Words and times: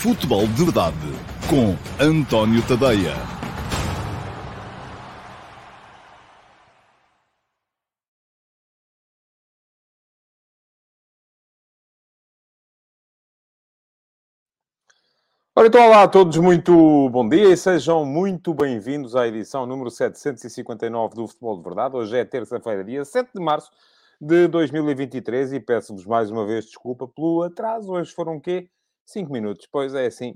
Futebol 0.00 0.46
de 0.46 0.64
Verdade 0.64 0.96
com 1.50 1.74
António 2.00 2.62
Tadeia. 2.68 3.14
Ora, 15.52 15.66
então, 15.66 15.84
olá 15.84 16.04
a 16.04 16.08
todos, 16.08 16.36
muito 16.36 17.10
bom 17.10 17.28
dia 17.28 17.52
e 17.52 17.56
sejam 17.56 18.06
muito 18.06 18.54
bem-vindos 18.54 19.16
à 19.16 19.26
edição 19.26 19.66
número 19.66 19.90
759 19.90 21.16
do 21.16 21.26
Futebol 21.26 21.56
de 21.56 21.64
Verdade. 21.64 21.96
Hoje 21.96 22.16
é 22.16 22.24
terça-feira, 22.24 22.84
dia 22.84 23.04
7 23.04 23.30
de 23.34 23.42
março 23.42 23.68
de 24.20 24.46
2023 24.46 25.54
e 25.54 25.58
peço-vos 25.58 26.06
mais 26.06 26.30
uma 26.30 26.46
vez 26.46 26.66
desculpa 26.66 27.08
pelo 27.08 27.42
atraso. 27.42 27.90
Hoje 27.90 28.12
foram 28.14 28.36
o 28.36 28.40
quê? 28.40 28.70
5 29.08 29.32
minutos. 29.32 29.66
Pois 29.70 29.94
é, 29.94 30.06
assim. 30.06 30.34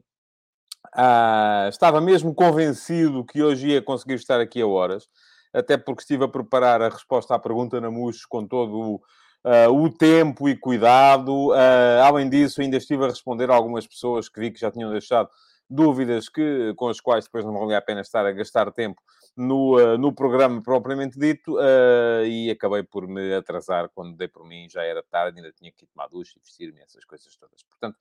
Ah, 0.94 1.66
estava 1.68 2.00
mesmo 2.00 2.34
convencido 2.34 3.24
que 3.24 3.42
hoje 3.42 3.68
ia 3.68 3.82
conseguir 3.82 4.14
estar 4.14 4.40
aqui 4.40 4.60
a 4.60 4.66
horas, 4.66 5.08
até 5.52 5.76
porque 5.76 6.02
estive 6.02 6.24
a 6.24 6.28
preparar 6.28 6.82
a 6.82 6.88
resposta 6.88 7.34
à 7.34 7.38
pergunta 7.38 7.80
na 7.80 7.90
MUS 7.90 8.26
com 8.26 8.46
todo 8.46 8.78
o, 8.80 9.02
ah, 9.44 9.70
o 9.70 9.90
tempo 9.90 10.48
e 10.48 10.56
cuidado. 10.56 11.52
Ah, 11.52 12.06
além 12.06 12.28
disso, 12.28 12.62
ainda 12.62 12.78
estive 12.78 13.04
a 13.04 13.08
responder 13.08 13.50
a 13.50 13.54
algumas 13.54 13.86
pessoas 13.86 14.28
que 14.28 14.40
vi 14.40 14.50
que 14.50 14.60
já 14.60 14.70
tinham 14.70 14.90
deixado 14.90 15.28
dúvidas 15.68 16.28
que, 16.28 16.74
com 16.76 16.88
as 16.88 17.00
quais 17.00 17.24
depois 17.24 17.44
não 17.44 17.52
valia 17.52 17.78
a 17.78 17.82
pena 17.82 18.00
estar 18.00 18.26
a 18.26 18.32
gastar 18.32 18.70
tempo 18.72 19.00
no, 19.36 19.78
uh, 19.78 19.96
no 19.96 20.12
programa 20.12 20.62
propriamente 20.62 21.18
dito 21.18 21.56
uh, 21.56 22.24
e 22.26 22.50
acabei 22.50 22.82
por 22.82 23.06
me 23.08 23.34
atrasar 23.34 23.88
quando 23.94 24.16
dei 24.16 24.28
por 24.28 24.46
mim, 24.46 24.68
já 24.68 24.82
era 24.82 25.02
tarde, 25.02 25.38
ainda 25.38 25.52
tinha 25.52 25.72
que 25.72 25.84
ir 25.84 25.88
tomar 25.88 26.08
ducha 26.08 26.34
e 26.36 26.40
vestir-me, 26.40 26.80
essas 26.80 27.04
coisas 27.04 27.34
todas. 27.36 27.62
Portanto, 27.62 27.96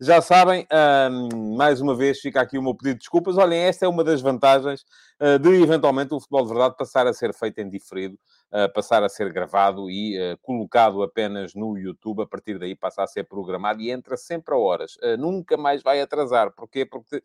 já 0.00 0.20
sabem, 0.20 0.64
uh, 0.64 1.56
mais 1.56 1.80
uma 1.80 1.94
vez 1.94 2.20
fica 2.20 2.40
aqui 2.40 2.56
o 2.56 2.62
meu 2.62 2.74
pedido 2.74 2.94
de 2.94 3.00
desculpas. 3.00 3.36
Olhem, 3.36 3.60
esta 3.60 3.84
é 3.84 3.88
uma 3.88 4.04
das 4.04 4.20
vantagens 4.20 4.84
de 5.40 5.62
eventualmente 5.62 6.12
o 6.12 6.20
futebol 6.20 6.42
de 6.42 6.50
verdade 6.50 6.76
passar 6.76 7.06
a 7.06 7.12
ser 7.14 7.32
feito 7.32 7.58
em 7.58 7.70
diferido, 7.70 8.18
passar 8.74 9.02
a 9.02 9.08
ser 9.08 9.32
gravado 9.32 9.90
e 9.90 10.36
colocado 10.42 11.02
apenas 11.02 11.54
no 11.54 11.76
YouTube. 11.76 12.22
A 12.22 12.26
partir 12.26 12.58
daí 12.58 12.74
passa 12.74 13.02
a 13.02 13.06
ser 13.06 13.24
programado 13.24 13.80
e 13.80 13.90
entra 13.90 14.16
sempre 14.16 14.54
a 14.54 14.58
horas. 14.58 14.96
nunca 15.18 15.56
mais 15.56 15.82
vai 15.82 16.00
atrasar. 16.00 16.50
Porquê? 16.52 16.86
Porque 16.86 17.22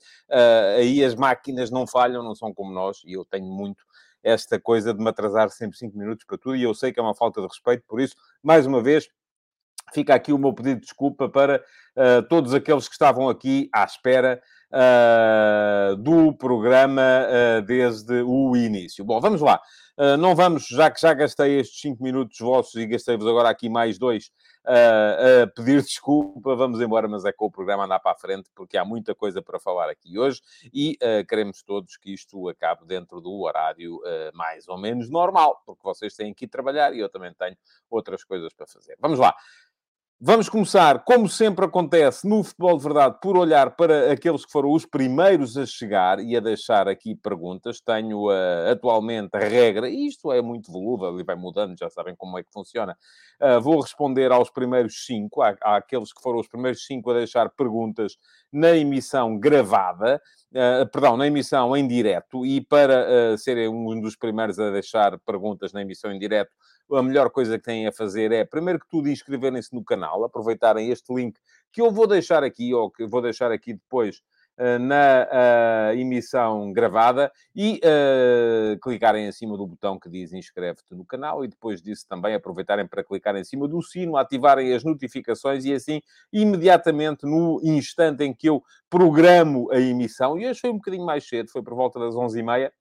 aí 0.78 1.04
as 1.04 1.16
máquinas 1.16 1.70
não 1.70 1.86
falham, 1.88 2.24
não 2.24 2.36
são 2.36 2.54
como 2.54 2.72
nós, 2.72 3.02
e 3.06 3.14
eu 3.14 3.24
tenho 3.24 3.46
muito 3.46 3.84
esta 4.24 4.60
coisa 4.60 4.94
de 4.94 5.02
me 5.02 5.10
atrasar 5.10 5.50
sempre 5.50 5.78
5 5.78 5.98
minutos 5.98 6.26
para 6.26 6.38
tudo, 6.38 6.56
e 6.56 6.64
eu 6.64 6.74
sei 6.74 6.92
que 6.92 7.00
é 7.00 7.04
uma 7.04 7.16
falta 7.16 7.42
de 7.42 7.48
respeito, 7.48 7.84
por 7.88 8.00
isso, 8.00 8.16
mais 8.44 8.66
uma 8.66 8.82
vez, 8.82 9.10
fica 9.94 10.14
aqui 10.14 10.32
o 10.32 10.38
meu 10.38 10.54
pedido 10.54 10.80
de 10.80 10.86
desculpa 10.86 11.28
para 11.28 11.64
uh, 11.96 12.24
todos 12.28 12.54
aqueles 12.54 12.88
que 12.88 12.94
estavam 12.94 13.30
aqui 13.30 13.70
à 13.74 13.84
espera 13.84 14.42
uh, 14.72 15.96
do 15.98 16.34
programa 16.34 17.02
uh, 17.02 17.62
desde 17.64 18.22
o 18.22 18.56
início. 18.56 19.04
Bom, 19.04 19.20
vamos 19.20 19.42
lá. 19.42 19.60
Não 20.18 20.36
vamos, 20.36 20.68
já 20.68 20.90
que 20.90 21.00
já 21.00 21.14
gastei 21.14 21.60
estes 21.60 21.80
5 21.82 22.02
minutos 22.02 22.38
vossos 22.40 22.76
e 22.76 22.86
gastei-vos 22.86 23.28
agora 23.28 23.50
aqui 23.50 23.70
mais 23.70 23.98
dois 23.98 24.32
a 24.66 25.48
pedir 25.56 25.82
desculpa, 25.82 26.56
vamos 26.56 26.80
embora, 26.82 27.08
mas 27.08 27.26
é 27.26 27.32
com 27.32 27.46
o 27.46 27.52
programa 27.52 27.86
andar 27.86 28.00
para 28.00 28.12
a 28.12 28.16
frente, 28.16 28.50
porque 28.56 28.78
há 28.78 28.86
muita 28.86 29.16
coisa 29.16 29.42
para 29.42 29.60
falar 29.60 29.90
aqui 29.90 30.20
hoje 30.20 30.42
e 30.74 30.98
uh, 31.02 31.26
queremos 31.28 31.64
todos 31.64 31.98
que 31.98 32.14
isto 32.14 32.48
acabe 32.48 32.86
dentro 32.86 33.20
do 33.20 33.42
horário 33.42 33.96
uh, 33.98 34.36
mais 34.36 34.68
ou 34.68 34.78
menos 34.78 35.10
normal, 35.10 35.62
porque 35.66 35.82
vocês 35.84 36.16
têm 36.16 36.34
que 36.34 36.46
ir 36.46 36.48
trabalhar 36.48 36.94
e 36.94 37.00
eu 37.00 37.10
também 37.10 37.34
tenho 37.34 37.58
outras 37.90 38.24
coisas 38.24 38.54
para 38.54 38.68
fazer. 38.68 38.98
Vamos 39.00 39.20
lá. 39.20 39.36
Vamos 40.24 40.48
começar, 40.48 41.04
como 41.04 41.28
sempre 41.28 41.66
acontece 41.66 42.30
no 42.30 42.44
futebol 42.44 42.78
de 42.78 42.84
verdade, 42.84 43.18
por 43.20 43.36
olhar 43.36 43.76
para 43.76 44.12
aqueles 44.12 44.46
que 44.46 44.52
foram 44.52 44.72
os 44.72 44.86
primeiros 44.86 45.58
a 45.58 45.66
chegar 45.66 46.20
e 46.20 46.38
a 46.38 46.40
deixar 46.40 46.88
aqui 46.88 47.16
perguntas. 47.16 47.82
Tenho 47.82 48.28
uh, 48.28 48.70
atualmente 48.72 49.32
a 49.34 49.40
regra, 49.40 49.90
e 49.90 50.06
isto 50.06 50.32
é 50.32 50.40
muito 50.40 50.72
volúvel 50.72 51.20
e 51.20 51.24
vai 51.24 51.36
mudando, 51.36 51.76
já 51.76 51.90
sabem 51.90 52.16
como 52.16 52.38
é 52.38 52.44
que 52.44 52.52
funciona. 52.54 52.96
Uh, 53.42 53.60
vou 53.60 53.80
responder 53.80 54.32
aos 54.32 54.52
primeiros 54.52 55.08
cinco, 55.08 55.42
há, 55.42 55.56
aqueles 55.64 56.14
que 56.14 56.22
foram 56.22 56.40
os 56.40 56.48
primeiros 56.48 56.86
cinco 56.86 57.10
a 57.10 57.16
deixar 57.16 57.50
perguntas 57.50 58.16
na 58.54 58.78
emissão 58.78 59.40
gravada, 59.40 60.22
uh, 60.52 60.88
perdão, 60.92 61.18
na 61.18 61.26
emissão 61.26 61.76
em 61.76 61.88
direto, 61.88 62.46
e 62.46 62.62
para 62.62 63.36
serem 63.40 63.70
um 63.70 64.00
dos 64.00 64.16
primeiros 64.16 64.60
a 64.60 64.70
deixar 64.70 65.18
perguntas 65.22 65.74
na 65.74 65.82
emissão 65.82 66.12
em 66.12 66.20
direto, 66.20 66.52
a 66.96 67.04
melhor 67.04 67.30
coisa 67.30 67.58
que 67.58 67.64
têm 67.64 67.88
a 67.88 67.92
fazer 67.92 68.32
é, 68.32 68.44
primeiro 68.44 68.80
que 68.80 68.88
tudo, 68.88 69.10
inscreverem-se 69.10 69.74
no 69.74 69.84
canal, 69.84 70.24
aproveitarem 70.24 70.90
este 70.90 71.14
link 71.14 71.40
que 71.72 71.82
eu 71.82 71.92
vou 71.92 72.06
deixar 72.06 72.44
aqui, 72.44 72.74
ou 72.74 72.90
que 72.90 73.06
vou 73.06 73.22
deixar 73.22 73.52
aqui 73.52 73.74
depois 73.74 74.22
uh, 74.58 74.80
na 74.80 75.28
uh, 75.32 75.98
emissão 75.98 76.72
gravada, 76.74 77.32
e 77.56 77.80
uh, 77.80 78.80
clicarem 78.80 79.28
em 79.28 79.32
cima 79.32 79.58
do 79.58 79.66
botão 79.66 80.00
que 80.00 80.10
diz 80.10 80.34
inscreve-te 80.34 80.94
no 80.94 81.06
canal, 81.06 81.46
e 81.46 81.48
depois 81.48 81.82
disso 81.82 82.06
também 82.08 82.36
aproveitarem 82.36 82.88
para 82.88 83.04
clicar 83.04 83.36
em 83.36 83.44
cima 83.44 83.68
do 83.68 83.82
sino, 83.82 84.18
ativarem 84.18 84.74
as 84.74 84.84
notificações, 84.84 85.64
e 85.66 85.74
assim, 85.74 86.02
imediatamente, 86.32 87.26
no 87.26 87.60
instante 87.64 88.24
em 88.24 88.34
que 88.34 88.50
eu 88.50 88.62
programo 88.90 89.72
a 89.72 89.80
emissão, 89.80 90.38
e 90.38 90.48
hoje 90.48 90.60
foi 90.60 90.70
um 90.70 90.78
bocadinho 90.78 91.06
mais 91.06 91.28
cedo, 91.28 91.50
foi 91.50 91.64
por 91.64 91.74
volta 91.74 92.00
das 92.00 92.14
11h30, 92.16 92.72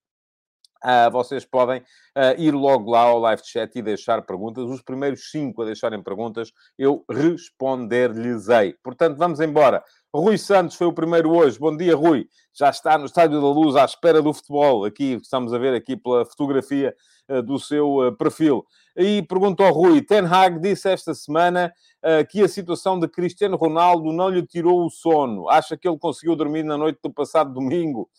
Uh, 0.82 1.10
vocês 1.10 1.44
podem 1.44 1.80
uh, 1.80 2.40
ir 2.40 2.52
logo 2.52 2.90
lá 2.90 3.00
ao 3.00 3.18
live 3.18 3.42
chat 3.44 3.70
e 3.76 3.82
deixar 3.82 4.22
perguntas. 4.22 4.64
Os 4.64 4.80
primeiros 4.80 5.30
cinco 5.30 5.60
a 5.60 5.66
deixarem 5.66 6.02
perguntas, 6.02 6.52
eu 6.78 7.04
responder-lhes-ei. 7.10 8.74
Portanto, 8.82 9.18
vamos 9.18 9.40
embora. 9.40 9.84
Rui 10.12 10.38
Santos 10.38 10.76
foi 10.76 10.86
o 10.86 10.92
primeiro 10.92 11.30
hoje. 11.30 11.58
Bom 11.58 11.76
dia, 11.76 11.94
Rui. 11.94 12.26
Já 12.54 12.70
está 12.70 12.96
no 12.96 13.04
Estádio 13.04 13.40
da 13.40 13.46
Luz 13.46 13.76
à 13.76 13.84
espera 13.84 14.22
do 14.22 14.32
futebol. 14.32 14.86
Aqui, 14.86 15.18
estamos 15.22 15.52
a 15.52 15.58
ver 15.58 15.74
aqui 15.74 15.96
pela 15.96 16.24
fotografia 16.24 16.94
uh, 17.28 17.42
do 17.42 17.58
seu 17.58 18.16
perfil. 18.18 18.64
E 18.96 19.22
perguntou 19.22 19.66
ao 19.66 19.72
Rui, 19.74 20.00
Ten 20.00 20.24
Hag 20.24 20.58
disse 20.60 20.90
esta 20.90 21.14
semana 21.14 21.72
que 22.28 22.42
a 22.42 22.48
situação 22.48 22.98
de 22.98 23.06
Cristiano 23.06 23.56
Ronaldo 23.56 24.12
não 24.12 24.28
lhe 24.28 24.44
tirou 24.44 24.84
o 24.84 24.90
sono. 24.90 25.48
Acha 25.48 25.76
que 25.76 25.86
ele 25.86 25.98
conseguiu 25.98 26.34
dormir 26.34 26.64
na 26.64 26.76
noite 26.76 26.98
do 27.02 27.12
passado 27.12 27.52
domingo? 27.52 28.10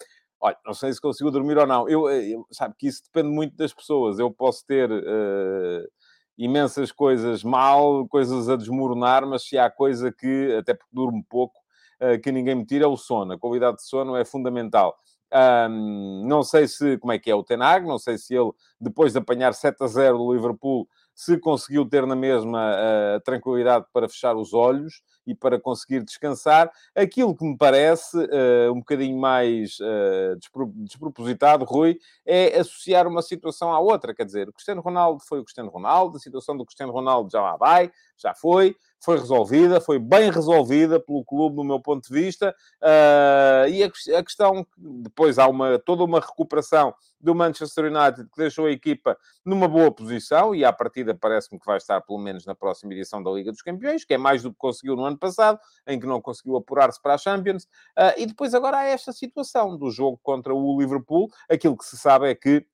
Olha, 0.43 0.57
não 0.65 0.73
sei 0.73 0.91
se 0.91 0.99
consigo 0.99 1.29
dormir 1.29 1.55
ou 1.59 1.67
não. 1.67 1.87
Eu, 1.87 2.09
eh, 2.09 2.29
eu, 2.29 2.47
sabe 2.51 2.73
que 2.75 2.87
isso 2.87 3.03
depende 3.03 3.29
muito 3.33 3.55
das 3.55 3.71
pessoas. 3.71 4.17
Eu 4.17 4.31
posso 4.31 4.65
ter 4.65 4.91
uh, 4.91 5.87
imensas 6.35 6.91
coisas 6.91 7.43
mal, 7.43 8.07
coisas 8.07 8.49
a 8.49 8.55
desmoronar, 8.55 9.25
mas 9.27 9.43
se 9.43 9.55
há 9.59 9.69
coisa 9.69 10.11
que, 10.11 10.55
até 10.59 10.73
porque 10.73 10.89
durmo 10.91 11.23
pouco, 11.29 11.59
uh, 12.01 12.19
que 12.19 12.31
ninguém 12.31 12.55
me 12.55 12.65
tira, 12.65 12.85
é 12.85 12.87
o 12.87 12.97
sono. 12.97 13.33
A 13.33 13.39
qualidade 13.39 13.77
de 13.77 13.83
sono 13.83 14.15
é 14.15 14.25
fundamental. 14.25 14.97
Um, 15.33 16.25
não 16.27 16.41
sei 16.43 16.67
se 16.67 16.97
como 16.97 17.13
é 17.13 17.19
que 17.19 17.29
é 17.29 17.35
o 17.35 17.43
Tenag, 17.43 17.87
não 17.87 17.99
sei 17.99 18.17
se 18.17 18.35
ele, 18.35 18.51
depois 18.79 19.13
de 19.13 19.19
apanhar 19.19 19.53
7 19.53 19.81
a 19.83 19.87
0 19.87 20.17
do 20.17 20.33
Liverpool, 20.33 20.89
se 21.21 21.37
conseguiu 21.37 21.85
ter 21.85 22.03
na 22.07 22.15
mesma 22.15 22.73
a 23.15 23.19
tranquilidade 23.19 23.85
para 23.93 24.09
fechar 24.09 24.35
os 24.35 24.55
olhos 24.55 25.03
e 25.27 25.35
para 25.35 25.59
conseguir 25.59 26.03
descansar. 26.03 26.71
Aquilo 26.95 27.35
que 27.35 27.45
me 27.45 27.55
parece 27.55 28.17
uh, 28.17 28.73
um 28.73 28.79
bocadinho 28.79 29.15
mais 29.19 29.77
uh, 29.79 30.35
despropositado, 30.77 31.63
Rui, 31.63 31.99
é 32.25 32.59
associar 32.59 33.07
uma 33.07 33.21
situação 33.21 33.71
à 33.71 33.79
outra. 33.79 34.15
Quer 34.15 34.25
dizer, 34.25 34.49
o 34.49 34.53
Cristiano 34.53 34.81
Ronaldo 34.81 35.21
foi 35.23 35.39
o 35.39 35.43
Cristiano 35.43 35.69
Ronaldo, 35.69 36.17
a 36.17 36.19
situação 36.19 36.57
do 36.57 36.65
Cristiano 36.65 36.91
Ronaldo 36.91 37.29
já 37.31 37.39
lá 37.39 37.55
vai, 37.55 37.91
já 38.17 38.33
foi 38.33 38.75
foi 39.01 39.17
resolvida, 39.17 39.81
foi 39.81 39.97
bem 39.97 40.29
resolvida 40.29 40.99
pelo 40.99 41.25
clube, 41.25 41.55
do 41.55 41.63
meu 41.63 41.79
ponto 41.79 42.07
de 42.07 42.13
vista, 42.13 42.55
uh, 42.81 43.67
e 43.67 43.83
a, 43.83 43.87
a, 44.17 44.23
questão, 44.23 44.65
depois 44.77 45.39
há 45.39 45.47
uma, 45.47 45.79
toda 45.79 46.03
uma 46.03 46.19
recuperação 46.19 46.93
do 47.19 47.33
Manchester 47.33 47.85
United, 47.85 48.29
que 48.29 48.37
deixou 48.37 48.67
a 48.67 48.71
equipa 48.71 49.17
numa 49.43 49.67
boa 49.67 49.91
posição, 49.91 50.53
e 50.53 50.63
à 50.63 50.71
partida 50.71 51.15
parece-me 51.15 51.59
que 51.59 51.65
vai 51.65 51.77
estar 51.77 51.99
pelo 52.01 52.19
menos 52.19 52.45
na 52.45 52.53
próxima 52.53 52.93
edição 52.93 53.23
da 53.23 53.31
Liga 53.31 53.51
dos 53.51 53.63
Campeões, 53.63 54.05
que 54.05 54.13
é 54.13 54.17
mais 54.19 54.43
do 54.43 54.51
que 54.51 54.57
conseguiu 54.57 54.95
no 54.95 55.03
ano 55.03 55.17
passado, 55.17 55.59
em 55.87 55.99
que 55.99 56.05
não 56.05 56.21
conseguiu 56.21 56.55
apurar-se 56.55 57.01
para 57.01 57.15
a 57.15 57.17
Champions, 57.17 57.63
uh, 57.97 58.13
e 58.17 58.27
depois 58.27 58.53
agora 58.53 58.77
há 58.77 58.83
esta 58.85 59.11
situação 59.11 59.75
do 59.75 59.89
jogo 59.89 60.19
contra 60.21 60.53
o 60.53 60.79
Liverpool, 60.79 61.27
aquilo 61.49 61.75
que 61.75 61.85
se 61.85 61.97
sabe 61.97 62.29
é 62.29 62.35
que 62.35 62.65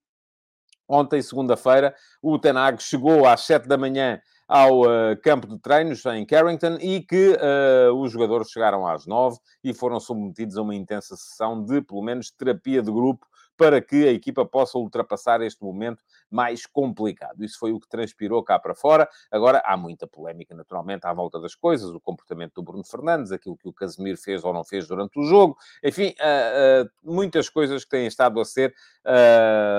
Ontem, 0.90 1.22
segunda-feira, 1.22 1.94
o 2.22 2.40
Tenag 2.40 2.82
chegou 2.82 3.28
às 3.28 3.42
7 3.42 3.68
da 3.68 3.78
manhã 3.78 4.22
ao 4.48 4.82
uh, 4.82 5.18
campo 5.22 5.48
de 5.48 5.60
treinos 5.60 6.06
em 6.06 6.26
Carrington 6.26 6.78
e 6.80 7.02
que 7.02 7.38
uh, 7.38 7.94
os 7.94 8.12
jogadores 8.12 8.50
chegaram 8.50 8.88
às 8.88 9.06
9 9.06 9.38
e 9.64 9.74
foram 9.74 10.00
submetidos 10.00 10.58
a 10.58 10.62
uma 10.62 10.74
intensa 10.74 11.18
sessão 11.18 11.64
de, 11.64 11.82
pelo 11.82 12.02
menos, 12.02 12.32
terapia 12.32 12.82
de 12.82 12.92
grupo 12.92 13.28
para 13.58 13.82
que 13.82 14.08
a 14.08 14.12
equipa 14.12 14.46
possa 14.46 14.78
ultrapassar 14.78 15.42
este 15.42 15.64
momento 15.64 16.04
mais 16.30 16.68
complicado. 16.68 17.44
Isso 17.44 17.58
foi 17.58 17.72
o 17.72 17.80
que 17.80 17.90
transpirou 17.90 18.44
cá 18.44 18.60
para 18.60 18.76
fora. 18.76 19.10
Agora, 19.32 19.62
há 19.66 19.76
muita 19.76 20.06
polémica, 20.06 20.56
naturalmente, 20.56 21.08
à 21.08 21.14
volta 21.14 21.40
das 21.40 21.56
coisas, 21.56 21.90
o 21.90 22.00
comportamento 22.00 22.54
do 22.54 22.62
Bruno 22.62 22.84
Fernandes, 22.84 23.32
aquilo 23.32 23.58
que 23.58 23.68
o 23.68 23.74
Casemiro 23.74 24.18
fez 24.18 24.44
ou 24.46 24.54
não 24.54 24.64
fez 24.64 24.88
durante 24.88 25.20
o 25.20 25.24
jogo, 25.24 25.58
enfim, 25.84 26.14
uh, 26.20 26.88
muitas 27.04 27.50
coisas 27.50 27.84
que 27.84 27.90
têm 27.90 28.06
estado 28.06 28.40
a 28.40 28.46
ser 28.46 28.74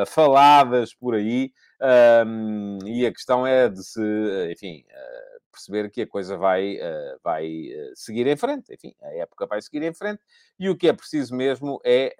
faladas 0.06 0.94
por 0.94 1.14
aí. 1.14 1.52
E 2.84 3.06
a 3.06 3.12
questão 3.12 3.46
é 3.46 3.68
de 3.68 3.82
se, 3.84 4.00
enfim, 4.50 4.84
perceber 5.50 5.90
que 5.90 6.02
a 6.02 6.06
coisa 6.06 6.36
vai, 6.36 6.78
vai 7.22 7.68
seguir 7.94 8.26
em 8.26 8.36
frente. 8.36 8.74
Enfim, 8.74 8.94
a 9.02 9.14
época 9.14 9.46
vai 9.46 9.60
seguir 9.62 9.82
em 9.82 9.94
frente 9.94 10.20
e 10.58 10.68
o 10.68 10.76
que 10.76 10.88
é 10.88 10.92
preciso 10.92 11.34
mesmo 11.34 11.80
é 11.84 12.14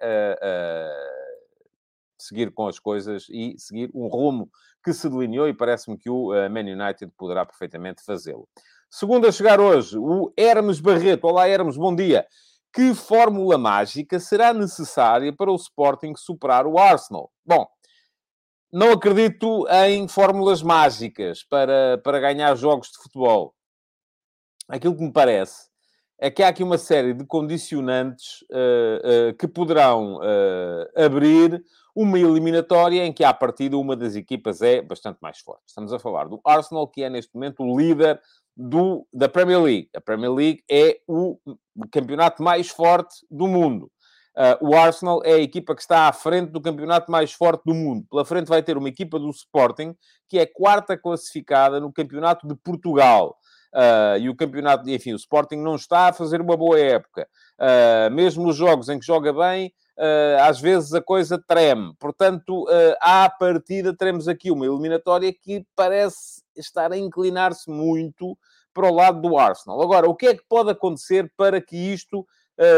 seguir 2.17 2.51
com 2.51 2.67
as 2.67 2.79
coisas 2.79 3.27
e 3.29 3.55
seguir 3.57 3.89
um 3.93 4.07
rumo 4.07 4.49
que 4.83 4.93
se 4.93 5.09
delineou 5.09 5.47
e 5.47 5.53
parece-me 5.53 5.97
que 5.97 6.09
o 6.09 6.29
Man 6.49 6.61
United 6.61 7.11
poderá 7.17 7.45
perfeitamente 7.45 8.03
fazê-lo. 8.03 8.47
Segundo 8.89 9.27
a 9.27 9.31
chegar 9.31 9.59
hoje, 9.59 9.97
o 9.97 10.33
Hermes 10.35 10.79
Barreto. 10.79 11.25
Olá, 11.25 11.47
Hermes, 11.47 11.77
bom 11.77 11.95
dia. 11.95 12.25
Que 12.73 12.93
fórmula 12.93 13.57
mágica 13.57 14.19
será 14.19 14.53
necessária 14.53 15.33
para 15.33 15.51
o 15.51 15.55
Sporting 15.55 16.13
superar 16.15 16.67
o 16.67 16.77
Arsenal? 16.77 17.31
Bom, 17.45 17.67
não 18.71 18.91
acredito 18.91 19.67
em 19.85 20.07
fórmulas 20.07 20.61
mágicas 20.61 21.43
para, 21.43 21.97
para 22.03 22.19
ganhar 22.19 22.55
jogos 22.55 22.91
de 22.91 22.97
futebol. 22.97 23.55
Aquilo 24.67 24.95
que 24.95 25.03
me 25.03 25.11
parece 25.11 25.69
é 26.19 26.29
que 26.29 26.43
há 26.43 26.49
aqui 26.49 26.61
uma 26.61 26.77
série 26.77 27.13
de 27.13 27.25
condicionantes 27.25 28.41
uh, 28.51 29.29
uh, 29.29 29.33
que 29.37 29.47
poderão 29.47 30.17
uh, 30.17 31.03
abrir 31.03 31.63
uma 31.95 32.19
eliminatória 32.19 33.05
em 33.05 33.11
que, 33.11 33.23
à 33.23 33.33
partida, 33.33 33.77
uma 33.77 33.95
das 33.95 34.15
equipas 34.15 34.61
é 34.61 34.81
bastante 34.81 35.17
mais 35.21 35.39
forte. 35.39 35.63
Estamos 35.67 35.91
a 35.91 35.99
falar 35.99 36.27
do 36.27 36.39
Arsenal, 36.45 36.87
que 36.87 37.03
é 37.03 37.09
neste 37.09 37.33
momento 37.33 37.63
o 37.63 37.77
líder 37.77 38.21
do, 38.55 39.07
da 39.11 39.27
Premier 39.27 39.61
League. 39.61 39.89
A 39.95 40.01
Premier 40.01 40.31
League 40.31 40.63
é 40.69 40.99
o 41.07 41.39
campeonato 41.91 42.43
mais 42.43 42.69
forte 42.69 43.25
do 43.31 43.47
mundo. 43.47 43.91
Uh, 44.39 44.69
o 44.69 44.73
Arsenal 44.73 45.21
é 45.25 45.33
a 45.33 45.39
equipa 45.39 45.75
que 45.75 45.81
está 45.81 46.07
à 46.07 46.13
frente 46.13 46.51
do 46.51 46.61
campeonato 46.61 47.11
mais 47.11 47.33
forte 47.33 47.61
do 47.65 47.73
mundo. 47.73 48.05
Pela 48.09 48.23
frente 48.23 48.47
vai 48.47 48.63
ter 48.63 48.77
uma 48.77 48.87
equipa 48.87 49.19
do 49.19 49.29
Sporting, 49.29 49.93
que 50.29 50.39
é 50.39 50.45
quarta 50.45 50.97
classificada 50.97 51.77
no 51.81 51.91
campeonato 51.91 52.47
de 52.47 52.55
Portugal. 52.55 53.35
Uh, 53.75 54.17
e 54.17 54.29
o 54.29 54.35
campeonato, 54.35 54.89
enfim, 54.89 55.11
o 55.11 55.17
Sporting 55.17 55.57
não 55.57 55.75
está 55.75 56.07
a 56.07 56.13
fazer 56.13 56.39
uma 56.39 56.55
boa 56.55 56.79
época. 56.79 57.27
Uh, 57.59 58.09
mesmo 58.13 58.47
os 58.47 58.55
jogos 58.55 58.87
em 58.87 58.97
que 58.97 59.05
joga 59.05 59.33
bem, 59.33 59.73
uh, 59.97 60.41
às 60.43 60.59
vezes 60.59 60.93
a 60.93 61.01
coisa 61.01 61.37
treme. 61.45 61.93
Portanto, 61.99 62.65
à 63.01 63.29
partida, 63.29 63.93
teremos 63.93 64.29
aqui 64.29 64.51
uma 64.51 64.65
eliminatória 64.65 65.33
que 65.33 65.65
parece 65.75 66.41
estar 66.55 66.93
a 66.93 66.97
inclinar-se 66.97 67.69
muito 67.69 68.37
para 68.73 68.87
o 68.87 68.93
lado 68.93 69.21
do 69.21 69.37
Arsenal. 69.37 69.81
Agora, 69.81 70.09
o 70.09 70.15
que 70.15 70.27
é 70.27 70.35
que 70.35 70.43
pode 70.47 70.69
acontecer 70.69 71.31
para 71.35 71.59
que 71.61 71.75
isto, 71.75 72.25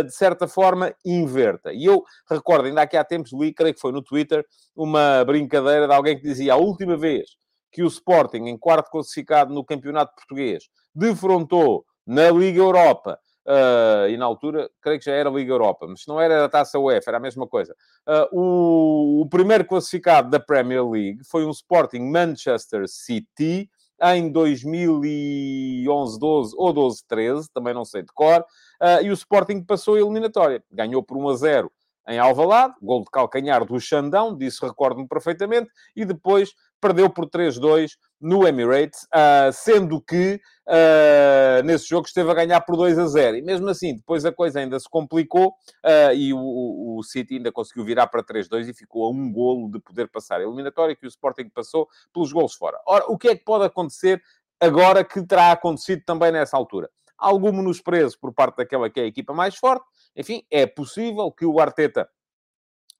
de 0.06 0.12
certa 0.12 0.48
forma, 0.48 0.94
inverta? 1.04 1.74
E 1.74 1.86
eu 1.86 2.04
recordo, 2.30 2.68
ainda 2.68 2.84
aqui 2.84 2.96
há 2.96 3.04
tempos 3.04 3.34
li, 3.34 3.52
creio 3.54 3.74
que 3.74 3.80
foi 3.80 3.92
no 3.92 4.02
Twitter, 4.02 4.46
uma 4.76 5.24
brincadeira 5.26 5.88
de 5.88 5.94
alguém 5.94 6.16
que 6.16 6.24
dizia 6.24 6.54
a 6.54 6.58
última 6.58 6.96
vez 6.96 7.32
que 7.72 7.82
o 7.82 7.88
Sporting, 7.88 8.46
em 8.48 8.58
quarto 8.58 8.92
classificado 8.92 9.54
no 9.54 9.64
Campeonato 9.64 10.14
Português, 10.14 10.66
defrontou 10.94 11.86
na 12.06 12.30
Liga 12.30 12.60
Europa, 12.60 13.18
uh, 13.46 14.08
e 14.10 14.18
na 14.18 14.26
altura, 14.26 14.70
creio 14.82 15.00
que 15.00 15.06
já 15.06 15.14
era 15.14 15.30
Liga 15.30 15.54
Europa, 15.54 15.88
mas 15.88 16.02
se 16.02 16.08
não 16.08 16.20
era 16.20 16.46
a 16.46 16.50
Taça 16.50 16.78
UEFA, 16.80 17.10
era 17.10 17.18
a 17.18 17.22
mesma 17.22 17.48
coisa. 17.48 17.76
Uh, 18.08 18.40
o, 18.40 19.22
o, 19.22 19.30
primeiro 19.30 19.66
classificado 19.66 20.30
da 20.30 20.40
Premier 20.40 20.86
League 20.88 21.24
foi 21.24 21.46
um 21.46 21.52
Sporting 21.52 22.02
Manchester 22.02 22.88
City, 22.88 23.70
em 24.02 24.32
2011, 24.32 26.20
12 26.20 26.56
ou 26.58 26.74
12, 26.74 27.04
13, 27.08 27.50
também 27.54 27.74
não 27.74 27.86
sei 27.86 28.02
de 28.02 28.12
cor, 28.14 28.42
uh, 28.42 29.04
e 29.04 29.10
o 29.10 29.14
Sporting 29.14 29.64
passou 29.64 29.96
a 29.96 30.00
eliminatória. 30.00 30.64
Ganhou 30.72 31.04
por 31.04 31.18
1 31.18 31.30
a 31.30 31.36
0 31.36 31.72
em 32.08 32.18
Alvalade, 32.18 32.74
gol 32.82 33.02
de 33.02 33.12
calcanhar 33.12 33.64
do 33.64 33.80
Xandão, 33.80 34.36
disso 34.36 34.66
recordo-me 34.66 35.08
perfeitamente, 35.08 35.70
e 35.96 36.04
depois 36.04 36.54
perdeu 36.82 37.10
por 37.10 37.30
3-2 37.30 37.92
no 38.20 38.48
Emirates, 38.48 39.04
uh, 39.04 39.52
sendo 39.54 40.02
que 40.02 40.40
uh, 40.68 41.64
nesse 41.64 41.88
jogo 41.88 42.08
esteve 42.08 42.30
a 42.30 42.34
ganhar 42.34 42.62
por 42.62 42.76
2 42.76 43.00
a 43.00 43.08
0. 43.08 43.38
E 43.38 43.42
mesmo 43.42 43.70
assim, 43.70 43.96
depois 43.96 44.26
a 44.26 44.32
coisa 44.32 44.60
ainda 44.60 44.80
se 44.80 44.90
complicou 44.90 45.50
uh, 45.50 46.14
e 46.14 46.34
o, 46.34 46.98
o, 46.98 47.04
City 47.04 47.36
ainda 47.36 47.52
conseguiu 47.52 47.84
virar 47.86 48.08
para 48.08 48.24
3-2 48.24 48.70
e 48.70 48.74
ficou 48.74 49.06
a 49.06 49.10
um 49.10 49.32
golo 49.32 49.72
de 49.72 49.80
poder 49.80 50.08
passar 50.10 50.40
a 50.40 50.44
eliminatória 50.44 50.96
que 50.96 51.06
o 51.06 51.08
Sporting 51.08 51.50
passou 51.50 51.88
pelos 52.14 52.32
golos 52.32 52.54
fora. 52.54 52.80
Ora, 52.86 53.06
o 53.08 53.18
que 53.18 53.30
é 53.30 53.36
que 53.36 53.44
pode 53.44 53.66
acontecer 53.66 54.22
agora 54.60 55.04
que 55.04 55.26
terá 55.26 55.52
acontecido 55.52 56.04
também 56.06 56.32
nessa 56.32 56.58
altura? 56.58 56.90
Algum 57.18 57.52
menosprezo 57.52 58.20
por 58.20 58.34
parte 58.34 58.58
daquela 58.58 58.90
que 58.90 59.00
é 59.00 59.04
a 59.04 59.08
equipa 59.08 59.34
mais 59.34 59.56
forte. 59.56 59.86
Enfim, 60.16 60.44
é 60.50 60.66
possível 60.66 61.32
que 61.32 61.46
o 61.46 61.60
Arteta 61.60 62.10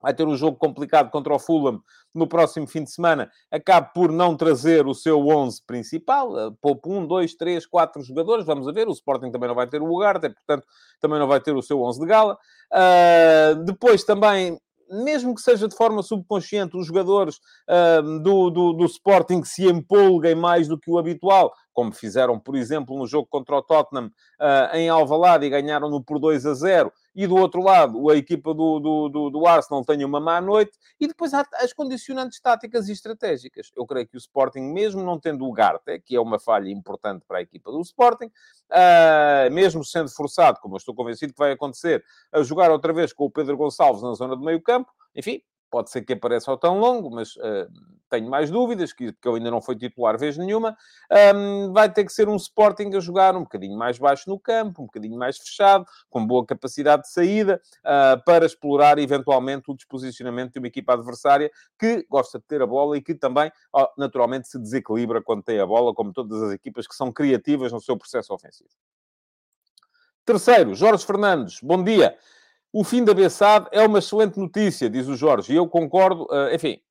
vai 0.02 0.14
ter 0.14 0.28
um 0.28 0.36
jogo 0.36 0.58
complicado 0.58 1.10
contra 1.10 1.34
o 1.34 1.40
Fulham 1.40 1.82
no 2.14 2.28
próximo 2.28 2.68
fim 2.68 2.84
de 2.84 2.92
semana, 2.92 3.32
acabe 3.50 3.94
por 3.94 4.12
não 4.12 4.36
trazer 4.36 4.86
o 4.86 4.94
seu 4.94 5.28
11 5.28 5.62
principal, 5.66 6.38
eh, 6.38 6.52
poupa 6.62 6.90
um, 6.90 7.06
dois, 7.06 7.34
três, 7.36 7.66
quatro 7.66 8.02
jogadores, 8.02 8.46
vamos 8.46 8.68
a 8.68 8.72
ver, 8.72 8.88
o 8.88 8.92
Sporting 8.92 9.32
também 9.32 9.48
não 9.48 9.56
vai 9.56 9.68
ter 9.68 9.82
o 9.82 9.86
Ugarte, 9.86 10.30
portanto, 10.30 10.68
também 11.00 11.20
não 11.20 11.28
vai 11.28 11.40
ter 11.40 11.56
o 11.56 11.62
seu 11.62 11.82
11 11.82 12.00
de 12.00 12.06
gala. 12.06 12.38
Uh, 12.72 13.64
depois 13.64 14.04
também 14.04 14.58
mesmo 14.92 15.34
que 15.34 15.42
seja 15.42 15.68
de 15.68 15.76
forma 15.76 16.04
subconsciente, 16.04 16.76
os 16.76 16.86
jogadores 16.86 17.40
uh, 17.70 18.20
do, 18.20 18.50
do, 18.50 18.74
do 18.74 18.86
Sporting 18.86 19.44
se 19.44 19.66
empolguem 19.66 20.36
mais 20.36 20.68
do 20.68 20.78
que 20.78 20.92
o 20.92 20.98
habitual, 20.98 21.54
como 21.82 21.92
fizeram, 21.92 22.40
por 22.40 22.56
exemplo, 22.56 22.96
no 22.96 23.08
jogo 23.08 23.28
contra 23.28 23.56
o 23.56 23.62
Tottenham 23.64 24.12
uh, 24.40 24.76
em 24.76 24.88
Alvalade 24.88 25.48
e 25.48 25.50
ganharam-no 25.50 26.04
por 26.04 26.20
2 26.20 26.46
a 26.46 26.54
0. 26.54 26.94
E 27.16 27.26
do 27.26 27.36
outro 27.36 27.60
lado, 27.60 28.08
a 28.08 28.16
equipa 28.16 28.54
do, 28.54 28.80
do, 28.80 29.10
do, 29.10 29.30
do 29.32 29.48
Arsenal 29.48 29.84
tem 29.84 30.06
uma 30.06 30.20
má 30.20 30.40
noite. 30.40 30.78
E 31.00 31.08
depois 31.08 31.34
há 31.34 31.44
as 31.56 31.74
condicionantes 31.74 32.40
táticas 32.40 32.88
e 32.88 32.92
estratégicas. 32.92 33.72
Eu 33.76 33.88
creio 33.88 34.08
que 34.08 34.16
o 34.16 34.20
Sporting, 34.20 34.62
mesmo 34.62 35.04
não 35.04 35.20
tendo 35.20 35.44
o 35.44 35.52
Garte, 35.52 36.00
que 36.06 36.16
é 36.16 36.22
uma 36.22 36.38
falha 36.38 36.70
importante 36.70 37.26
para 37.28 37.40
a 37.40 37.42
equipa 37.42 37.72
do 37.72 37.82
Sporting, 37.82 38.28
uh, 38.28 39.52
mesmo 39.52 39.84
sendo 39.84 40.12
forçado, 40.12 40.60
como 40.62 40.76
eu 40.76 40.78
estou 40.78 40.94
convencido 40.94 41.34
que 41.34 41.40
vai 41.40 41.54
acontecer, 41.54 42.04
a 42.32 42.44
jogar 42.44 42.70
outra 42.70 42.94
vez 42.94 43.12
com 43.12 43.26
o 43.26 43.32
Pedro 43.32 43.58
Gonçalves 43.58 44.04
na 44.04 44.14
zona 44.14 44.36
do 44.36 44.46
meio 44.46 44.62
campo, 44.62 44.92
enfim, 45.16 45.42
pode 45.72 45.90
ser 45.90 46.04
que 46.04 46.14
apareça 46.14 46.52
ao 46.52 46.58
tão 46.60 46.80
longo, 46.80 47.10
mas 47.10 47.36
uh, 47.38 47.68
tenho 48.12 48.30
mais 48.30 48.52
dúvidas, 48.52 48.92
que, 48.92 49.14
que 49.14 49.28
eu 49.28 49.36
ainda 49.36 49.50
não 49.50 49.62
foi 49.62 49.76
titular 49.76 50.18
vez 50.20 50.38
nenhuma. 50.38 50.78
Um, 51.34 51.72
vai 51.72 51.92
ter 51.92 52.04
que 52.04 52.12
ser 52.12 52.28
um 52.28 52.36
Sporting 52.36 52.92
a 52.94 53.00
jogar 53.00 53.36
um 53.36 53.44
bocadinho 53.44 53.78
mais 53.78 53.98
baixo 53.98 54.30
no 54.30 54.38
campo, 54.38 54.84
um 54.84 54.86
bocadinho 54.86 55.18
mais 55.18 55.38
fechado, 55.38 55.86
com 56.10 56.26
boa 56.28 56.46
capacidade 56.46 57.04
de 57.04 57.10
saída, 57.10 57.62
uh, 57.80 58.22
para 58.26 58.46
explorar 58.46 59.00
eventualmente 59.00 59.72
o 59.72 59.76
disposicionamento 59.76 60.54
de 60.54 60.60
uma 60.60 60.68
equipa 60.68 60.94
adversária 60.94 61.50
que 61.80 62.06
gosta 62.10 62.38
de 62.38 62.46
ter 62.46 62.62
a 62.62 62.68
bola 62.68 62.98
e 62.98 63.02
que 63.02 63.16
também, 63.16 63.50
oh, 63.74 63.88
naturalmente, 63.98 64.50
se 64.50 64.60
desequilibra 64.60 65.22
quando 65.22 65.42
tem 65.42 65.60
a 65.60 65.66
bola, 65.66 65.94
como 65.94 66.12
todas 66.12 66.42
as 66.44 66.52
equipas 66.52 66.86
que 66.86 66.96
são 66.96 67.12
criativas 67.12 67.72
no 67.72 67.80
seu 67.80 67.98
processo 67.98 68.34
ofensivo. 68.34 68.70
Terceiro, 70.26 70.76
Jorge 70.76 71.06
Fernandes, 71.06 71.62
bom 71.62 71.82
dia. 71.82 72.18
O 72.74 72.84
fim 72.84 73.04
da 73.04 73.14
Bessade 73.14 73.68
é 73.72 73.86
uma 73.86 74.00
excelente 74.00 74.38
notícia, 74.38 74.90
diz 74.90 75.08
o 75.08 75.16
Jorge, 75.16 75.52
e 75.52 75.56
eu 75.56 75.68
concordo, 75.68 76.24
uh, 76.26 76.54
enfim, 76.54 76.82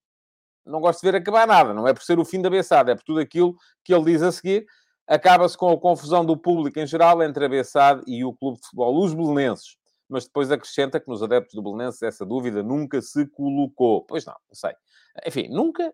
não 0.70 0.80
gosto 0.80 1.00
de 1.00 1.10
ver 1.10 1.18
acabar 1.18 1.46
nada, 1.46 1.74
não 1.74 1.86
é 1.86 1.92
por 1.92 2.02
ser 2.02 2.18
o 2.18 2.24
fim 2.24 2.40
da 2.40 2.48
Bessade, 2.48 2.90
é 2.90 2.94
por 2.94 3.04
tudo 3.04 3.20
aquilo 3.20 3.56
que 3.84 3.92
ele 3.92 4.04
diz 4.04 4.22
a 4.22 4.32
seguir. 4.32 4.66
Acaba-se 5.06 5.56
com 5.56 5.70
a 5.70 5.78
confusão 5.78 6.24
do 6.24 6.36
público 6.36 6.78
em 6.78 6.86
geral 6.86 7.22
entre 7.22 7.44
a 7.44 7.48
Bessade 7.48 8.02
e 8.06 8.24
o 8.24 8.32
clube 8.32 8.58
de 8.58 8.64
futebol, 8.64 9.02
os 9.02 9.12
belenenses. 9.12 9.76
Mas 10.08 10.24
depois 10.24 10.50
acrescenta 10.50 11.00
que 11.00 11.08
nos 11.08 11.22
adeptos 11.22 11.54
do 11.54 11.62
Belenenses 11.62 12.02
essa 12.02 12.24
dúvida 12.24 12.62
nunca 12.62 13.00
se 13.00 13.26
colocou. 13.26 14.02
Pois 14.02 14.24
não, 14.24 14.34
não 14.48 14.54
sei. 14.54 14.72
Enfim, 15.26 15.48
nunca. 15.48 15.92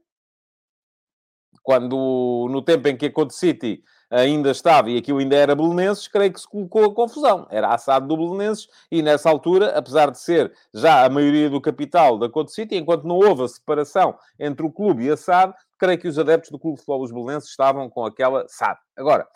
Quando, 1.63 2.47
no 2.51 2.63
tempo 2.63 2.89
em 2.89 2.97
que 2.97 3.07
a 3.07 3.13
Code 3.13 3.35
City 3.35 3.83
ainda 4.11 4.51
estava, 4.51 4.91
e 4.91 4.99
aquilo 4.99 5.19
ainda 5.19 5.37
era 5.37 5.55
Belenenses, 5.55 6.09
creio 6.09 6.33
que 6.33 6.41
se 6.41 6.49
colocou 6.49 6.85
a 6.85 6.95
confusão. 6.95 7.47
Era 7.51 7.75
assado 7.75 8.07
do 8.07 8.17
Belenenses, 8.17 8.69
e 8.91 9.03
nessa 9.03 9.29
altura, 9.29 9.77
apesar 9.77 10.11
de 10.11 10.19
ser 10.21 10.53
já 10.73 11.05
a 11.05 11.09
maioria 11.09 11.51
do 11.51 11.61
capital 11.61 12.19
da 12.19 12.29
Code 12.29 12.53
City, 12.53 12.77
enquanto 12.77 13.05
não 13.05 13.17
houve 13.17 13.45
a 13.45 13.49
separação 13.49 14.17
entre 14.39 14.65
o 14.65 14.71
clube 14.71 15.05
e 15.05 15.11
a 15.11 15.17
SAD, 15.17 15.55
creio 15.79 15.99
que 15.99 16.09
os 16.09 16.19
adeptos 16.19 16.51
do 16.51 16.59
Clube 16.59 16.77
de 16.77 16.81
Futebol 16.83 17.01
dos 17.01 17.13
Belenenses 17.13 17.51
estavam 17.51 17.89
com 17.91 18.05
aquela 18.05 18.47
SAD. 18.49 18.79
Agora, 18.97 19.27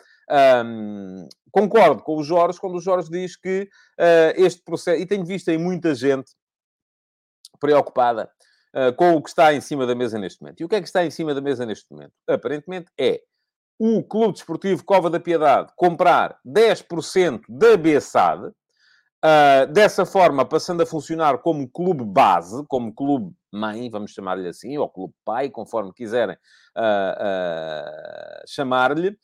hum, 0.65 1.27
concordo 1.51 2.01
com 2.01 2.15
o 2.15 2.23
Jorge 2.23 2.59
quando 2.59 2.75
o 2.75 2.81
Jorge 2.81 3.09
diz 3.09 3.35
que 3.35 3.63
uh, 3.99 4.33
este 4.35 4.61
processo, 4.63 5.01
e 5.01 5.05
tenho 5.05 5.25
visto 5.25 5.49
aí 5.49 5.57
muita 5.57 5.93
gente 5.93 6.31
preocupada 7.59 8.29
uh, 8.75 8.93
com 8.95 9.15
o 9.15 9.21
que 9.21 9.29
está 9.29 9.53
em 9.53 9.61
cima 9.61 9.85
da 9.85 9.93
mesa 9.93 10.17
neste 10.17 10.41
momento. 10.41 10.61
E 10.61 10.65
o 10.65 10.69
que 10.69 10.75
é 10.75 10.81
que 10.81 10.87
está 10.87 11.05
em 11.05 11.11
cima 11.11 11.33
da 11.33 11.41
mesa 11.41 11.65
neste 11.65 11.91
momento? 11.91 12.13
Aparentemente 12.27 12.91
é 12.97 13.21
o 13.83 14.03
Clube 14.03 14.33
Desportivo 14.33 14.85
Cova 14.85 15.09
da 15.09 15.19
Piedade 15.19 15.73
comprar 15.75 16.37
10% 16.45 17.41
da 17.49 17.75
BSAD, 17.75 18.45
uh, 18.45 19.73
dessa 19.73 20.05
forma 20.05 20.45
passando 20.45 20.83
a 20.83 20.85
funcionar 20.85 21.39
como 21.39 21.67
clube 21.67 22.05
base, 22.05 22.63
como 22.67 22.93
clube 22.93 23.33
mãe, 23.51 23.89
vamos 23.89 24.11
chamar-lhe 24.11 24.47
assim, 24.47 24.77
ou 24.77 24.87
clube 24.87 25.15
pai, 25.25 25.49
conforme 25.49 25.91
quiserem 25.93 26.35
uh, 26.77 26.79
uh, 26.79 28.47
chamar-lhe, 28.47 29.17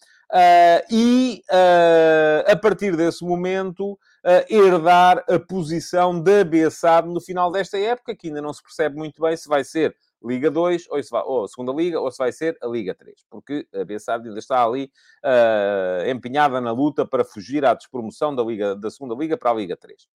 e 0.92 1.42
a 2.46 2.56
partir 2.58 2.98
desse 2.98 3.24
momento 3.24 3.98
herdar 4.50 5.24
a 5.30 5.40
posição 5.40 6.20
da 6.20 6.44
BSAD 6.44 7.08
no 7.08 7.22
final 7.22 7.50
desta 7.50 7.78
época, 7.78 8.14
que 8.14 8.28
ainda 8.28 8.42
não 8.42 8.52
se 8.52 8.62
percebe 8.62 8.98
muito 8.98 9.22
bem 9.22 9.38
se 9.38 9.48
vai 9.48 9.64
ser 9.64 9.96
Liga 10.24 10.50
2, 10.50 10.88
ou, 10.90 11.02
se 11.02 11.10
vai, 11.10 11.22
ou 11.24 11.46
a 11.46 11.48
segunda 11.48 11.72
Liga, 11.72 12.00
ou 12.00 12.12
se 12.12 12.18
vai 12.18 12.32
ser 12.32 12.58
a 12.62 12.68
Liga 12.68 12.96
3. 12.96 13.26
Porque 13.30 13.68
a 13.74 13.86
Bessade 13.86 14.28
ainda 14.28 14.40
está 14.40 14.64
ali 14.64 14.92
uh, 15.24 16.10
empenhada 16.10 16.60
na 16.60 16.72
luta 16.72 17.06
para 17.06 17.24
fugir 17.24 17.66
à 17.66 17.74
despromoção 17.74 18.36
da, 18.36 18.44
Liga, 18.44 18.76
da 18.76 18.90
segunda 18.90 19.16
Liga 19.16 19.38
para 19.38 19.52
a 19.52 19.54
Liga 19.54 19.78
3. 19.78 20.08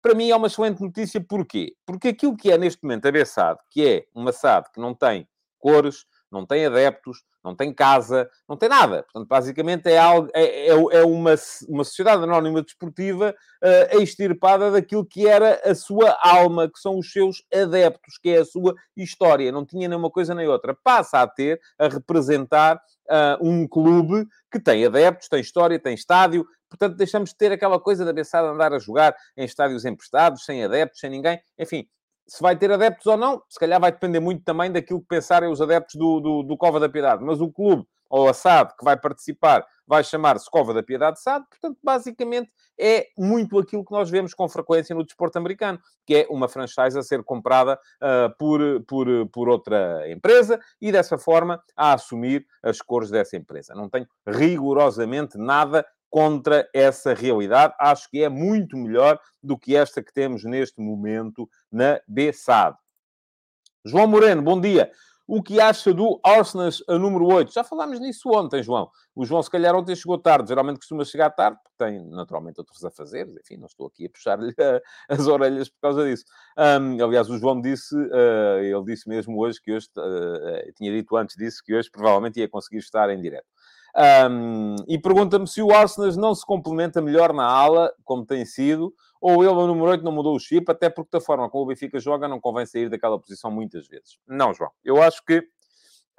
Para 0.00 0.14
mim 0.14 0.30
é 0.30 0.36
uma 0.36 0.46
excelente 0.46 0.80
notícia, 0.80 1.20
porquê? 1.20 1.74
Porque 1.84 2.08
aquilo 2.08 2.36
que 2.36 2.50
é 2.52 2.58
neste 2.58 2.82
momento 2.82 3.06
a 3.06 3.12
Bessade, 3.12 3.58
que 3.70 3.86
é 3.86 4.06
uma 4.14 4.32
SAD 4.32 4.70
que 4.72 4.80
não 4.80 4.94
tem 4.94 5.28
cores, 5.58 6.06
não 6.30 6.44
tem 6.44 6.66
adeptos, 6.66 7.22
não 7.44 7.54
tem 7.54 7.72
casa, 7.72 8.28
não 8.48 8.56
tem 8.56 8.68
nada. 8.68 9.02
Portanto, 9.04 9.28
basicamente 9.28 9.86
é, 9.88 9.98
algo, 9.98 10.28
é, 10.34 10.68
é, 10.68 10.70
é 10.70 11.04
uma, 11.04 11.34
uma 11.68 11.84
sociedade 11.84 12.22
anónima 12.22 12.62
desportiva 12.62 13.34
uh, 13.62 14.00
extirpada 14.00 14.70
daquilo 14.70 15.06
que 15.06 15.26
era 15.26 15.60
a 15.64 15.74
sua 15.74 16.16
alma, 16.22 16.68
que 16.68 16.78
são 16.78 16.98
os 16.98 17.10
seus 17.10 17.42
adeptos, 17.52 18.18
que 18.18 18.30
é 18.30 18.38
a 18.38 18.44
sua 18.44 18.74
história. 18.96 19.52
Não 19.52 19.64
tinha 19.64 19.88
nenhuma 19.88 20.10
coisa 20.10 20.34
nem 20.34 20.46
outra. 20.46 20.76
Passa 20.84 21.22
a 21.22 21.26
ter, 21.26 21.60
a 21.78 21.88
representar 21.88 22.76
uh, 22.76 23.46
um 23.46 23.66
clube 23.66 24.26
que 24.50 24.60
tem 24.60 24.84
adeptos, 24.84 25.28
tem 25.28 25.40
história, 25.40 25.78
tem 25.78 25.94
estádio. 25.94 26.46
Portanto, 26.68 26.96
deixamos 26.96 27.30
de 27.30 27.36
ter 27.36 27.50
aquela 27.50 27.80
coisa 27.80 28.04
da 28.04 28.12
pensada 28.12 28.48
andar 28.48 28.74
a 28.74 28.78
jogar 28.78 29.14
em 29.36 29.44
estádios 29.44 29.86
emprestados, 29.86 30.44
sem 30.44 30.62
adeptos, 30.62 31.00
sem 31.00 31.08
ninguém. 31.08 31.40
Enfim, 31.58 31.88
se 32.28 32.42
vai 32.42 32.54
ter 32.56 32.70
adeptos 32.70 33.06
ou 33.06 33.16
não, 33.16 33.42
se 33.48 33.58
calhar 33.58 33.80
vai 33.80 33.90
depender 33.90 34.20
muito 34.20 34.44
também 34.44 34.70
daquilo 34.70 35.00
que 35.00 35.08
pensarem 35.08 35.50
os 35.50 35.62
adeptos 35.62 35.94
do, 35.94 36.20
do, 36.20 36.42
do 36.42 36.56
Cova 36.56 36.78
da 36.78 36.88
Piedade. 36.88 37.24
Mas 37.24 37.40
o 37.40 37.50
clube, 37.50 37.84
ou 38.10 38.28
a 38.28 38.34
SAD, 38.34 38.76
que 38.76 38.84
vai 38.84 38.98
participar, 38.98 39.66
vai 39.86 40.04
chamar-se 40.04 40.50
Cova 40.50 40.74
da 40.74 40.82
Piedade 40.82 41.20
SAD. 41.20 41.46
Portanto, 41.48 41.78
basicamente, 41.82 42.50
é 42.78 43.06
muito 43.16 43.58
aquilo 43.58 43.84
que 43.84 43.92
nós 43.92 44.10
vemos 44.10 44.34
com 44.34 44.46
frequência 44.46 44.94
no 44.94 45.04
desporto 45.04 45.38
americano, 45.38 45.80
que 46.06 46.16
é 46.16 46.26
uma 46.28 46.48
franchise 46.48 46.98
a 46.98 47.02
ser 47.02 47.24
comprada 47.24 47.78
uh, 47.96 48.36
por, 48.38 48.60
por, 48.86 49.06
por 49.30 49.48
outra 49.48 50.10
empresa 50.10 50.60
e, 50.80 50.92
dessa 50.92 51.16
forma, 51.16 51.62
a 51.74 51.94
assumir 51.94 52.46
as 52.62 52.82
cores 52.82 53.10
dessa 53.10 53.36
empresa. 53.36 53.74
Não 53.74 53.88
tenho 53.88 54.06
rigorosamente 54.26 55.38
nada 55.38 55.84
contra 56.10 56.68
essa 56.74 57.14
realidade. 57.14 57.74
Acho 57.78 58.08
que 58.10 58.22
é 58.22 58.28
muito 58.28 58.76
melhor 58.76 59.18
do 59.42 59.58
que 59.58 59.76
esta 59.76 60.02
que 60.02 60.12
temos 60.12 60.44
neste 60.44 60.80
momento 60.80 61.48
na 61.70 62.00
BSAD. 62.06 62.76
João 63.84 64.06
Moreno, 64.06 64.42
bom 64.42 64.60
dia. 64.60 64.90
O 65.30 65.42
que 65.42 65.60
acha 65.60 65.92
do 65.92 66.18
Arsenal 66.24 66.70
a 66.88 66.98
número 66.98 67.26
8? 67.26 67.52
Já 67.52 67.62
falámos 67.62 68.00
nisso 68.00 68.30
ontem, 68.30 68.62
João. 68.62 68.90
O 69.14 69.26
João, 69.26 69.42
se 69.42 69.50
calhar, 69.50 69.76
ontem 69.76 69.94
chegou 69.94 70.16
tarde. 70.16 70.48
Geralmente 70.48 70.78
costuma 70.78 71.04
chegar 71.04 71.28
tarde, 71.28 71.58
porque 71.62 71.76
tem, 71.76 72.02
naturalmente, 72.08 72.58
outros 72.58 72.82
a 72.82 72.90
fazer. 72.90 73.28
Enfim, 73.38 73.58
não 73.58 73.66
estou 73.66 73.88
aqui 73.88 74.06
a 74.06 74.08
puxar-lhe 74.08 74.54
as 75.06 75.26
orelhas 75.26 75.68
por 75.68 75.80
causa 75.82 76.08
disso. 76.08 76.24
Um, 76.56 77.04
aliás, 77.04 77.28
o 77.28 77.36
João 77.36 77.60
disse, 77.60 77.94
uh, 77.94 78.58
ele 78.58 78.84
disse 78.86 79.06
mesmo 79.06 79.38
hoje 79.38 79.60
que 79.60 79.70
hoje, 79.70 79.88
uh, 79.98 80.72
tinha 80.74 80.90
dito 80.90 81.14
antes 81.14 81.36
disso, 81.36 81.62
que 81.62 81.74
hoje 81.74 81.90
provavelmente 81.90 82.40
ia 82.40 82.48
conseguir 82.48 82.78
estar 82.78 83.10
em 83.10 83.20
direto. 83.20 83.46
Um, 83.96 84.76
e 84.86 84.98
pergunta-me 84.98 85.46
se 85.46 85.62
o 85.62 85.72
Arsenal 85.72 86.10
não 86.12 86.34
se 86.34 86.44
complementa 86.44 87.00
melhor 87.00 87.32
na 87.32 87.44
ala, 87.44 87.92
como 88.04 88.24
tem 88.24 88.44
sido, 88.44 88.94
ou 89.20 89.42
ele, 89.42 89.52
o 89.52 89.66
número 89.66 89.90
8, 89.90 90.04
não 90.04 90.12
mudou 90.12 90.36
o 90.36 90.38
chip, 90.38 90.70
até 90.70 90.88
porque 90.88 91.10
da 91.12 91.20
forma 91.20 91.50
como 91.50 91.64
o 91.64 91.66
Benfica 91.66 91.98
joga, 91.98 92.28
não 92.28 92.40
convém 92.40 92.66
sair 92.66 92.88
daquela 92.88 93.18
posição 93.18 93.50
muitas 93.50 93.88
vezes. 93.88 94.18
Não, 94.26 94.54
João. 94.54 94.70
Eu 94.84 95.02
acho 95.02 95.24
que 95.24 95.42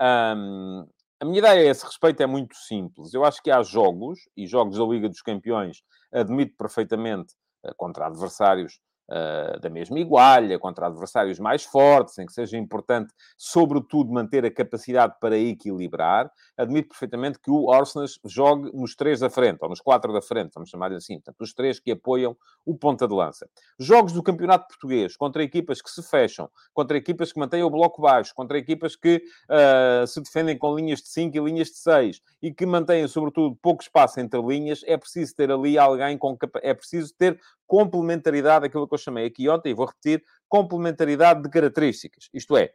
um, 0.02 0.86
a 1.20 1.26
minha 1.26 1.40
ideia 1.40 1.62
a 1.62 1.72
esse 1.72 1.86
respeito 1.86 2.22
é 2.22 2.26
muito 2.26 2.56
simples. 2.56 3.14
Eu 3.14 3.24
acho 3.24 3.42
que 3.42 3.52
há 3.52 3.62
jogos, 3.62 4.20
e 4.36 4.48
jogos 4.48 4.78
da 4.78 4.86
Liga 4.86 5.08
dos 5.08 5.22
Campeões, 5.22 5.82
admito 6.12 6.56
perfeitamente 6.58 7.34
uh, 7.66 7.74
contra 7.76 8.08
adversários 8.08 8.80
uh, 9.10 9.60
da 9.60 9.70
mesma 9.70 10.00
igualha, 10.00 10.58
contra 10.60 10.88
adversários 10.88 11.40
mais 11.40 11.64
fortes, 11.64 12.18
em 12.20 12.26
que 12.26 12.34
seja 12.34 12.58
importante, 12.58 13.14
sobretudo, 13.38 14.12
manter 14.12 14.46
a 14.46 14.52
capacidade 14.52 15.16
para 15.20 15.38
equilibrar. 15.38 16.32
Admito 16.58 16.90
perfeitamente 16.90 17.40
que 17.40 17.52
o 17.52 17.72
Arsenal 17.72 18.08
jogue 18.26 18.72
nos 18.74 18.96
três 18.96 19.20
da 19.20 19.30
frente, 19.30 19.60
ou 19.62 19.70
nos 19.70 19.82
quatro 19.82 20.14
da 20.14 20.22
frente, 20.22 20.52
vamos 20.54 20.70
chamar 20.70 20.92
assim, 20.94 21.16
portanto, 21.16 21.42
os 21.42 21.54
três 21.54 21.80
que 21.80 21.92
apoiam 21.92 22.36
o 22.66 22.78
ponta 22.78 23.08
de 23.08 23.14
lança. 23.14 23.50
Jogos 23.78 24.14
do 24.14 24.24
Campeonato 24.24 24.68
Português 24.68 25.16
contra 25.18 25.44
equipas 25.44 25.82
que 25.82 25.90
se 25.90 26.04
fecham, 26.04 26.50
contra 26.74 26.98
equipas 26.98 27.34
que 27.34 27.40
mantêm 27.40 27.64
o 27.64 27.70
bloco 27.70 28.02
baixo, 28.02 28.34
contra 28.36 28.58
equipas 28.58 28.96
que 28.96 29.22
uh, 29.50 30.06
se 30.06 30.22
defendem 30.22 30.58
com 30.58 30.76
linhas 30.76 31.02
de 31.02 31.10
5 31.10 31.36
e 31.36 31.40
linhas 31.40 31.70
de 31.70 31.78
6 31.78 32.22
e 32.42 32.54
que 32.54 32.66
mantêm, 32.66 33.08
sobretudo, 33.08 33.58
pouco 33.62 33.82
espaço 33.82 34.20
entre 34.20 34.40
linhas, 34.42 34.82
é 34.86 34.98
preciso 34.98 35.36
ter 35.36 35.52
ali 35.52 35.78
alguém 35.78 36.18
com 36.18 36.38
é 36.62 36.74
preciso 36.74 37.14
ter 37.18 37.40
complementaridade, 37.70 38.66
aquilo 38.66 38.88
que 38.88 38.96
eu 38.96 38.98
chamei 38.98 39.28
aqui 39.28 39.48
ontem, 39.48 39.70
e 39.70 39.74
vou 39.76 39.86
repetir, 39.86 40.24
complementaridade 40.50 41.44
de 41.44 41.50
características. 41.50 42.28
Isto 42.34 42.58
é, 42.58 42.74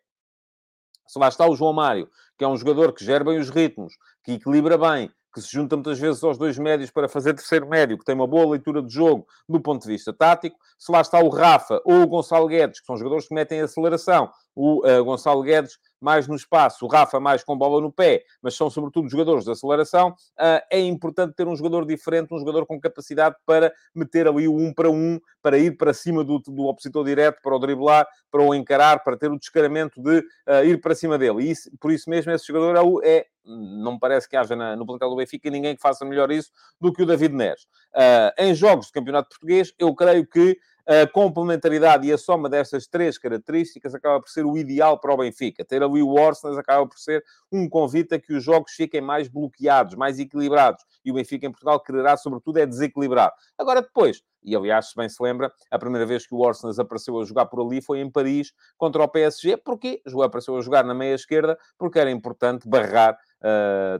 se 1.06 1.18
lá 1.18 1.26
está 1.28 1.46
o 1.46 1.56
João 1.56 1.72
Mário, 1.72 2.08
que 2.38 2.44
é 2.44 2.48
um 2.48 2.56
jogador 2.56 2.92
que 2.92 3.04
gera 3.04 3.24
bem 3.24 3.38
os 3.38 3.50
ritmos, 3.50 3.94
que 4.22 4.34
equilibra 4.34 4.78
bem, 4.78 5.10
que 5.34 5.42
se 5.42 5.50
junta 5.50 5.74
muitas 5.74 5.98
vezes 5.98 6.22
aos 6.22 6.38
dois 6.38 6.56
médios 6.56 6.92
para 6.92 7.08
fazer 7.08 7.34
terceiro 7.34 7.68
médio, 7.68 7.98
que 7.98 8.04
tem 8.04 8.14
uma 8.14 8.26
boa 8.26 8.52
leitura 8.52 8.80
de 8.80 8.94
jogo 8.94 9.26
do 9.48 9.60
ponto 9.60 9.82
de 9.82 9.88
vista 9.88 10.12
tático. 10.12 10.56
Se 10.78 10.92
lá 10.92 11.00
está 11.00 11.18
o 11.18 11.28
Rafa 11.28 11.82
ou 11.84 12.02
o 12.02 12.06
Gonçalo 12.06 12.46
Guedes, 12.46 12.78
que 12.78 12.86
são 12.86 12.96
jogadores 12.96 13.26
que 13.26 13.34
metem 13.34 13.60
aceleração, 13.60 14.30
o 14.54 14.87
uh, 14.87 15.04
Gonçalo 15.04 15.42
Guedes 15.42 15.78
mais 16.00 16.28
no 16.28 16.37
espaço, 16.37 16.84
o 16.84 16.88
Rafa 16.88 17.18
mais 17.18 17.42
com 17.42 17.56
bola 17.56 17.80
no 17.80 17.90
pé, 17.90 18.25
mas 18.42 18.54
são 18.54 18.68
sobretudo 18.68 19.08
jogadores 19.08 19.44
de 19.44 19.50
aceleração, 19.50 20.11
uh, 20.11 20.61
é 20.70 20.78
importante 20.80 21.34
ter 21.34 21.49
um 21.49 21.56
jogador 21.56 21.87
diferente, 21.87 22.32
um 22.34 22.38
jogador 22.38 22.66
com 22.66 22.78
capacidade 22.78 23.37
para 23.46 23.73
meter 23.94 24.28
ali 24.28 24.46
o 24.46 24.54
um 24.54 24.73
para 24.73 24.90
um, 24.90 25.18
para 25.42 25.56
ir 25.58 25.76
para 25.76 25.94
cima 25.94 26.23
do, 26.23 26.38
do 26.38 26.64
opositor 26.64 27.04
direto, 27.04 27.40
para 27.42 27.56
o 27.56 27.58
driblar, 27.58 28.06
para 28.30 28.42
o 28.42 28.54
encarar, 28.54 29.02
para 29.02 29.16
ter 29.16 29.30
o 29.30 29.38
descaramento 29.38 30.00
de 30.02 30.18
uh, 30.18 30.64
ir 30.64 30.80
para 30.80 30.94
cima 30.94 31.16
dele. 31.16 31.44
E 31.44 31.50
isso, 31.50 31.70
por 31.80 31.90
isso 31.90 32.11
mesmo 32.11 32.30
esse 32.32 32.46
jogador 32.46 33.02
é, 33.02 33.18
é 33.18 33.26
não 33.46 33.92
me 33.92 33.99
parece 33.99 34.28
que 34.28 34.37
haja 34.37 34.56
na, 34.56 34.75
no 34.75 34.87
plantel 34.87 35.11
do 35.11 35.16
Benfica 35.16 35.50
ninguém 35.50 35.76
que 35.76 35.82
faça 35.82 36.04
melhor 36.04 36.30
isso 36.30 36.50
do 36.80 36.92
que 36.92 37.02
o 37.02 37.06
David 37.06 37.34
Neres. 37.34 37.64
Uh, 37.94 38.32
em 38.38 38.54
jogos 38.54 38.87
de 38.87 38.92
campeonato 38.92 39.28
português, 39.28 39.73
eu 39.78 39.94
creio 39.94 40.26
que 40.26 40.58
a 40.87 41.07
complementaridade 41.07 42.07
e 42.07 42.12
a 42.12 42.19
soma 42.19 42.49
destas 42.49 42.87
três 42.87 43.17
características 43.17 43.95
acaba 43.95 44.21
por 44.21 44.29
ser 44.29 44.45
o 44.45 44.57
ideal 44.57 45.00
para 45.00 45.14
o 45.14 45.17
Benfica. 45.17 45.64
Ter 45.64 45.83
ali 45.83 46.03
o 46.03 46.19
Arsenal 46.19 46.59
acaba 46.59 46.87
por 46.87 46.99
ser 46.99 47.25
um 47.50 47.69
convite 47.69 48.14
a 48.14 48.19
que 48.19 48.35
os 48.35 48.45
jogos 48.45 48.73
fiquem 48.73 49.00
mais 49.00 49.29
bloqueados, 49.29 49.95
mais 49.95 50.19
equilibrados. 50.19 50.85
E 51.05 51.11
o 51.11 51.14
Benfica 51.14 51.47
em 51.47 51.50
Portugal 51.50 51.81
quererá, 51.81 52.17
sobretudo, 52.17 52.59
é 52.59 52.67
desequilibrar. 52.67 53.33
Agora, 53.59 53.81
depois, 53.81 54.23
e 54.43 54.55
aliás, 54.55 54.91
se 54.91 54.97
bem 54.97 55.09
se 55.09 55.23
lembra, 55.23 55.50
a 55.71 55.79
primeira 55.79 56.05
vez 56.05 56.26
que 56.26 56.35
o 56.35 56.47
Arsenal 56.47 56.75
apareceu 56.79 57.19
a 57.19 57.25
jogar 57.25 57.47
por 57.47 57.64
ali 57.64 57.81
foi 57.81 58.00
em 58.00 58.11
Paris 58.11 58.53
contra 58.76 59.03
o 59.03 59.09
PSG. 59.09 59.57
Porquê? 59.57 60.03
Apareceu 60.23 60.57
a 60.57 60.61
jogar 60.61 60.85
na 60.85 60.95
meia 60.95 61.14
esquerda 61.14 61.59
porque 61.79 61.99
era 61.99 62.11
importante 62.11 62.69
barrar 62.69 63.19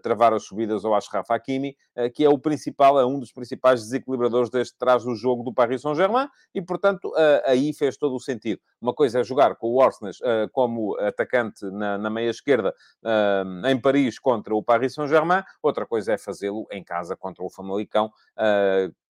travar 0.03 0.33
as 0.33 0.45
subidas 0.45 0.85
ao 0.85 0.95
Ashraf 0.95 1.31
Hakimi, 1.31 1.77
uh, 1.97 2.11
que 2.11 2.25
é 2.25 2.29
o 2.29 2.39
principal, 2.39 2.99
é 2.99 3.05
um 3.05 3.19
dos 3.19 3.33
principais 3.33 3.83
desequilibradores 3.83 4.51
deste 4.51 4.77
trás 4.79 5.05
do 5.05 5.15
jogo 5.15 5.43
do 5.43 5.53
Paris 5.53 5.83
Saint-Germain, 5.83 6.29
e, 6.55 6.63
portanto, 6.63 7.09
uh, 7.09 7.43
aí 7.45 7.73
fez 7.73 7.97
todo 7.97 8.15
o 8.15 8.21
sentido. 8.21 8.61
Uma 8.81 8.95
coisa 8.95 9.21
é 9.21 9.25
jogar 9.25 9.57
com 9.57 9.73
o 9.73 9.81
Arsenal 9.81 10.13
como 10.53 10.99
atacante 10.99 11.65
na, 11.71 11.97
na 11.97 12.11
meia 12.11 12.29
esquerda 12.29 12.75
em 13.71 13.81
Paris 13.81 14.19
contra 14.19 14.55
o 14.55 14.63
Paris 14.63 14.95
Saint-Germain, 14.95 15.43
outra 15.63 15.87
coisa 15.87 16.13
é 16.13 16.19
fazê-lo 16.19 16.67
em 16.71 16.85
casa 16.85 17.17
contra 17.17 17.43
o 17.43 17.49
Famalicão, 17.49 18.11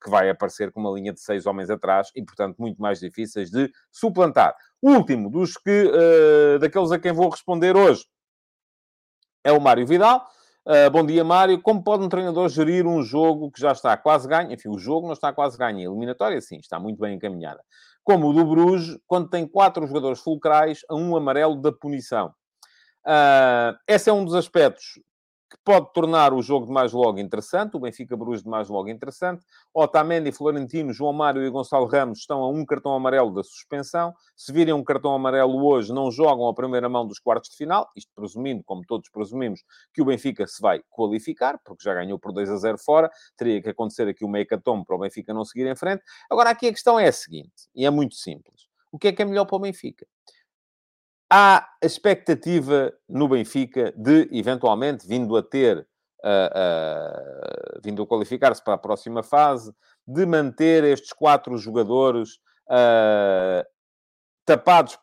que 0.03 0.11
vai 0.11 0.31
aparecer 0.31 0.71
com 0.71 0.81
uma 0.81 0.93
linha 0.93 1.13
de 1.13 1.21
seis 1.21 1.47
homens 1.47 1.71
atrás 1.71 2.11
e, 2.15 2.23
portanto, 2.23 2.57
muito 2.59 2.81
mais 2.81 3.01
difíceis 3.01 3.51
de 3.51 3.71
suplantar. 3.91 4.55
Último 4.81 5.29
dos 5.29 5.57
que, 5.57 5.91
daqueles 6.61 6.93
a 6.93 6.99
quem 6.99 7.13
vou 7.13 7.29
responder 7.29 7.77
hoje, 7.77 8.05
é 9.45 9.53
o 9.53 9.61
Mário 9.61 9.87
Vidal. 9.87 10.27
Uh, 10.67 10.91
bom 10.91 11.05
dia, 11.05 11.23
Mário. 11.23 11.61
Como 11.61 11.85
pode 11.85 12.03
um 12.03 12.09
treinador 12.09 12.49
gerir 12.49 12.87
um 12.87 13.03
jogo 13.03 13.51
que 13.51 13.61
já 13.61 13.73
está 13.73 13.95
quase 13.97 14.27
ganho? 14.27 14.51
Enfim, 14.51 14.71
o 14.71 14.79
jogo 14.79 15.07
não 15.07 15.13
está 15.13 15.31
quase 15.31 15.59
ganho. 15.59 15.79
A 15.79 15.83
eliminatória, 15.83 16.41
sim, 16.41 16.57
está 16.57 16.81
muito 16.81 16.99
bem 16.99 17.15
encaminhada. 17.15 17.63
Como 18.03 18.29
o 18.29 18.33
do 18.33 18.45
Bruges, 18.45 18.99
quando 19.07 19.29
tem 19.29 19.47
quatro 19.47 19.87
jogadores 19.87 20.21
fulcrais 20.21 20.81
a 20.89 20.95
um 20.95 21.15
amarelo 21.15 21.61
da 21.61 21.71
punição. 21.71 22.35
Uh, 23.07 23.77
esse 23.87 24.09
é 24.09 24.13
um 24.13 24.25
dos 24.25 24.35
aspectos 24.35 24.99
que 25.55 25.61
pode 25.65 25.93
tornar 25.93 26.33
o 26.33 26.43
jogo 26.43 26.67
de 26.67 26.73
mais 26.73 26.93
logo 26.93 27.21
interessante, 27.21 27.77
o 27.77 27.81
Benfica 27.81 28.17
Bruges 28.17 28.43
de 28.43 28.51
mais 28.51 28.69
logo 28.69 28.89
interessante. 28.89 29.45
Otamendi, 29.73 30.33
Florentino, 30.33 30.93
João 30.93 31.13
Mário 31.13 31.47
e 31.47 31.49
Gonçalo 31.49 31.87
Ramos 31.87 32.19
estão 32.19 32.43
a 32.43 32.49
um 32.49 32.67
cartão 32.67 32.93
amarelo 32.93 33.33
da 33.33 33.45
suspensão. 33.45 34.13
Se 34.37 34.53
virem 34.53 34.75
um 34.75 34.83
cartão 34.83 35.15
amarelo 35.15 35.65
hoje, 35.65 35.93
não 35.93 36.11
jogam 36.11 36.49
a 36.49 36.55
primeira 36.55 36.89
mão 36.89 37.07
dos 37.07 37.21
quartos 37.21 37.51
de 37.51 37.57
final, 37.57 37.89
isto 37.97 38.11
presumindo, 38.17 38.65
como 38.65 38.83
todos 38.85 39.09
presumimos, 39.09 39.63
que 39.93 40.03
o 40.03 40.05
Benfica 40.05 40.45
se 40.45 40.61
vai 40.61 40.83
qualificar, 40.91 41.61
porque 41.65 41.85
já 41.85 41.95
ganhou 41.95 42.19
por 42.19 42.33
2 42.33 42.51
a 42.51 42.57
0 42.57 42.77
fora, 42.79 43.09
teria 43.37 43.63
que 43.63 43.69
acontecer 43.69 44.09
aqui 44.09 44.25
uma 44.25 44.41
hecatombe 44.41 44.85
para 44.85 44.97
o 44.97 44.99
Benfica 44.99 45.33
não 45.33 45.45
seguir 45.45 45.69
em 45.69 45.77
frente. 45.77 46.03
Agora, 46.29 46.51
aqui 46.51 46.67
a 46.67 46.73
questão 46.73 46.99
é 46.99 47.07
a 47.07 47.13
seguinte, 47.13 47.69
e 47.75 47.87
é 47.87 47.91
muito 47.91 48.17
simples. 48.17 48.67
O 48.91 48.99
que 48.99 49.09
é 49.09 49.13
que 49.13 49.23
é 49.23 49.25
melhor 49.25 49.45
para 49.45 49.57
o 49.57 49.61
Benfica? 49.61 50.05
Há 51.31 51.59
a 51.59 51.87
expectativa 51.87 52.93
no 53.09 53.29
Benfica 53.29 53.93
de, 53.97 54.29
eventualmente, 54.33 55.07
vindo 55.07 55.37
a 55.37 55.43
ter, 55.43 55.79
uh, 56.25 57.77
uh, 57.77 57.81
vindo 57.83 58.03
a 58.03 58.07
qualificar-se 58.07 58.63
para 58.63 58.75
a 58.75 58.79
próxima 58.79 59.23
fase, 59.23 59.73
de 60.07 60.27
manter 60.27 60.85
estes 60.85 61.13
quatro 61.13 61.57
jogadores 61.57 62.35
uh, 62.69 63.65
tapados 64.45 64.99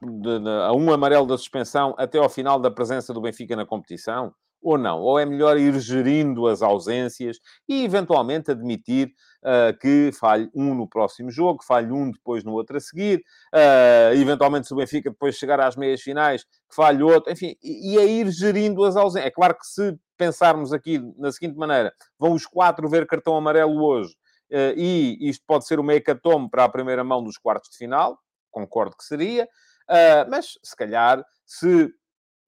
a 0.65 0.73
um 0.73 0.93
amarelo 0.93 1.25
da 1.25 1.37
suspensão 1.37 1.95
até 1.97 2.19
ao 2.19 2.29
final 2.29 2.59
da 2.59 2.69
presença 2.69 3.13
do 3.13 3.21
Benfica 3.21 3.55
na 3.55 3.65
competição? 3.65 4.33
Ou 4.61 4.77
não? 4.77 4.99
Ou 4.99 5.19
é 5.19 5.25
melhor 5.25 5.57
ir 5.57 5.77
gerindo 5.79 6.47
as 6.47 6.61
ausências 6.61 7.37
e, 7.67 7.83
eventualmente, 7.83 8.51
admitir 8.51 9.13
uh, 9.43 9.77
que 9.79 10.11
falhe 10.13 10.49
um 10.53 10.75
no 10.75 10.87
próximo 10.87 11.31
jogo, 11.31 11.63
falhe 11.63 11.91
um 11.91 12.11
depois 12.11 12.43
no 12.43 12.53
outro 12.53 12.77
a 12.77 12.79
seguir, 12.79 13.23
uh, 13.53 14.13
eventualmente, 14.13 14.67
se 14.67 14.73
o 14.73 14.77
Benfica 14.77 15.09
depois 15.09 15.35
chegar 15.35 15.59
às 15.59 15.75
meias 15.75 16.01
finais, 16.01 16.43
que 16.43 16.75
falhe 16.75 17.03
outro, 17.03 17.31
enfim, 17.31 17.55
e, 17.61 17.93
e 17.93 17.97
é 17.97 18.05
ir 18.05 18.29
gerindo 18.31 18.83
as 18.83 18.95
ausências. 18.95 19.27
É 19.27 19.31
claro 19.31 19.55
que 19.55 19.65
se 19.65 19.97
pensarmos 20.17 20.71
aqui 20.71 20.99
na 21.17 21.31
seguinte 21.31 21.57
maneira, 21.57 21.93
vão 22.19 22.33
os 22.33 22.45
quatro 22.45 22.87
ver 22.87 23.07
cartão 23.07 23.35
amarelo 23.35 23.83
hoje, 23.83 24.13
uh, 24.51 24.77
e 24.77 25.17
isto 25.21 25.43
pode 25.47 25.65
ser 25.65 25.79
uma 25.79 25.93
hecatombe 25.93 26.49
para 26.49 26.63
a 26.65 26.69
primeira 26.69 27.03
mão 27.03 27.23
dos 27.23 27.37
quartos 27.37 27.71
de 27.71 27.77
final, 27.77 28.19
concordo 28.51 28.95
que 28.97 29.05
seria, 29.05 29.47
mas 30.29 30.57
se 30.63 30.75
calhar, 30.75 31.23
se 31.45 31.89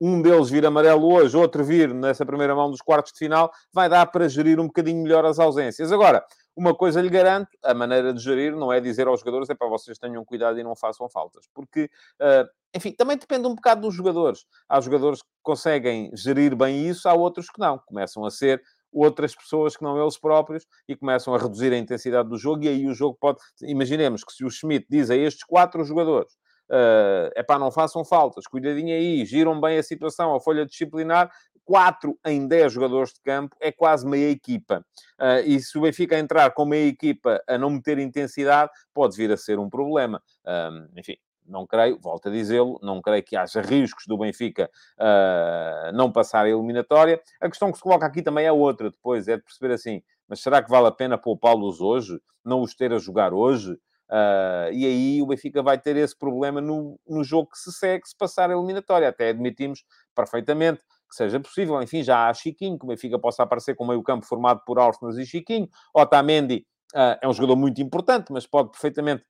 um 0.05 0.21
deles 0.21 0.49
vir 0.49 0.65
amarelo 0.65 1.09
hoje, 1.13 1.37
outro 1.37 1.63
vir 1.63 1.93
nessa 1.93 2.25
primeira 2.25 2.53
mão 2.53 2.69
dos 2.69 2.81
quartos 2.81 3.13
de 3.13 3.19
final, 3.19 3.49
vai 3.71 3.87
dar 3.87 4.05
para 4.07 4.27
gerir 4.27 4.59
um 4.59 4.67
bocadinho 4.67 5.01
melhor 5.01 5.23
as 5.23 5.39
ausências. 5.39 5.93
Agora, 5.93 6.25
uma 6.53 6.75
coisa 6.75 7.01
lhe 7.01 7.09
garanto, 7.09 7.47
a 7.63 7.73
maneira 7.73 8.13
de 8.13 8.21
gerir 8.21 8.53
não 8.53 8.71
é 8.71 8.81
dizer 8.81 9.07
aos 9.07 9.21
jogadores 9.21 9.49
é 9.49 9.55
para 9.55 9.69
vocês 9.69 9.97
tenham 9.97 10.25
cuidado 10.25 10.59
e 10.59 10.63
não 10.63 10.75
façam 10.75 11.09
faltas. 11.09 11.47
Porque, 11.53 11.89
uh, 12.21 12.45
enfim, 12.75 12.91
também 12.91 13.17
depende 13.17 13.47
um 13.47 13.55
bocado 13.55 13.79
dos 13.79 13.95
jogadores. 13.95 14.45
Há 14.67 14.81
jogadores 14.81 15.21
que 15.21 15.29
conseguem 15.41 16.11
gerir 16.13 16.53
bem 16.53 16.85
isso, 16.85 17.07
há 17.07 17.13
outros 17.13 17.49
que 17.49 17.61
não. 17.61 17.79
Começam 17.79 18.25
a 18.25 18.29
ser 18.29 18.61
outras 18.91 19.33
pessoas 19.33 19.77
que 19.77 19.83
não 19.83 19.99
eles 19.99 20.19
próprios 20.19 20.67
e 20.85 20.97
começam 20.97 21.33
a 21.33 21.37
reduzir 21.37 21.71
a 21.71 21.77
intensidade 21.77 22.27
do 22.27 22.37
jogo 22.37 22.65
e 22.65 22.67
aí 22.67 22.87
o 22.87 22.93
jogo 22.93 23.17
pode... 23.19 23.39
Imaginemos 23.61 24.21
que 24.25 24.33
se 24.33 24.43
o 24.43 24.49
Schmidt 24.49 24.85
diz 24.89 25.09
a 25.09 25.15
estes 25.15 25.45
quatro 25.45 25.81
jogadores 25.85 26.33
é 26.69 27.41
uh, 27.41 27.45
pá, 27.45 27.59
não 27.59 27.71
façam 27.71 28.03
faltas, 28.03 28.47
cuidadinho 28.47 28.95
aí, 28.95 29.25
giram 29.25 29.59
bem 29.59 29.77
a 29.77 29.83
situação, 29.83 30.33
a 30.33 30.39
folha 30.39 30.65
disciplinar, 30.65 31.31
4 31.65 32.17
em 32.25 32.47
10 32.47 32.73
jogadores 32.73 33.13
de 33.13 33.21
campo 33.21 33.55
é 33.59 33.71
quase 33.71 34.05
meia 34.05 34.29
equipa. 34.29 34.85
Uh, 35.19 35.45
e 35.45 35.59
se 35.59 35.77
o 35.77 35.81
Benfica 35.81 36.17
entrar 36.17 36.51
com 36.51 36.65
meia 36.65 36.87
equipa 36.87 37.41
a 37.47 37.57
não 37.57 37.69
meter 37.69 37.99
intensidade, 37.99 38.71
pode 38.93 39.15
vir 39.15 39.31
a 39.31 39.37
ser 39.37 39.59
um 39.59 39.69
problema. 39.69 40.21
Uh, 40.45 40.99
enfim, 40.99 41.15
não 41.45 41.65
creio, 41.65 41.99
volto 41.99 42.29
a 42.29 42.31
dizê-lo, 42.31 42.79
não 42.81 43.01
creio 43.01 43.23
que 43.23 43.35
haja 43.35 43.61
riscos 43.61 44.05
do 44.07 44.17
Benfica 44.17 44.69
uh, 44.99 45.91
não 45.93 46.11
passar 46.11 46.45
a 46.45 46.49
eliminatória. 46.49 47.21
A 47.39 47.49
questão 47.49 47.71
que 47.71 47.77
se 47.77 47.83
coloca 47.83 48.05
aqui 48.05 48.21
também 48.21 48.45
é 48.45 48.51
outra, 48.51 48.89
depois, 48.89 49.27
é 49.27 49.37
de 49.37 49.43
perceber 49.43 49.73
assim, 49.73 50.01
mas 50.27 50.41
será 50.41 50.61
que 50.61 50.69
vale 50.69 50.87
a 50.87 50.91
pena 50.91 51.17
poupá-los 51.17 51.81
hoje? 51.81 52.19
Não 52.43 52.61
os 52.61 52.73
ter 52.75 52.93
a 52.93 52.97
jogar 52.97 53.33
hoje? 53.33 53.77
Uh, 54.09 54.71
e 54.71 54.85
aí 54.85 55.21
o 55.21 55.25
Benfica 55.25 55.63
vai 55.63 55.79
ter 55.79 55.95
esse 55.95 56.17
problema 56.17 56.61
no, 56.61 56.99
no 57.07 57.23
jogo 57.23 57.49
que 57.49 57.57
se 57.57 57.71
segue, 57.71 58.07
se 58.07 58.15
passar 58.15 58.49
a 58.49 58.53
eliminatória. 58.53 59.07
Até 59.07 59.29
admitimos 59.29 59.83
perfeitamente 60.15 60.81
que 61.09 61.15
seja 61.15 61.39
possível. 61.39 61.81
Enfim, 61.81 62.03
já 62.03 62.27
há 62.27 62.33
Chiquinho, 62.33 62.77
que 62.77 62.85
o 62.85 62.87
Benfica 62.87 63.17
possa 63.19 63.43
aparecer 63.43 63.75
com 63.75 63.85
meio 63.85 64.03
campo 64.03 64.25
formado 64.25 64.61
por 64.65 64.79
Arsenal 64.79 65.17
e 65.17 65.25
Chiquinho. 65.25 65.67
Otamendi 65.93 66.65
uh, 66.93 67.17
é 67.21 67.27
um 67.27 67.33
jogador 67.33 67.55
muito 67.55 67.81
importante, 67.81 68.31
mas 68.31 68.45
pode 68.45 68.71
perfeitamente 68.71 69.23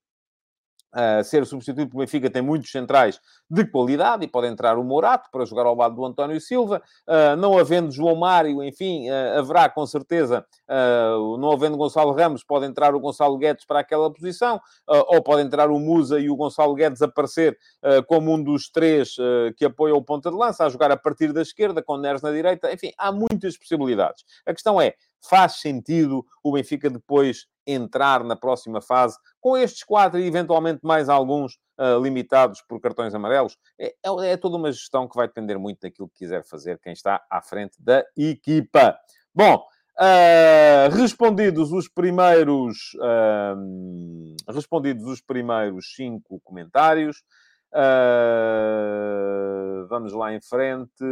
ser 1.23 1.45
substituído 1.45 1.89
pelo 1.89 2.01
Benfica, 2.01 2.29
tem 2.29 2.41
muitos 2.41 2.71
centrais 2.71 3.19
de 3.49 3.65
qualidade 3.65 4.25
e 4.25 4.27
pode 4.27 4.47
entrar 4.47 4.77
o 4.77 4.83
Morato 4.83 5.29
para 5.31 5.45
jogar 5.45 5.65
ao 5.65 5.75
lado 5.75 5.95
do 5.95 6.05
António 6.05 6.39
Silva. 6.39 6.81
Uh, 7.07 7.35
não 7.35 7.57
havendo 7.57 7.91
João 7.91 8.15
Mário, 8.15 8.63
enfim, 8.63 9.09
uh, 9.09 9.39
haverá 9.39 9.69
com 9.69 9.85
certeza, 9.85 10.45
não 11.39 11.51
havendo 11.51 11.77
Gonçalo 11.77 12.11
Ramos, 12.13 12.43
pode 12.43 12.65
entrar 12.65 12.95
o 12.95 12.99
Gonçalo 12.99 13.37
Guedes 13.37 13.65
para 13.65 13.79
aquela 13.79 14.11
posição, 14.11 14.59
ou 14.87 15.21
pode 15.21 15.41
entrar 15.41 15.69
o 15.69 15.79
Musa 15.79 16.19
e 16.19 16.29
o 16.29 16.35
Gonçalo 16.35 16.73
Guedes 16.73 17.01
aparecer 17.01 17.57
como 18.07 18.33
um 18.33 18.41
dos 18.41 18.69
três 18.69 19.15
que 19.57 19.65
apoia 19.65 19.93
o 19.93 20.01
ponta 20.01 20.31
de 20.31 20.37
lança, 20.37 20.65
a 20.65 20.69
jogar 20.69 20.91
a 20.91 20.97
partir 20.97 21.31
da 21.31 21.41
esquerda, 21.41 21.81
com 21.81 21.97
Neres 21.97 22.21
na 22.21 22.31
direita. 22.31 22.71
Enfim, 22.73 22.91
há 22.97 23.11
muitas 23.11 23.57
possibilidades. 23.57 24.23
A 24.45 24.53
questão 24.53 24.81
é, 24.81 24.95
faz 25.27 25.59
sentido 25.59 26.25
o 26.43 26.51
Benfica 26.51 26.89
depois 26.89 27.45
entrar 27.65 28.23
na 28.23 28.35
próxima 28.35 28.81
fase 28.81 29.17
com 29.39 29.57
estes 29.57 29.83
quatro 29.83 30.19
e 30.19 30.27
eventualmente 30.27 30.81
mais 30.83 31.09
alguns 31.09 31.57
uh, 31.79 32.01
limitados 32.01 32.61
por 32.67 32.79
cartões 32.79 33.13
amarelos? 33.15 33.57
É, 33.79 33.87
é, 34.03 34.31
é, 34.31 34.37
toda 34.37 34.57
uma 34.57 34.71
gestão 34.71 35.07
que 35.07 35.15
vai 35.15 35.27
depender 35.27 35.57
muito 35.57 35.79
daquilo 35.81 36.09
que 36.09 36.19
quiser 36.19 36.43
fazer 36.43 36.79
quem 36.79 36.93
está 36.93 37.23
à 37.29 37.41
frente 37.41 37.75
da 37.79 38.03
equipa. 38.17 38.97
Bom, 39.33 39.63
Uh, 39.95 40.89
respondidos 40.91 41.71
os 41.71 41.87
primeiros 41.87 42.95
uh, 42.95 44.51
respondidos 44.51 45.05
os 45.05 45.21
primeiros 45.21 45.93
cinco 45.93 46.41
comentários 46.43 47.23
vamos 49.87 50.13
lá 50.13 50.33
em 50.33 50.41
frente 50.41 51.03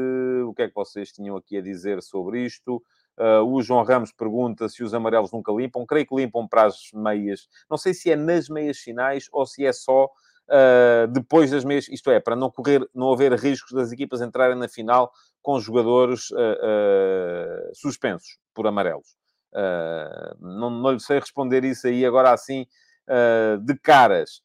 o 0.47 0.51
que 0.55 0.63
é 0.63 0.67
que 0.67 0.73
vocês 0.73 1.11
tinham 1.11 1.37
aqui 1.37 1.57
a 1.57 1.61
dizer 1.61 2.01
sobre 2.01 2.43
isto 2.43 2.81
Uh, 3.17 3.43
o 3.43 3.61
João 3.61 3.83
Ramos 3.83 4.11
pergunta 4.11 4.67
se 4.69 4.83
os 4.83 4.93
amarelos 4.93 5.31
nunca 5.31 5.51
limpam. 5.51 5.85
Creio 5.85 6.07
que 6.07 6.15
limpam 6.15 6.47
para 6.47 6.65
as 6.65 6.77
meias. 6.93 7.47
Não 7.69 7.77
sei 7.77 7.93
se 7.93 8.11
é 8.11 8.15
nas 8.15 8.49
meias 8.49 8.77
finais 8.77 9.27
ou 9.31 9.45
se 9.45 9.65
é 9.65 9.73
só 9.73 10.05
uh, 10.05 11.07
depois 11.11 11.51
das 11.51 11.63
meias. 11.63 11.87
Isto 11.89 12.09
é, 12.09 12.19
para 12.19 12.35
não 12.35 12.49
correr, 12.49 12.87
não 12.93 13.11
haver 13.11 13.33
riscos 13.33 13.71
das 13.73 13.91
equipas 13.91 14.21
entrarem 14.21 14.57
na 14.57 14.67
final 14.67 15.11
com 15.41 15.59
jogadores 15.59 16.31
uh, 16.31 17.71
suspensos 17.73 18.37
por 18.53 18.65
amarelos. 18.67 19.15
não, 20.39 20.69
não 20.69 20.91
lhe 20.91 20.99
sei 20.99 21.19
responder 21.19 21.63
isso 21.63 21.87
aí 21.87 22.05
agora 22.05 22.31
assim 22.31 22.65
de 23.65 23.75
caras. 23.79 24.41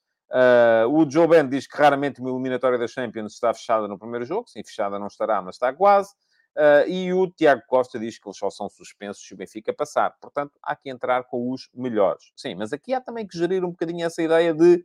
o 0.90 1.08
Joe 1.08 1.28
Ben 1.28 1.48
diz 1.48 1.66
que 1.66 1.76
raramente 1.76 2.20
uma 2.20 2.30
eliminatória 2.30 2.78
da 2.78 2.88
Champions 2.88 3.34
está 3.34 3.52
fechada 3.54 3.86
no 3.86 3.98
primeiro 3.98 4.24
jogo. 4.24 4.48
Sim, 4.48 4.64
fechada 4.64 4.98
não 4.98 5.06
estará, 5.06 5.40
mas 5.42 5.56
está 5.56 5.72
quase. 5.72 6.12
Uh, 6.56 6.88
e 6.88 7.12
o 7.12 7.30
Tiago 7.30 7.60
Costa 7.66 7.98
diz 7.98 8.18
que 8.18 8.26
eles 8.26 8.38
só 8.38 8.48
são 8.48 8.66
suspensos 8.70 9.22
se 9.26 9.34
o 9.34 9.36
Benfica 9.36 9.74
passar. 9.74 10.16
Portanto, 10.18 10.58
há 10.62 10.74
que 10.74 10.88
entrar 10.88 11.24
com 11.24 11.52
os 11.52 11.68
melhores. 11.74 12.32
Sim, 12.34 12.54
mas 12.54 12.72
aqui 12.72 12.94
há 12.94 13.00
também 13.00 13.26
que 13.26 13.36
gerir 13.36 13.62
um 13.62 13.70
bocadinho 13.70 14.06
essa 14.06 14.22
ideia 14.22 14.54
de 14.54 14.82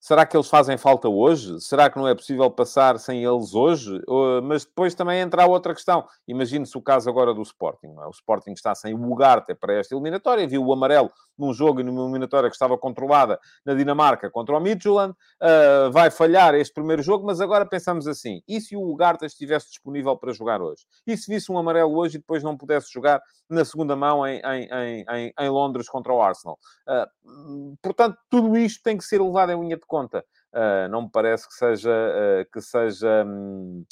Será 0.00 0.24
que 0.24 0.34
eles 0.34 0.48
fazem 0.48 0.78
falta 0.78 1.10
hoje? 1.10 1.60
Será 1.60 1.90
que 1.90 1.98
não 1.98 2.08
é 2.08 2.14
possível 2.14 2.50
passar 2.50 2.98
sem 2.98 3.22
eles 3.22 3.54
hoje? 3.54 4.00
Mas 4.42 4.64
depois 4.64 4.94
também 4.94 5.20
entra 5.20 5.42
a 5.42 5.46
outra 5.46 5.74
questão. 5.74 6.08
Imagine-se 6.26 6.76
o 6.78 6.80
caso 6.80 7.10
agora 7.10 7.34
do 7.34 7.42
Sporting. 7.42 7.88
É? 7.88 8.06
O 8.06 8.10
Sporting 8.10 8.52
está 8.52 8.74
sem 8.74 8.94
o 8.94 9.12
Ugarte 9.12 9.54
para 9.54 9.74
esta 9.74 9.94
eliminatória. 9.94 10.48
Viu 10.48 10.64
o 10.64 10.72
amarelo 10.72 11.12
num 11.40 11.52
jogo 11.52 11.80
e 11.80 11.82
numa 11.82 12.02
eliminatória 12.02 12.48
que 12.48 12.54
estava 12.54 12.76
controlada 12.76 13.40
na 13.64 13.74
Dinamarca 13.74 14.30
contra 14.30 14.56
o 14.56 14.60
Midtjylland. 14.60 15.12
Uh, 15.12 15.90
vai 15.90 16.10
falhar 16.10 16.54
este 16.54 16.74
primeiro 16.74 17.02
jogo, 17.02 17.26
mas 17.26 17.40
agora 17.40 17.66
pensamos 17.66 18.06
assim. 18.06 18.42
E 18.46 18.60
se 18.60 18.76
o 18.76 18.82
Ugarte 18.82 19.24
estivesse 19.24 19.68
disponível 19.68 20.16
para 20.16 20.32
jogar 20.32 20.60
hoje? 20.60 20.84
E 21.06 21.16
se 21.16 21.32
visse 21.32 21.50
um 21.50 21.58
amarelo 21.58 21.96
hoje 21.96 22.16
e 22.16 22.20
depois 22.20 22.42
não 22.42 22.56
pudesse 22.56 22.92
jogar 22.92 23.22
na 23.48 23.64
segunda 23.64 23.96
mão 23.96 24.26
em, 24.26 24.40
em, 24.44 25.04
em, 25.08 25.32
em 25.38 25.48
Londres 25.48 25.88
contra 25.88 26.12
o 26.12 26.20
Arsenal? 26.20 26.58
Uh, 26.86 27.76
portanto, 27.82 28.18
tudo 28.28 28.56
isto 28.56 28.82
tem 28.82 28.96
que 28.96 29.04
ser 29.04 29.20
levado 29.20 29.52
em 29.52 29.60
linha 29.60 29.76
de 29.76 29.86
conta. 29.86 30.24
Uh, 30.52 30.88
não 30.90 31.02
me 31.02 31.10
parece 31.10 31.48
que 31.48 31.54
seja, 31.54 31.90
que 32.52 32.60
seja, 32.60 33.24
um, 33.24 33.84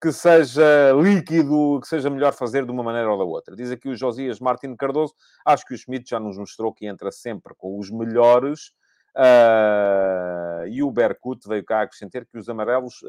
que 0.00 0.12
seja 0.12 0.92
líquido, 0.92 1.80
que 1.80 1.88
seja 1.88 2.10
melhor 2.10 2.32
fazer 2.32 2.64
de 2.64 2.70
uma 2.70 2.82
maneira 2.82 3.10
ou 3.10 3.18
da 3.18 3.24
outra. 3.24 3.56
Diz 3.56 3.70
aqui 3.70 3.88
o 3.88 3.96
Josias 3.96 4.40
Martins 4.40 4.76
Cardoso, 4.76 5.14
acho 5.44 5.64
que 5.64 5.74
o 5.74 5.78
Schmidt 5.78 6.10
já 6.10 6.20
nos 6.20 6.36
mostrou 6.36 6.72
que 6.72 6.86
entra 6.86 7.10
sempre 7.10 7.54
com 7.56 7.78
os 7.78 7.90
melhores. 7.90 8.72
Uh, 9.16 10.66
e 10.66 10.82
o 10.82 10.90
Berkut 10.90 11.48
veio 11.48 11.64
cá 11.64 11.82
acrescentar 11.82 12.26
que 12.26 12.36
os 12.36 12.48
amarelos, 12.48 13.00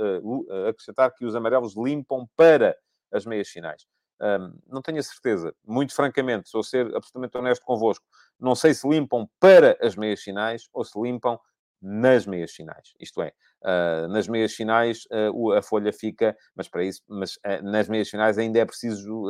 acrescentar 0.69 1.11
que 1.11 1.25
os 1.25 1.35
amarelos 1.35 1.75
limpam 1.75 2.27
para 2.37 2.77
as 3.11 3.25
meias 3.25 3.49
finais. 3.49 3.85
Um, 4.21 4.57
não 4.67 4.81
tenho 4.81 4.99
a 4.99 5.03
certeza, 5.03 5.53
muito 5.65 5.93
francamente, 5.93 6.49
sou 6.49 6.63
ser 6.63 6.85
absolutamente 6.95 7.37
honesto 7.37 7.65
convosco. 7.65 8.05
Não 8.39 8.55
sei 8.55 8.73
se 8.73 8.87
limpam 8.87 9.27
para 9.39 9.77
as 9.81 9.95
meias 9.95 10.21
finais 10.21 10.69
ou 10.73 10.83
se 10.85 10.99
limpam 10.99 11.37
nas 11.81 12.25
meias 12.25 12.51
finais. 12.51 12.93
Isto 12.99 13.21
é, 13.21 13.31
uh, 13.63 14.07
nas 14.07 14.27
meias 14.27 14.53
finais 14.53 15.05
uh, 15.11 15.51
a 15.53 15.61
folha 15.61 15.93
fica, 15.93 16.35
mas 16.55 16.67
para 16.67 16.83
isso, 16.83 17.01
mas 17.07 17.35
uh, 17.37 17.63
nas 17.63 17.87
meias 17.87 18.09
finais 18.09 18.37
ainda 18.37 18.59
é 18.59 18.65
preciso, 18.65 19.25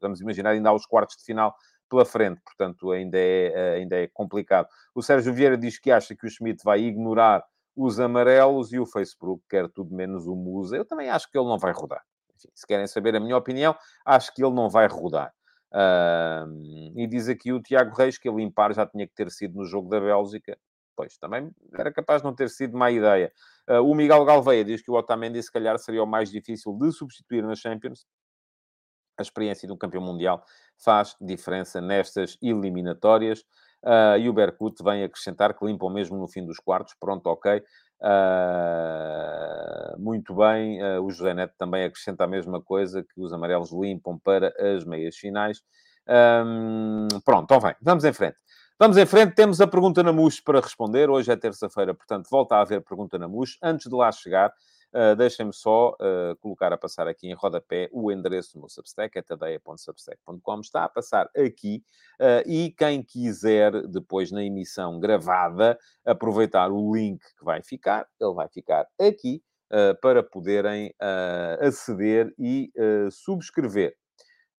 vamos 0.00 0.20
imaginar, 0.20 0.50
ainda 0.50 0.70
há 0.70 0.72
os 0.74 0.86
quartos 0.86 1.16
de 1.16 1.24
final 1.24 1.54
pela 1.88 2.04
frente, 2.04 2.40
portanto 2.42 2.90
ainda 2.90 3.18
é, 3.18 3.76
ainda 3.76 3.96
é 3.96 4.08
complicado. 4.08 4.68
O 4.94 5.02
Sérgio 5.02 5.32
Vieira 5.32 5.56
diz 5.56 5.78
que 5.78 5.90
acha 5.90 6.14
que 6.14 6.26
o 6.26 6.30
Schmidt 6.30 6.62
vai 6.64 6.80
ignorar 6.80 7.44
os 7.76 8.00
amarelos 8.00 8.72
e 8.72 8.78
o 8.78 8.86
Facebook 8.86 9.42
quer 9.48 9.68
tudo 9.68 9.94
menos 9.94 10.26
o 10.26 10.34
Musa. 10.34 10.76
Eu 10.76 10.84
também 10.84 11.10
acho 11.10 11.30
que 11.30 11.38
ele 11.38 11.46
não 11.46 11.58
vai 11.58 11.72
rodar. 11.72 12.02
Enfim, 12.34 12.48
se 12.54 12.66
querem 12.66 12.86
saber 12.86 13.14
a 13.14 13.20
minha 13.20 13.36
opinião, 13.36 13.76
acho 14.04 14.34
que 14.34 14.42
ele 14.42 14.54
não 14.54 14.68
vai 14.68 14.86
rodar. 14.86 15.32
Uh, 15.72 16.94
e 16.96 17.06
diz 17.06 17.28
aqui 17.28 17.52
o 17.52 17.60
Tiago 17.60 17.94
Reis 17.94 18.16
que 18.16 18.28
ele 18.28 18.38
limpar 18.38 18.72
já 18.72 18.86
tinha 18.86 19.06
que 19.06 19.14
ter 19.14 19.30
sido 19.30 19.56
no 19.56 19.64
jogo 19.64 19.88
da 19.88 20.00
Bélgica. 20.00 20.56
Pois, 20.96 21.18
também 21.18 21.50
era 21.74 21.92
capaz 21.92 22.22
de 22.22 22.26
não 22.26 22.34
ter 22.34 22.48
sido 22.48 22.76
má 22.76 22.90
ideia. 22.90 23.30
Uh, 23.68 23.82
o 23.82 23.94
Miguel 23.94 24.24
Galveia 24.24 24.64
diz 24.64 24.80
que 24.80 24.90
o 24.90 24.94
Otamendi, 24.94 25.42
se 25.42 25.52
calhar, 25.52 25.78
seria 25.78 26.02
o 26.02 26.06
mais 26.06 26.30
difícil 26.30 26.72
de 26.72 26.90
substituir 26.90 27.42
na 27.42 27.54
Champions. 27.54 28.06
A 29.18 29.22
experiência 29.22 29.68
do 29.68 29.76
campeão 29.76 30.02
mundial 30.02 30.42
faz 30.78 31.14
diferença 31.20 31.80
nestas 31.80 32.38
eliminatórias. 32.42 33.40
Uh, 33.84 34.18
e 34.18 34.28
o 34.28 34.32
Berkut 34.32 34.82
vem 34.82 35.04
acrescentar 35.04 35.56
que 35.56 35.64
limpam 35.64 35.90
mesmo 35.90 36.16
no 36.16 36.26
fim 36.26 36.44
dos 36.44 36.58
quartos. 36.58 36.94
Pronto, 36.98 37.26
ok. 37.26 37.62
Uh, 38.02 40.00
muito 40.00 40.34
bem. 40.34 40.82
Uh, 40.82 41.02
o 41.02 41.10
José 41.10 41.34
Neto 41.34 41.54
também 41.58 41.84
acrescenta 41.84 42.24
a 42.24 42.26
mesma 42.26 42.60
coisa, 42.60 43.02
que 43.02 43.20
os 43.20 43.32
amarelos 43.32 43.70
limpam 43.72 44.18
para 44.18 44.52
as 44.58 44.84
meias 44.84 45.16
finais. 45.16 45.62
Um, 46.08 47.08
pronto, 47.24 47.44
então 47.44 47.60
vem. 47.60 47.74
Vamos 47.82 48.04
em 48.04 48.12
frente. 48.12 48.36
Vamos 48.78 48.98
em 48.98 49.06
frente. 49.06 49.34
Temos 49.34 49.60
a 49.60 49.66
pergunta 49.66 50.02
na 50.02 50.12
MUS 50.12 50.38
para 50.38 50.60
responder. 50.60 51.08
Hoje 51.08 51.32
é 51.32 51.36
terça-feira, 51.36 51.94
portanto, 51.94 52.28
volta 52.30 52.56
a 52.56 52.60
haver 52.60 52.82
pergunta 52.82 53.18
na 53.18 53.26
MUS. 53.26 53.56
Antes 53.62 53.88
de 53.88 53.94
lá 53.94 54.12
chegar, 54.12 54.52
Uh, 54.94 55.14
Deixem-me 55.14 55.52
só 55.52 55.90
uh, 55.90 56.36
colocar 56.40 56.72
a 56.72 56.78
passar 56.78 57.06
aqui 57.06 57.28
em 57.28 57.34
rodapé 57.34 57.88
o 57.92 58.10
endereço 58.10 58.54
do 58.54 58.60
meu 58.60 58.68
Substack, 58.68 59.18
é 59.18 59.20
tadeia.substack.com. 59.20 60.60
Está 60.60 60.84
a 60.84 60.88
passar 60.88 61.28
aqui 61.36 61.82
uh, 62.18 62.48
e 62.48 62.70
quem 62.70 63.02
quiser 63.02 63.86
depois 63.88 64.30
na 64.30 64.42
emissão 64.42 64.98
gravada 64.98 65.78
aproveitar 66.04 66.70
o 66.70 66.94
link 66.94 67.20
que 67.20 67.44
vai 67.44 67.62
ficar, 67.62 68.06
ele 68.18 68.32
vai 68.32 68.48
ficar 68.48 68.86
aqui 68.98 69.42
para 70.00 70.22
poderem 70.22 70.94
aceder 71.60 72.32
e 72.38 72.70
subscrever. 73.10 73.96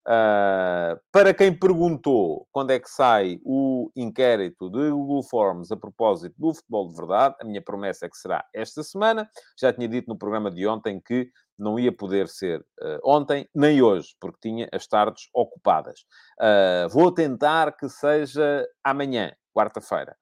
Uh, 0.08 0.98
para 1.12 1.34
quem 1.34 1.54
perguntou 1.54 2.48
quando 2.54 2.72
é 2.72 2.80
que 2.80 2.90
sai 2.90 3.42
o 3.44 3.92
inquérito 3.94 4.70
de 4.70 4.90
Google 4.90 5.22
Forms 5.22 5.70
a 5.70 5.76
propósito 5.76 6.34
do 6.38 6.54
futebol 6.54 6.88
de 6.88 6.96
verdade, 6.96 7.36
a 7.42 7.44
minha 7.44 7.62
promessa 7.62 8.06
é 8.06 8.10
que 8.10 8.16
será 8.16 8.46
esta 8.56 8.84
semana. 8.84 9.30
Já 9.60 9.74
tinha 9.74 9.88
dito 9.88 10.08
no 10.08 10.18
programa 10.18 10.50
de 10.50 10.66
ontem 10.66 11.02
que 11.06 11.30
não 11.60 11.78
ia 11.78 11.92
poder 11.92 12.30
ser 12.30 12.62
uh, 12.62 13.00
ontem 13.04 13.50
nem 13.54 13.82
hoje, 13.82 14.16
porque 14.18 14.38
tinha 14.42 14.70
as 14.72 14.88
tardes 14.88 15.28
ocupadas. 15.34 16.06
Uh, 16.40 16.88
vou 16.88 17.12
tentar 17.12 17.76
que 17.76 17.90
seja 17.90 18.66
amanhã, 18.82 19.34
quarta-feira, 19.54 20.16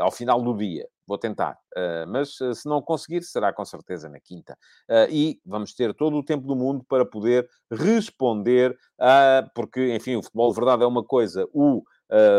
ao 0.00 0.10
final 0.10 0.42
do 0.42 0.56
dia. 0.56 0.86
Vou 1.06 1.18
tentar, 1.18 1.58
uh, 1.76 2.08
mas 2.08 2.40
uh, 2.40 2.54
se 2.54 2.66
não 2.66 2.80
conseguir, 2.80 3.22
será 3.22 3.52
com 3.52 3.64
certeza 3.64 4.08
na 4.08 4.18
quinta. 4.18 4.56
Uh, 4.88 5.10
e 5.10 5.40
vamos 5.44 5.74
ter 5.74 5.92
todo 5.92 6.16
o 6.16 6.24
tempo 6.24 6.46
do 6.46 6.56
mundo 6.56 6.84
para 6.88 7.04
poder 7.04 7.48
responder, 7.70 8.76
a, 8.98 9.46
porque, 9.54 9.94
enfim, 9.94 10.16
o 10.16 10.22
futebol 10.22 10.50
de 10.50 10.56
verdade 10.56 10.82
é 10.82 10.86
uma 10.86 11.04
coisa, 11.04 11.46
o 11.52 11.82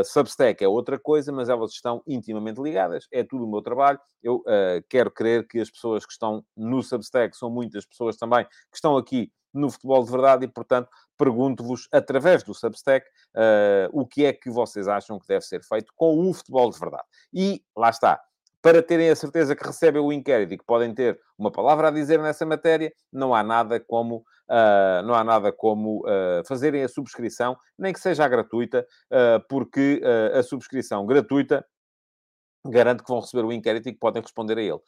Substack 0.05 0.63
é 0.63 0.67
outra 0.67 0.97
coisa, 0.97 1.33
mas 1.33 1.49
elas 1.49 1.71
estão 1.71 2.01
intimamente 2.07 2.61
ligadas. 2.61 3.07
É 3.11 3.23
tudo 3.23 3.45
o 3.45 3.51
meu 3.51 3.61
trabalho. 3.61 3.99
Eu 4.23 4.41
quero 4.87 5.11
crer 5.11 5.45
que 5.45 5.59
as 5.59 5.69
pessoas 5.69 6.05
que 6.05 6.13
estão 6.13 6.45
no 6.55 6.81
Substack 6.81 7.35
são 7.35 7.49
muitas 7.49 7.85
pessoas 7.85 8.15
também 8.15 8.45
que 8.45 8.75
estão 8.75 8.95
aqui 8.95 9.29
no 9.55 9.71
futebol 9.71 10.03
de 10.03 10.11
verdade 10.11 10.45
e, 10.45 10.47
portanto, 10.47 10.89
pergunto-vos, 11.17 11.87
através 11.91 12.43
do 12.43 12.53
Substack, 12.53 13.07
uh, 13.35 13.89
o 13.91 14.05
que 14.05 14.25
é 14.25 14.33
que 14.33 14.49
vocês 14.49 14.87
acham 14.87 15.17
que 15.17 15.27
deve 15.27 15.45
ser 15.45 15.63
feito 15.63 15.91
com 15.95 16.29
o 16.29 16.33
futebol 16.33 16.69
de 16.69 16.77
verdade. 16.77 17.05
E 17.33 17.63
lá 17.75 17.89
está 17.89 18.21
para 18.65 18.81
terem 18.81 19.11
a 19.11 19.15
certeza 19.15 19.55
que 19.55 19.63
recebem 19.63 20.01
o 20.01 20.11
inquérito 20.11 20.55
e 20.55 20.57
que 20.57 20.65
podem 20.65 20.91
ter 20.91 21.19
uma 21.37 21.51
palavra 21.51 21.89
a 21.89 21.91
dizer 21.91 22.19
nessa 22.19 22.47
matéria, 22.47 22.91
não 23.13 23.35
há 23.35 23.43
nada 23.43 23.79
como, 23.79 24.25
uh, 24.49 25.05
não 25.05 25.13
há 25.13 25.23
nada 25.23 25.53
como 25.53 25.99
uh, 25.99 26.43
fazerem 26.47 26.81
a 26.81 26.87
subscrição, 26.87 27.55
nem 27.77 27.93
que 27.93 27.99
seja 27.99 28.27
gratuita, 28.27 28.83
uh, 29.11 29.39
porque 29.47 30.01
a 30.33 30.41
subscrição 30.41 31.05
gratuita 31.05 31.63
garante 32.65 33.03
que 33.03 33.09
vão 33.11 33.19
receber 33.19 33.45
o 33.45 33.53
inquérito 33.53 33.87
e 33.87 33.93
que 33.93 33.99
podem 33.99 34.23
responder 34.23 34.57
a 34.57 34.61
ele. 34.63 34.79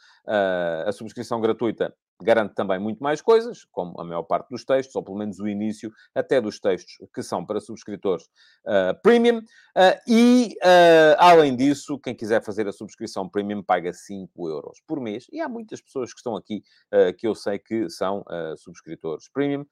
a 0.88 0.92
subscrição 0.92 1.40
gratuita 1.40 1.94
garante 2.22 2.56
também 2.56 2.80
muito 2.80 3.04
mais 3.04 3.22
coisas, 3.22 3.66
como 3.72 4.00
a 4.00 4.04
maior 4.04 4.24
parte 4.24 4.50
dos 4.50 4.66
textos, 4.66 4.96
ou 4.96 5.04
pelo 5.04 5.18
menos 5.18 5.40
o 5.40 5.48
início 5.48 5.92
até 6.16 6.42
dos 6.42 6.60
textos 6.60 6.98
que 7.14 7.22
são 7.22 7.46
para 7.46 7.60
subscritores 7.60 8.26
uh, 8.66 9.00
premium. 9.04 9.38
Uh, 9.38 9.98
e, 10.08 10.58
uh, 10.64 11.16
além 11.18 11.56
disso, 11.56 12.00
quem 12.00 12.16
quiser 12.16 12.44
fazer 12.44 12.68
a 12.68 12.72
subscrição 12.72 13.30
premium 13.30 13.62
paga 13.62 13.94
5 13.94 14.50
euros 14.50 14.82
por 14.88 15.00
mês. 15.00 15.28
E 15.32 15.40
há 15.40 15.48
muitas 15.48 15.82
pessoas 15.82 16.12
que 16.12 16.20
estão 16.20 16.36
aqui 16.36 16.64
que 17.18 17.28
eu 17.28 17.36
sei 17.36 17.60
que 17.60 17.90
são 17.90 18.24
subscritores 18.58 19.30
premium, 19.30 19.66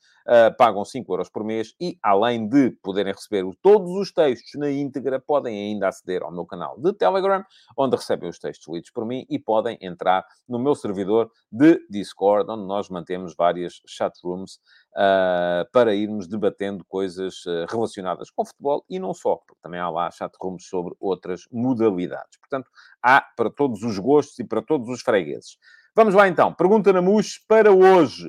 pagam 0.57 0.83
5 0.83 1.11
euros 1.11 1.29
por 1.29 1.43
mês 1.43 1.73
e, 1.79 1.97
além 2.01 2.47
de 2.47 2.71
poderem 2.83 3.13
receber 3.13 3.43
todos 3.61 3.89
os 3.91 4.11
textos 4.11 4.51
na 4.55 4.69
íntegra, 4.69 5.19
podem 5.19 5.57
ainda 5.57 5.87
aceder 5.87 6.23
ao 6.23 6.31
meu 6.31 6.45
canal 6.45 6.79
de 6.79 6.93
Telegram, 6.93 7.43
onde 7.77 7.95
recebem 7.95 8.29
os 8.29 8.39
textos 8.39 8.67
lidos 8.73 8.91
por 8.91 9.05
mim 9.05 9.25
e 9.29 9.39
podem 9.39 9.77
entrar 9.81 10.25
no 10.47 10.59
meu 10.59 10.75
servidor 10.75 11.31
de 11.51 11.85
Discord 11.89 12.34
Discord, 12.35 12.51
onde 12.51 12.67
nós 12.67 12.89
mantemos 12.89 13.33
várias 13.35 13.81
chatrooms 13.87 14.55
uh, 14.93 15.69
para 15.71 15.95
irmos 15.95 16.27
debatendo 16.27 16.83
coisas 16.85 17.45
uh, 17.45 17.65
relacionadas 17.69 18.29
com 18.29 18.45
futebol 18.45 18.83
e 18.89 18.99
não 18.99 19.13
só, 19.13 19.37
porque 19.37 19.61
também 19.61 19.79
há 19.79 19.89
lá 19.89 20.11
chatrooms 20.11 20.67
sobre 20.67 20.93
outras 20.99 21.47
modalidades. 21.51 22.37
Portanto, 22.37 22.69
há 23.01 23.21
para 23.21 23.49
todos 23.49 23.83
os 23.83 23.97
gostos 23.97 24.37
e 24.39 24.43
para 24.43 24.61
todos 24.61 24.89
os 24.89 25.01
fregueses. 25.01 25.57
Vamos 25.95 26.13
lá 26.13 26.27
então. 26.27 26.53
Pergunta 26.53 26.91
na 26.91 27.01
MUS 27.01 27.37
para 27.47 27.71
hoje. 27.71 28.27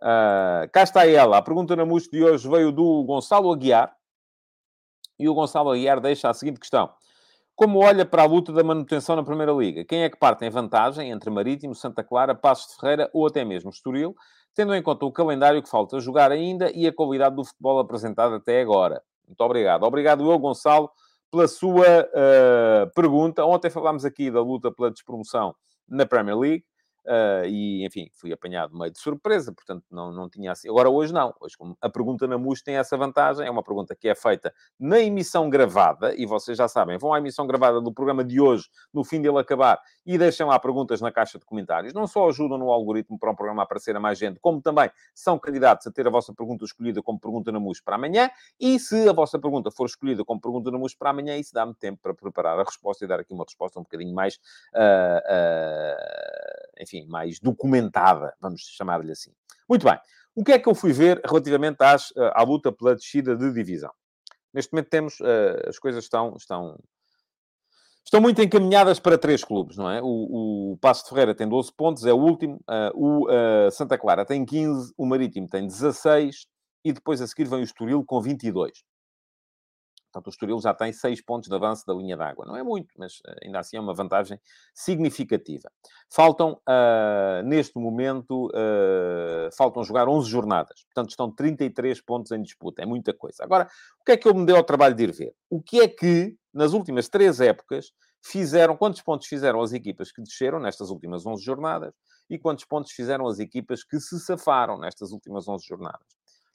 Uh, 0.00 0.70
cá 0.72 0.82
está 0.82 1.06
ela. 1.06 1.38
A 1.38 1.42
pergunta 1.42 1.76
na 1.76 1.84
MUS 1.84 2.04
de 2.04 2.24
hoje 2.24 2.48
veio 2.48 2.72
do 2.72 3.04
Gonçalo 3.04 3.52
Aguiar. 3.52 3.94
E 5.18 5.28
o 5.28 5.34
Gonçalo 5.34 5.70
Aguiar 5.70 6.00
deixa 6.00 6.30
a 6.30 6.34
seguinte 6.34 6.58
questão. 6.58 6.90
Como 7.60 7.84
olha 7.84 8.06
para 8.06 8.22
a 8.22 8.24
luta 8.24 8.54
da 8.54 8.64
manutenção 8.64 9.14
na 9.14 9.22
Primeira 9.22 9.52
Liga? 9.52 9.84
Quem 9.84 10.02
é 10.02 10.08
que 10.08 10.16
parte 10.16 10.46
em 10.46 10.48
vantagem 10.48 11.10
entre 11.10 11.28
Marítimo, 11.28 11.74
Santa 11.74 12.02
Clara, 12.02 12.34
Passos 12.34 12.72
de 12.72 12.80
Ferreira 12.80 13.10
ou 13.12 13.26
até 13.26 13.44
mesmo 13.44 13.68
Estoril, 13.68 14.16
tendo 14.54 14.74
em 14.74 14.82
conta 14.82 15.04
o 15.04 15.12
calendário 15.12 15.62
que 15.62 15.68
falta 15.68 16.00
jogar 16.00 16.32
ainda 16.32 16.72
e 16.74 16.86
a 16.86 16.92
qualidade 16.92 17.36
do 17.36 17.44
futebol 17.44 17.78
apresentado 17.78 18.36
até 18.36 18.62
agora? 18.62 19.02
Muito 19.28 19.38
obrigado. 19.42 19.82
Obrigado 19.82 20.32
eu, 20.32 20.38
Gonçalo, 20.38 20.90
pela 21.30 21.46
sua 21.46 21.84
uh, 21.84 22.90
pergunta. 22.94 23.44
Ontem 23.44 23.68
falámos 23.68 24.06
aqui 24.06 24.30
da 24.30 24.40
luta 24.40 24.72
pela 24.72 24.90
despromoção 24.90 25.54
na 25.86 26.06
Premier 26.06 26.38
League. 26.38 26.64
Uh, 27.06 27.46
e, 27.46 27.86
enfim, 27.86 28.10
fui 28.12 28.32
apanhado 28.32 28.76
meio 28.76 28.90
de 28.90 28.98
surpresa, 28.98 29.52
portanto, 29.52 29.84
não, 29.90 30.12
não 30.12 30.28
tinha 30.28 30.52
assim. 30.52 30.68
Agora, 30.68 30.90
hoje 30.90 31.12
não. 31.12 31.34
Hoje, 31.40 31.56
a 31.80 31.88
pergunta 31.88 32.26
na 32.26 32.36
MUS 32.36 32.62
tem 32.62 32.76
essa 32.76 32.96
vantagem, 32.96 33.46
é 33.46 33.50
uma 33.50 33.62
pergunta 33.62 33.94
que 33.96 34.08
é 34.08 34.14
feita 34.14 34.52
na 34.78 35.00
emissão 35.00 35.48
gravada, 35.48 36.14
e 36.14 36.26
vocês 36.26 36.58
já 36.58 36.68
sabem, 36.68 36.98
vão 36.98 37.12
à 37.12 37.18
emissão 37.18 37.46
gravada 37.46 37.80
do 37.80 37.92
programa 37.92 38.22
de 38.22 38.40
hoje, 38.40 38.68
no 38.92 39.02
fim 39.02 39.20
dele 39.20 39.38
acabar, 39.38 39.80
e 40.04 40.18
deixem 40.18 40.44
lá 40.44 40.58
perguntas 40.58 41.00
na 41.00 41.10
caixa 41.10 41.38
de 41.38 41.44
comentários. 41.44 41.94
Não 41.94 42.06
só 42.06 42.28
ajudam 42.28 42.58
no 42.58 42.70
algoritmo 42.70 43.18
para 43.18 43.30
o 43.30 43.36
programa 43.36 43.62
aparecer 43.62 43.96
a 43.96 44.00
mais 44.00 44.18
gente, 44.18 44.38
como 44.40 44.60
também 44.60 44.90
são 45.14 45.38
candidatos 45.38 45.86
a 45.86 45.90
ter 45.90 46.06
a 46.06 46.10
vossa 46.10 46.34
pergunta 46.34 46.64
escolhida 46.64 47.02
como 47.02 47.18
pergunta 47.18 47.50
na 47.50 47.58
MUS 47.58 47.80
para 47.80 47.96
amanhã, 47.96 48.30
e 48.58 48.78
se 48.78 49.08
a 49.08 49.12
vossa 49.12 49.38
pergunta 49.38 49.70
for 49.70 49.86
escolhida 49.86 50.24
como 50.24 50.40
pergunta 50.40 50.70
na 50.70 50.78
MUS 50.78 50.94
para 50.94 51.10
amanhã, 51.10 51.36
isso 51.36 51.54
dá-me 51.54 51.74
tempo 51.74 52.00
para 52.02 52.14
preparar 52.14 52.58
a 52.58 52.62
resposta 52.62 53.04
e 53.04 53.08
dar 53.08 53.20
aqui 53.20 53.32
uma 53.32 53.44
resposta 53.44 53.80
um 53.80 53.82
bocadinho 53.82 54.14
mais. 54.14 54.34
Uh, 54.74 55.20
uh, 55.30 56.69
enfim, 56.80 57.06
mais 57.06 57.38
documentada, 57.38 58.34
vamos 58.40 58.62
chamar-lhe 58.62 59.12
assim. 59.12 59.32
Muito 59.68 59.84
bem. 59.84 59.98
O 60.34 60.44
que 60.44 60.52
é 60.52 60.58
que 60.58 60.68
eu 60.68 60.74
fui 60.74 60.92
ver 60.92 61.20
relativamente 61.24 61.82
às, 61.82 62.12
eh, 62.16 62.32
à 62.34 62.42
luta 62.42 62.72
pela 62.72 62.94
descida 62.94 63.36
de 63.36 63.52
divisão? 63.52 63.90
Neste 64.52 64.72
momento 64.72 64.88
temos, 64.88 65.20
uh, 65.20 65.68
as 65.68 65.78
coisas 65.78 66.02
estão, 66.02 66.34
estão, 66.36 66.76
estão 68.04 68.20
muito 68.20 68.42
encaminhadas 68.42 68.98
para 68.98 69.16
três 69.16 69.44
clubes, 69.44 69.76
não 69.76 69.88
é? 69.88 70.00
O, 70.02 70.72
o 70.72 70.78
Passo 70.80 71.04
de 71.04 71.10
Ferreira 71.10 71.34
tem 71.34 71.48
12 71.48 71.72
pontos, 71.76 72.04
é 72.04 72.12
o 72.12 72.16
último. 72.16 72.60
Uh, 72.68 73.26
o 73.26 73.70
Santa 73.70 73.96
Clara 73.96 74.24
tem 74.24 74.44
15, 74.44 74.92
o 74.96 75.06
Marítimo 75.06 75.48
tem 75.48 75.66
16 75.66 76.46
e 76.84 76.92
depois 76.92 77.20
a 77.20 77.26
seguir 77.26 77.48
vem 77.48 77.60
o 77.60 77.64
Estoril 77.64 78.04
com 78.04 78.20
22. 78.20 78.82
Portanto, 80.12 80.26
o 80.26 80.30
Estoril 80.30 80.60
já 80.60 80.74
tem 80.74 80.92
6 80.92 81.22
pontos 81.22 81.48
de 81.48 81.54
avanço 81.54 81.86
da 81.86 81.94
linha 81.94 82.16
d'água. 82.16 82.44
Não 82.44 82.56
é 82.56 82.62
muito, 82.62 82.92
mas 82.98 83.20
eh, 83.26 83.46
ainda 83.46 83.60
assim 83.60 83.76
é 83.76 83.80
uma 83.80 83.94
vantagem 83.94 84.40
significativa. 84.74 85.70
Faltam, 86.12 86.60
uh, 86.68 87.42
neste 87.44 87.78
momento, 87.78 88.48
uh, 88.48 89.56
faltam 89.56 89.84
jogar 89.84 90.08
11 90.08 90.28
jornadas. 90.28 90.84
Portanto, 90.84 91.10
estão 91.10 91.30
33 91.30 92.00
pontos 92.00 92.32
em 92.32 92.42
disputa. 92.42 92.82
É 92.82 92.86
muita 92.86 93.14
coisa. 93.14 93.44
Agora, 93.44 93.68
o 94.00 94.04
que 94.04 94.12
é 94.12 94.16
que 94.16 94.26
eu 94.26 94.34
me 94.34 94.44
dei 94.44 94.56
ao 94.56 94.64
trabalho 94.64 94.94
de 94.94 95.04
ir 95.04 95.12
ver? 95.12 95.34
O 95.48 95.62
que 95.62 95.80
é 95.80 95.86
que, 95.86 96.36
nas 96.52 96.72
últimas 96.72 97.08
três 97.08 97.40
épocas, 97.40 97.92
fizeram... 98.20 98.76
Quantos 98.76 99.00
pontos 99.02 99.28
fizeram 99.28 99.62
as 99.62 99.72
equipas 99.72 100.10
que 100.10 100.20
desceram 100.20 100.58
nestas 100.58 100.90
últimas 100.90 101.24
11 101.24 101.44
jornadas? 101.44 101.94
E 102.28 102.36
quantos 102.36 102.64
pontos 102.64 102.90
fizeram 102.92 103.28
as 103.28 103.38
equipas 103.38 103.84
que 103.84 104.00
se 104.00 104.18
safaram 104.20 104.76
nestas 104.78 105.12
últimas 105.12 105.46
11 105.46 105.66
jornadas? 105.66 106.06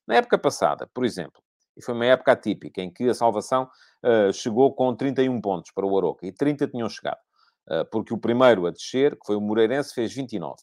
Na 0.05 0.15
época 0.15 0.37
passada, 0.37 0.87
por 0.93 1.03
exemplo, 1.03 1.41
e 1.77 1.83
foi 1.83 1.93
uma 1.93 2.05
época 2.05 2.31
atípica, 2.31 2.81
em 2.81 2.91
que 2.91 3.09
a 3.09 3.13
salvação 3.13 3.69
uh, 4.03 4.31
chegou 4.33 4.73
com 4.73 4.95
31 4.95 5.41
pontos 5.41 5.71
para 5.71 5.85
o 5.85 5.97
Aroca, 5.97 6.25
e 6.25 6.31
30 6.31 6.67
tinham 6.67 6.89
chegado. 6.89 7.19
Uh, 7.67 7.85
porque 7.91 8.13
o 8.13 8.17
primeiro 8.17 8.65
a 8.67 8.71
descer, 8.71 9.11
que 9.13 9.25
foi 9.25 9.35
o 9.35 9.41
Moreirense, 9.41 9.93
fez 9.93 10.13
29. 10.13 10.55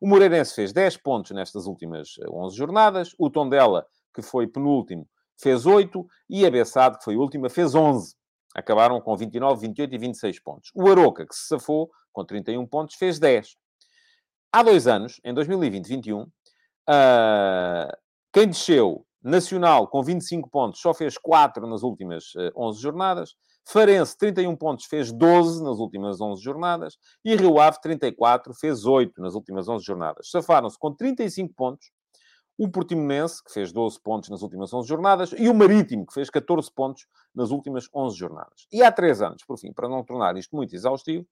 O 0.00 0.08
Moreirense 0.08 0.54
fez 0.54 0.72
10 0.72 0.98
pontos 0.98 1.30
nestas 1.32 1.66
últimas 1.66 2.10
11 2.30 2.54
eh, 2.54 2.56
jornadas. 2.56 3.14
O 3.18 3.28
Tondela, 3.28 3.86
que 4.14 4.22
foi 4.22 4.46
penúltimo, 4.46 5.08
fez 5.40 5.66
8. 5.66 6.06
E 6.30 6.46
a 6.46 6.50
Bessade, 6.50 6.98
que 6.98 7.04
foi 7.04 7.16
última, 7.16 7.48
fez 7.48 7.74
11. 7.74 8.14
Acabaram 8.54 9.00
com 9.00 9.16
29, 9.16 9.60
28 9.60 9.94
e 9.94 9.98
26 9.98 10.40
pontos. 10.40 10.70
O 10.74 10.88
Aroca, 10.88 11.26
que 11.26 11.34
se 11.34 11.48
safou, 11.48 11.90
com 12.12 12.24
31 12.24 12.66
pontos, 12.66 12.94
fez 12.96 13.18
10. 13.18 13.56
Há 14.52 14.62
dois 14.62 14.86
anos, 14.86 15.20
em 15.24 15.34
2020-21, 15.34 16.24
uh, 16.24 16.28
quem 18.32 18.46
desceu 18.46 19.04
Nacional, 19.22 19.88
com 19.88 20.02
25 20.02 20.48
pontos, 20.48 20.80
só 20.80 20.94
fez 20.94 21.18
4 21.18 21.66
nas 21.66 21.82
últimas 21.82 22.32
11 22.56 22.80
jornadas. 22.80 23.34
Farense, 23.66 24.16
31 24.16 24.56
pontos, 24.56 24.86
fez 24.86 25.12
12 25.12 25.62
nas 25.62 25.78
últimas 25.78 26.20
11 26.20 26.42
jornadas. 26.42 26.96
E 27.24 27.36
Rio 27.36 27.60
Ave, 27.60 27.80
34, 27.80 28.54
fez 28.54 28.84
8 28.86 29.20
nas 29.20 29.34
últimas 29.34 29.68
11 29.68 29.84
jornadas. 29.84 30.30
Safaram-se 30.30 30.78
com 30.78 30.94
35 30.94 31.52
pontos 31.54 31.90
o 32.58 32.68
Portimonense, 32.68 33.42
que 33.42 33.52
fez 33.52 33.70
12 33.72 34.00
pontos 34.00 34.28
nas 34.30 34.42
últimas 34.42 34.74
11 34.74 34.88
jornadas, 34.88 35.30
e 35.38 35.48
o 35.48 35.54
Marítimo, 35.54 36.04
que 36.04 36.12
fez 36.12 36.28
14 36.28 36.68
pontos 36.74 37.06
nas 37.32 37.50
últimas 37.50 37.88
11 37.94 38.18
jornadas. 38.18 38.66
E 38.72 38.82
há 38.82 38.90
três 38.90 39.22
anos, 39.22 39.44
por 39.44 39.56
fim, 39.56 39.72
para 39.72 39.88
não 39.88 40.02
tornar 40.02 40.36
isto 40.36 40.56
muito 40.56 40.74
exaustivo, 40.74 41.24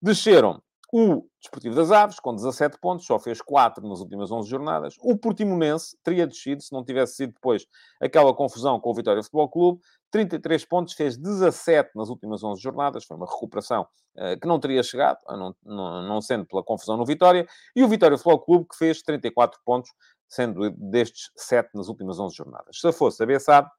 desceram 0.00 0.62
o 0.94 1.26
Desportivo 1.40 1.74
das 1.74 1.90
Aves, 1.90 2.20
com 2.20 2.34
17 2.36 2.78
pontos, 2.78 3.06
só 3.06 3.18
fez 3.18 3.40
4 3.40 3.88
nas 3.88 4.00
últimas 4.00 4.30
11 4.30 4.48
jornadas. 4.48 4.94
O 5.00 5.16
Portimonense 5.16 5.96
teria 6.04 6.26
descido, 6.26 6.62
se 6.62 6.70
não 6.70 6.84
tivesse 6.84 7.14
sido 7.14 7.32
depois 7.32 7.66
aquela 7.98 8.34
confusão 8.34 8.78
com 8.78 8.90
o 8.90 8.94
Vitória 8.94 9.22
Futebol 9.22 9.48
Clube. 9.48 9.80
33 10.10 10.66
pontos, 10.66 10.92
fez 10.92 11.16
17 11.16 11.92
nas 11.94 12.10
últimas 12.10 12.44
11 12.44 12.60
jornadas. 12.60 13.04
Foi 13.06 13.16
uma 13.16 13.24
recuperação 13.24 13.88
uh, 14.16 14.38
que 14.38 14.46
não 14.46 14.60
teria 14.60 14.82
chegado, 14.82 15.18
não, 15.26 15.56
não, 15.64 16.02
não, 16.02 16.20
sendo 16.20 16.44
pela 16.44 16.62
confusão 16.62 16.98
no 16.98 17.06
Vitória. 17.06 17.46
E 17.74 17.82
o 17.82 17.88
Vitória 17.88 18.18
Futebol 18.18 18.40
Clube, 18.40 18.66
que 18.68 18.76
fez 18.76 19.00
34 19.00 19.58
pontos, 19.64 19.90
sendo 20.28 20.70
destes 20.72 21.30
7 21.34 21.70
nas 21.74 21.88
últimas 21.88 22.18
11 22.18 22.36
jornadas. 22.36 22.78
Se 22.78 22.92
fosse 22.92 23.22
a 23.22 23.26
Bessade, 23.26 23.70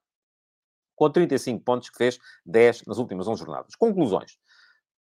com 0.96 1.12
35 1.12 1.64
pontos, 1.64 1.92
que 1.92 1.98
fez 1.98 2.18
10 2.44 2.86
nas 2.88 2.98
últimas 2.98 3.28
11 3.28 3.40
jornadas. 3.40 3.76
Conclusões. 3.76 4.40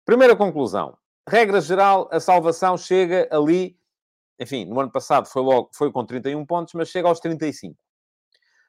Primeira 0.04 0.36
conclusão. 0.36 0.98
Regra 1.28 1.62
geral, 1.62 2.10
a 2.12 2.20
salvação 2.20 2.78
chega 2.78 3.28
ali, 3.32 3.78
enfim, 4.40 4.66
no 4.66 4.80
ano 4.80 4.92
passado 4.92 5.28
foi, 5.28 5.42
logo, 5.42 5.70
foi 5.74 5.92
com 5.92 6.06
31 6.06 6.46
pontos, 6.46 6.74
mas 6.74 6.90
chega 6.90 7.08
aos 7.08 7.20
35. 7.20 7.76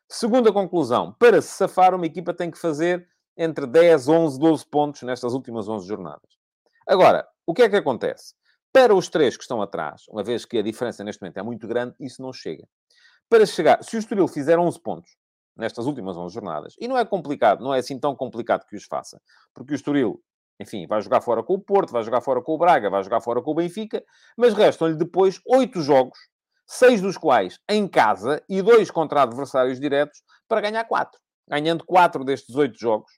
Segunda 0.08 0.52
conclusão, 0.52 1.12
para 1.18 1.40
se 1.40 1.48
safar, 1.48 1.94
uma 1.94 2.04
equipa 2.04 2.34
tem 2.34 2.50
que 2.50 2.58
fazer 2.58 3.08
entre 3.36 3.66
10, 3.66 4.08
11, 4.08 4.38
12 4.38 4.66
pontos 4.66 5.02
nestas 5.02 5.32
últimas 5.32 5.68
11 5.68 5.86
jornadas. 5.86 6.38
Agora, 6.86 7.26
o 7.46 7.54
que 7.54 7.62
é 7.62 7.68
que 7.68 7.76
acontece? 7.76 8.34
Para 8.72 8.94
os 8.94 9.08
três 9.08 9.36
que 9.36 9.42
estão 9.42 9.60
atrás, 9.60 10.02
uma 10.08 10.22
vez 10.22 10.44
que 10.44 10.58
a 10.58 10.62
diferença 10.62 11.02
neste 11.02 11.22
momento 11.22 11.38
é 11.38 11.42
muito 11.42 11.66
grande, 11.66 11.94
isso 12.00 12.22
não 12.22 12.32
chega. 12.32 12.66
Para 13.28 13.46
chegar, 13.46 13.82
se 13.82 13.96
o 13.96 13.98
Estoril 13.98 14.28
fizer 14.28 14.58
11 14.58 14.80
pontos 14.80 15.16
nestas 15.56 15.86
últimas 15.86 16.16
11 16.16 16.34
jornadas, 16.34 16.74
e 16.78 16.88
não 16.88 16.98
é 16.98 17.04
complicado, 17.04 17.62
não 17.62 17.74
é 17.74 17.78
assim 17.78 17.98
tão 17.98 18.14
complicado 18.14 18.66
que 18.66 18.76
os 18.76 18.84
faça, 18.84 19.20
porque 19.54 19.72
o 19.72 19.76
Estoril, 19.76 20.22
enfim, 20.60 20.86
vai 20.86 21.00
jogar 21.00 21.20
fora 21.20 21.42
com 21.42 21.54
o 21.54 21.60
Porto, 21.60 21.92
vai 21.92 22.02
jogar 22.02 22.20
fora 22.20 22.42
com 22.42 22.54
o 22.54 22.58
Braga, 22.58 22.90
vai 22.90 23.02
jogar 23.02 23.20
fora 23.20 23.42
com 23.42 23.50
o 23.50 23.54
Benfica, 23.54 24.04
mas 24.36 24.54
restam-lhe 24.54 24.96
depois 24.96 25.40
8 25.46 25.80
jogos, 25.80 26.18
seis 26.66 27.00
dos 27.00 27.18
quais 27.18 27.58
em 27.68 27.86
casa 27.88 28.42
e 28.48 28.62
dois 28.62 28.90
contra 28.90 29.22
adversários 29.22 29.80
diretos, 29.80 30.22
para 30.48 30.60
ganhar 30.60 30.84
4. 30.84 31.20
Ganhando 31.48 31.84
4 31.84 32.24
destes 32.24 32.54
8 32.54 32.78
jogos, 32.78 33.12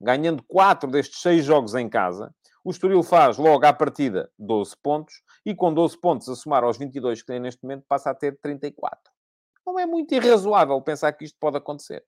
ganhando 0.00 0.42
4 0.44 0.90
destes 0.90 1.20
6 1.20 1.44
jogos 1.44 1.74
em 1.74 1.88
casa, 1.88 2.34
o 2.64 2.70
Estoril 2.70 3.02
faz 3.02 3.38
logo 3.38 3.66
à 3.66 3.72
partida 3.72 4.30
12 4.38 4.76
pontos 4.82 5.14
e 5.44 5.54
com 5.54 5.72
12 5.74 5.98
pontos 6.00 6.28
a 6.28 6.36
somar 6.36 6.62
aos 6.62 6.78
22 6.78 7.20
que 7.20 7.26
tem 7.26 7.40
neste 7.40 7.62
momento 7.62 7.84
passa 7.88 8.10
a 8.10 8.14
ter 8.14 8.38
34. 8.40 8.98
Não 9.66 9.78
é 9.78 9.86
muito 9.86 10.14
irrazoável 10.14 10.80
pensar 10.80 11.12
que 11.12 11.24
isto 11.24 11.36
pode 11.40 11.56
acontecer. 11.56 12.04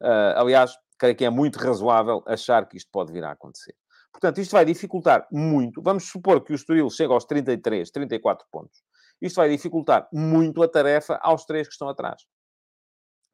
Uh, 0.00 0.34
aliás, 0.36 0.76
creio 0.98 1.14
que 1.14 1.24
é 1.24 1.30
muito 1.30 1.58
razoável 1.58 2.22
achar 2.26 2.66
que 2.68 2.76
isto 2.76 2.90
pode 2.90 3.12
vir 3.12 3.24
a 3.24 3.32
acontecer. 3.32 3.74
Portanto, 4.14 4.40
isto 4.40 4.52
vai 4.52 4.64
dificultar 4.64 5.26
muito. 5.30 5.82
Vamos 5.82 6.04
supor 6.04 6.40
que 6.44 6.52
o 6.52 6.54
Estoril 6.54 6.88
chega 6.88 7.12
aos 7.12 7.24
33, 7.24 7.90
34 7.90 8.46
pontos. 8.48 8.80
Isto 9.20 9.36
vai 9.36 9.48
dificultar 9.48 10.08
muito 10.12 10.62
a 10.62 10.68
tarefa 10.68 11.18
aos 11.20 11.44
três 11.44 11.66
que 11.66 11.72
estão 11.72 11.88
atrás. 11.88 12.22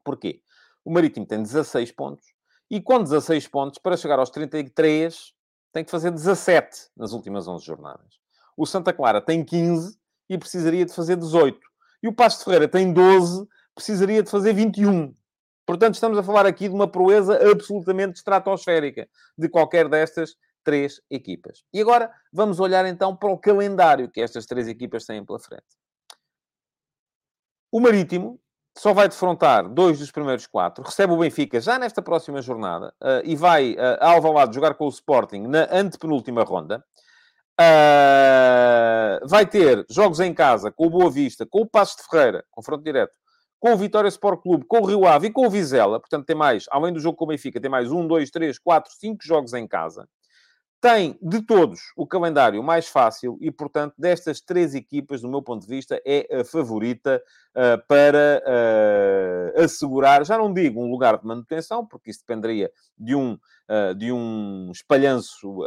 Porquê? 0.03 0.41
O 0.83 0.91
Marítimo 0.91 1.27
tem 1.27 1.39
16 1.39 1.91
pontos 1.91 2.25
e 2.67 2.81
com 2.81 3.03
16 3.03 3.47
pontos, 3.47 3.77
para 3.77 3.95
chegar 3.95 4.17
aos 4.17 4.31
33, 4.31 5.33
tem 5.71 5.83
que 5.83 5.91
fazer 5.91 6.09
17 6.09 6.89
nas 6.97 7.11
últimas 7.11 7.47
11 7.47 7.63
jornadas. 7.63 8.19
O 8.57 8.65
Santa 8.65 8.91
Clara 8.91 9.21
tem 9.21 9.45
15 9.45 9.95
e 10.27 10.35
precisaria 10.35 10.83
de 10.83 10.93
fazer 10.93 11.15
18. 11.15 11.59
E 12.01 12.07
o 12.07 12.13
Pasto 12.13 12.39
de 12.39 12.45
Ferreira 12.45 12.67
tem 12.67 12.91
12, 12.91 13.47
precisaria 13.75 14.23
de 14.23 14.31
fazer 14.31 14.53
21. 14.53 15.13
Portanto, 15.63 15.93
estamos 15.93 16.17
a 16.17 16.23
falar 16.23 16.47
aqui 16.47 16.67
de 16.67 16.73
uma 16.73 16.87
proeza 16.87 17.39
absolutamente 17.51 18.17
estratosférica 18.17 19.07
de 19.37 19.47
qualquer 19.47 19.87
destas 19.87 20.35
três 20.63 21.01
equipas. 21.09 21.63
E 21.73 21.81
agora 21.81 22.11
vamos 22.31 22.59
olhar 22.59 22.85
então 22.85 23.15
para 23.15 23.29
o 23.29 23.37
calendário 23.37 24.09
que 24.09 24.21
estas 24.21 24.45
três 24.45 24.67
equipas 24.67 25.05
têm 25.05 25.23
pela 25.25 25.39
frente. 25.39 25.63
O 27.71 27.79
Marítimo 27.79 28.39
só 28.77 28.93
vai 28.93 29.07
defrontar 29.07 29.67
dois 29.67 29.99
dos 29.99 30.11
primeiros 30.11 30.47
quatro, 30.47 30.83
recebe 30.83 31.13
o 31.13 31.17
Benfica 31.17 31.59
já 31.59 31.77
nesta 31.77 32.01
próxima 32.01 32.41
jornada 32.41 32.93
uh, 33.01 33.21
e 33.23 33.35
vai 33.35 33.73
uh, 33.73 33.97
a 33.99 34.11
Alvalade 34.11 34.55
jogar 34.55 34.75
com 34.75 34.85
o 34.85 34.89
Sporting 34.89 35.41
na 35.47 35.67
antepenúltima 35.71 36.43
ronda. 36.43 36.83
Uh, 37.59 39.27
vai 39.27 39.45
ter 39.45 39.85
jogos 39.89 40.19
em 40.19 40.33
casa 40.33 40.71
com 40.71 40.87
o 40.87 40.89
Boa 40.89 41.11
Vista, 41.11 41.45
com 41.45 41.61
o 41.61 41.65
Passos 41.65 41.97
de 41.97 42.03
Ferreira, 42.09 42.43
confronto 42.49 42.83
direto, 42.83 43.13
com 43.59 43.73
o 43.73 43.77
Vitória 43.77 44.07
Sport 44.07 44.41
Clube, 44.41 44.65
com 44.65 44.79
o 44.79 44.85
Rio 44.85 45.05
Ave 45.05 45.27
e 45.27 45.31
com 45.31 45.45
o 45.45 45.49
Vizela. 45.49 45.99
Portanto, 45.99 46.25
tem 46.25 46.35
mais, 46.35 46.65
além 46.71 46.91
do 46.91 46.99
jogo 46.99 47.17
com 47.17 47.25
o 47.25 47.27
Benfica, 47.27 47.61
tem 47.61 47.69
mais 47.69 47.91
um, 47.91 48.07
dois, 48.07 48.31
três, 48.31 48.57
quatro, 48.57 48.91
cinco 48.97 49.23
jogos 49.23 49.53
em 49.53 49.67
casa 49.67 50.07
tem 50.81 51.15
de 51.21 51.43
todos 51.43 51.93
o 51.95 52.07
calendário 52.07 52.61
mais 52.63 52.87
fácil 52.87 53.37
e, 53.39 53.51
portanto, 53.51 53.93
destas 53.95 54.41
três 54.41 54.73
equipas, 54.73 55.21
do 55.21 55.29
meu 55.29 55.39
ponto 55.39 55.61
de 55.61 55.67
vista, 55.67 56.01
é 56.03 56.39
a 56.39 56.43
favorita 56.43 57.23
uh, 57.51 57.87
para 57.87 58.41
uh, 58.43 59.63
assegurar, 59.63 60.25
já 60.25 60.39
não 60.39 60.51
digo 60.51 60.83
um 60.83 60.89
lugar 60.89 61.19
de 61.19 61.25
manutenção, 61.25 61.85
porque 61.85 62.09
isso 62.09 62.21
dependeria 62.21 62.71
de 62.97 63.13
um, 63.13 63.33
uh, 63.33 63.93
de 63.95 64.11
um 64.11 64.71
espalhanço 64.71 65.59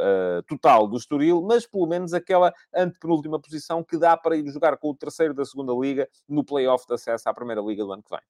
total 0.49 0.89
do 0.89 0.97
Estoril, 0.97 1.41
mas 1.43 1.65
pelo 1.65 1.87
menos 1.87 2.13
aquela 2.13 2.53
antepenúltima 2.75 3.41
posição 3.41 3.85
que 3.85 3.97
dá 3.97 4.17
para 4.17 4.37
ir 4.37 4.49
jogar 4.49 4.77
com 4.77 4.91
o 4.91 4.97
terceiro 4.97 5.33
da 5.33 5.45
segunda 5.45 5.73
Liga 5.73 6.09
no 6.29 6.43
play-off 6.43 6.85
de 6.89 6.95
acesso 6.95 7.29
à 7.29 7.35
Primeira 7.35 7.63
Liga 7.63 7.85
do 7.85 7.93
ano 7.93 8.03
que 8.03 8.11
vem. 8.11 8.21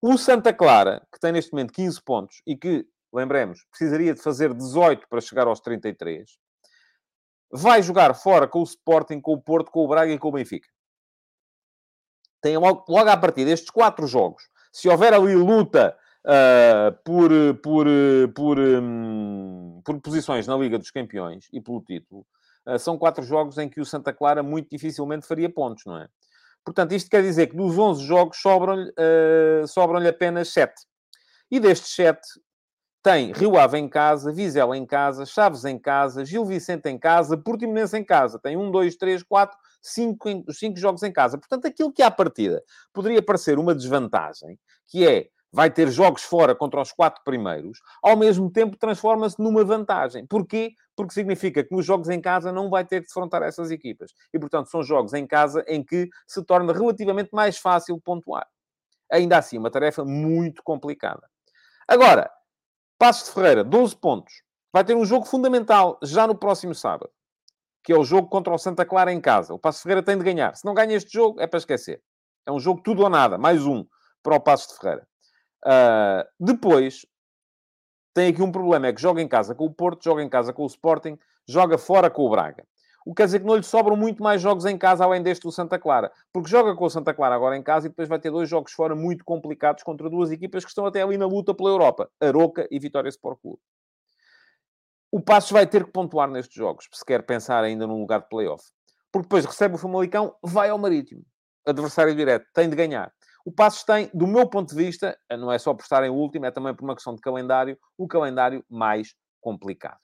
o 0.00 0.16
Santa 0.16 0.52
Clara, 0.54 1.06
que 1.12 1.20
tem 1.20 1.32
neste 1.32 1.52
momento 1.52 1.74
15 1.74 2.02
pontos 2.02 2.42
e 2.46 2.56
que 2.56 2.86
lembremos, 3.14 3.64
precisaria 3.70 4.12
de 4.12 4.20
fazer 4.20 4.52
18 4.52 5.08
para 5.08 5.20
chegar 5.20 5.46
aos 5.46 5.60
33. 5.60 6.38
Vai 7.50 7.82
jogar 7.82 8.14
fora 8.14 8.48
com 8.48 8.60
o 8.60 8.64
Sporting, 8.64 9.20
com 9.20 9.32
o 9.32 9.40
Porto, 9.40 9.70
com 9.70 9.84
o 9.84 9.88
Braga 9.88 10.12
e 10.12 10.18
com 10.18 10.28
o 10.28 10.32
Benfica. 10.32 10.68
Tem 12.42 12.58
logo, 12.58 12.84
logo 12.88 13.08
à 13.08 13.16
partida 13.16 13.50
estes 13.50 13.70
quatro 13.70 14.06
jogos. 14.06 14.42
Se 14.72 14.88
houver 14.88 15.14
ali 15.14 15.34
luta 15.34 15.96
uh, 16.26 16.92
por, 17.04 17.30
por, 17.62 17.86
por, 18.34 18.58
um, 18.58 19.80
por 19.84 20.00
posições 20.00 20.46
na 20.46 20.56
Liga 20.56 20.78
dos 20.78 20.90
Campeões 20.90 21.46
e 21.52 21.60
pelo 21.60 21.80
título, 21.82 22.26
uh, 22.66 22.78
são 22.78 22.98
quatro 22.98 23.22
jogos 23.22 23.56
em 23.56 23.68
que 23.68 23.80
o 23.80 23.86
Santa 23.86 24.12
Clara 24.12 24.42
muito 24.42 24.68
dificilmente 24.70 25.26
faria 25.26 25.48
pontos, 25.48 25.84
não 25.86 25.98
é? 25.98 26.08
Portanto, 26.64 26.92
isto 26.92 27.10
quer 27.10 27.22
dizer 27.22 27.48
que 27.48 27.56
dos 27.56 27.78
11 27.78 28.04
jogos 28.04 28.38
sobram-lhe 28.40 28.90
uh, 28.90 29.66
sobram 29.68 30.06
apenas 30.06 30.48
7. 30.48 30.72
E 31.50 31.60
destes 31.60 31.94
7, 31.94 32.20
tem 33.04 33.32
Rio 33.32 33.58
Ave 33.58 33.76
em 33.76 33.86
casa, 33.86 34.32
Vizela 34.32 34.78
em 34.78 34.86
casa, 34.86 35.26
Chaves 35.26 35.66
em 35.66 35.78
casa, 35.78 36.24
Gil 36.24 36.42
Vicente 36.46 36.88
em 36.88 36.98
casa, 36.98 37.36
Portimonense 37.36 37.94
em 37.98 38.02
casa. 38.02 38.38
Tem 38.38 38.56
um, 38.56 38.70
dois, 38.70 38.96
três, 38.96 39.22
quatro, 39.22 39.58
cinco, 39.82 40.26
cinco 40.50 40.78
jogos 40.78 41.02
em 41.02 41.12
casa. 41.12 41.36
Portanto, 41.36 41.66
aquilo 41.66 41.92
que 41.92 42.02
à 42.02 42.10
partida 42.10 42.64
poderia 42.94 43.22
parecer 43.22 43.58
uma 43.58 43.74
desvantagem, 43.74 44.58
que 44.88 45.06
é 45.06 45.28
vai 45.52 45.70
ter 45.70 45.88
jogos 45.90 46.22
fora 46.22 46.54
contra 46.54 46.80
os 46.80 46.92
quatro 46.92 47.22
primeiros, 47.22 47.78
ao 48.02 48.16
mesmo 48.16 48.50
tempo 48.50 48.76
transforma-se 48.76 49.38
numa 49.38 49.62
vantagem. 49.64 50.26
Porquê? 50.26 50.72
Porque 50.96 51.12
significa 51.12 51.62
que 51.62 51.76
nos 51.76 51.84
jogos 51.84 52.08
em 52.08 52.22
casa 52.22 52.50
não 52.50 52.70
vai 52.70 52.86
ter 52.86 53.02
que 53.02 53.08
defrontar 53.08 53.42
essas 53.42 53.70
equipas. 53.70 54.12
E, 54.32 54.38
portanto, 54.38 54.70
são 54.70 54.82
jogos 54.82 55.12
em 55.12 55.26
casa 55.26 55.62
em 55.68 55.84
que 55.84 56.08
se 56.26 56.42
torna 56.42 56.72
relativamente 56.72 57.28
mais 57.34 57.58
fácil 57.58 58.00
pontuar. 58.00 58.48
Ainda 59.12 59.36
assim, 59.36 59.58
uma 59.58 59.70
tarefa 59.70 60.06
muito 60.06 60.62
complicada. 60.62 61.28
Agora, 61.86 62.30
Passos 63.04 63.28
de 63.28 63.34
Ferreira, 63.34 63.62
12 63.62 63.96
pontos. 63.96 64.32
Vai 64.72 64.82
ter 64.82 64.96
um 64.96 65.04
jogo 65.04 65.26
fundamental 65.26 65.98
já 66.02 66.26
no 66.26 66.34
próximo 66.34 66.74
sábado, 66.74 67.10
que 67.84 67.92
é 67.92 67.98
o 67.98 68.02
jogo 68.02 68.30
contra 68.30 68.50
o 68.50 68.56
Santa 68.56 68.82
Clara 68.86 69.12
em 69.12 69.20
casa. 69.20 69.52
O 69.52 69.58
Passos 69.58 69.80
de 69.80 69.82
Ferreira 69.82 70.02
tem 70.02 70.16
de 70.16 70.24
ganhar. 70.24 70.56
Se 70.56 70.64
não 70.64 70.72
ganha 70.72 70.96
este 70.96 71.12
jogo, 71.12 71.38
é 71.38 71.46
para 71.46 71.58
esquecer. 71.58 72.02
É 72.46 72.50
um 72.50 72.58
jogo 72.58 72.80
tudo 72.80 73.02
ou 73.02 73.10
nada, 73.10 73.36
mais 73.36 73.66
um 73.66 73.84
para 74.22 74.36
o 74.36 74.40
Passos 74.40 74.68
de 74.68 74.78
Ferreira. 74.80 75.06
Uh, 75.66 76.24
depois, 76.40 77.04
tem 78.14 78.32
aqui 78.32 78.40
um 78.40 78.50
problema, 78.50 78.86
é 78.86 78.92
que 78.94 79.02
joga 79.02 79.20
em 79.20 79.28
casa 79.28 79.54
com 79.54 79.66
o 79.66 79.74
Porto, 79.74 80.02
joga 80.02 80.22
em 80.22 80.28
casa 80.30 80.54
com 80.54 80.62
o 80.62 80.66
Sporting, 80.66 81.18
joga 81.46 81.76
fora 81.76 82.08
com 82.08 82.22
o 82.22 82.30
Braga. 82.30 82.66
O 83.04 83.10
que 83.10 83.16
quer 83.16 83.26
dizer 83.26 83.40
que 83.40 83.46
não 83.46 83.56
lhe 83.56 83.62
sobram 83.62 83.96
muito 83.96 84.22
mais 84.22 84.40
jogos 84.40 84.64
em 84.64 84.78
casa 84.78 85.04
além 85.04 85.22
deste 85.22 85.42
do 85.42 85.52
Santa 85.52 85.78
Clara. 85.78 86.10
Porque 86.32 86.48
joga 86.48 86.74
com 86.74 86.84
o 86.86 86.90
Santa 86.90 87.12
Clara 87.12 87.34
agora 87.34 87.56
em 87.56 87.62
casa 87.62 87.86
e 87.86 87.90
depois 87.90 88.08
vai 88.08 88.18
ter 88.18 88.30
dois 88.30 88.48
jogos 88.48 88.72
fora 88.72 88.94
muito 88.94 89.24
complicados 89.24 89.82
contra 89.82 90.08
duas 90.08 90.30
equipas 90.30 90.64
que 90.64 90.70
estão 90.70 90.86
até 90.86 91.02
ali 91.02 91.18
na 91.18 91.26
luta 91.26 91.52
pela 91.52 91.68
Europa. 91.68 92.10
Aroca 92.20 92.66
e 92.70 92.78
Vitória 92.78 93.08
Sport 93.10 93.38
Clube. 93.42 93.60
O 95.12 95.20
Passos 95.20 95.52
vai 95.52 95.66
ter 95.66 95.84
que 95.84 95.92
pontuar 95.92 96.28
nestes 96.28 96.56
jogos, 96.56 96.88
se 96.92 97.04
quer 97.04 97.22
pensar 97.22 97.62
ainda 97.62 97.86
num 97.86 98.00
lugar 98.00 98.22
de 98.22 98.28
playoff. 98.28 98.64
Porque 99.12 99.26
depois 99.26 99.44
recebe 99.44 99.76
o 99.76 99.78
Famalicão, 99.78 100.34
vai 100.42 100.70
ao 100.70 100.78
Marítimo. 100.78 101.22
Adversário 101.64 102.16
direto, 102.16 102.46
tem 102.52 102.68
de 102.68 102.74
ganhar. 102.74 103.12
O 103.44 103.52
Passos 103.52 103.84
tem, 103.84 104.10
do 104.12 104.26
meu 104.26 104.48
ponto 104.48 104.70
de 104.70 104.74
vista, 104.74 105.16
não 105.30 105.52
é 105.52 105.58
só 105.58 105.74
por 105.74 105.82
estar 105.82 106.02
em 106.02 106.10
último, 106.10 106.46
é 106.46 106.50
também 106.50 106.74
por 106.74 106.82
uma 106.82 106.94
questão 106.94 107.14
de 107.14 107.20
calendário, 107.20 107.78
o 107.96 108.08
calendário 108.08 108.64
mais 108.68 109.14
complicado. 109.40 109.98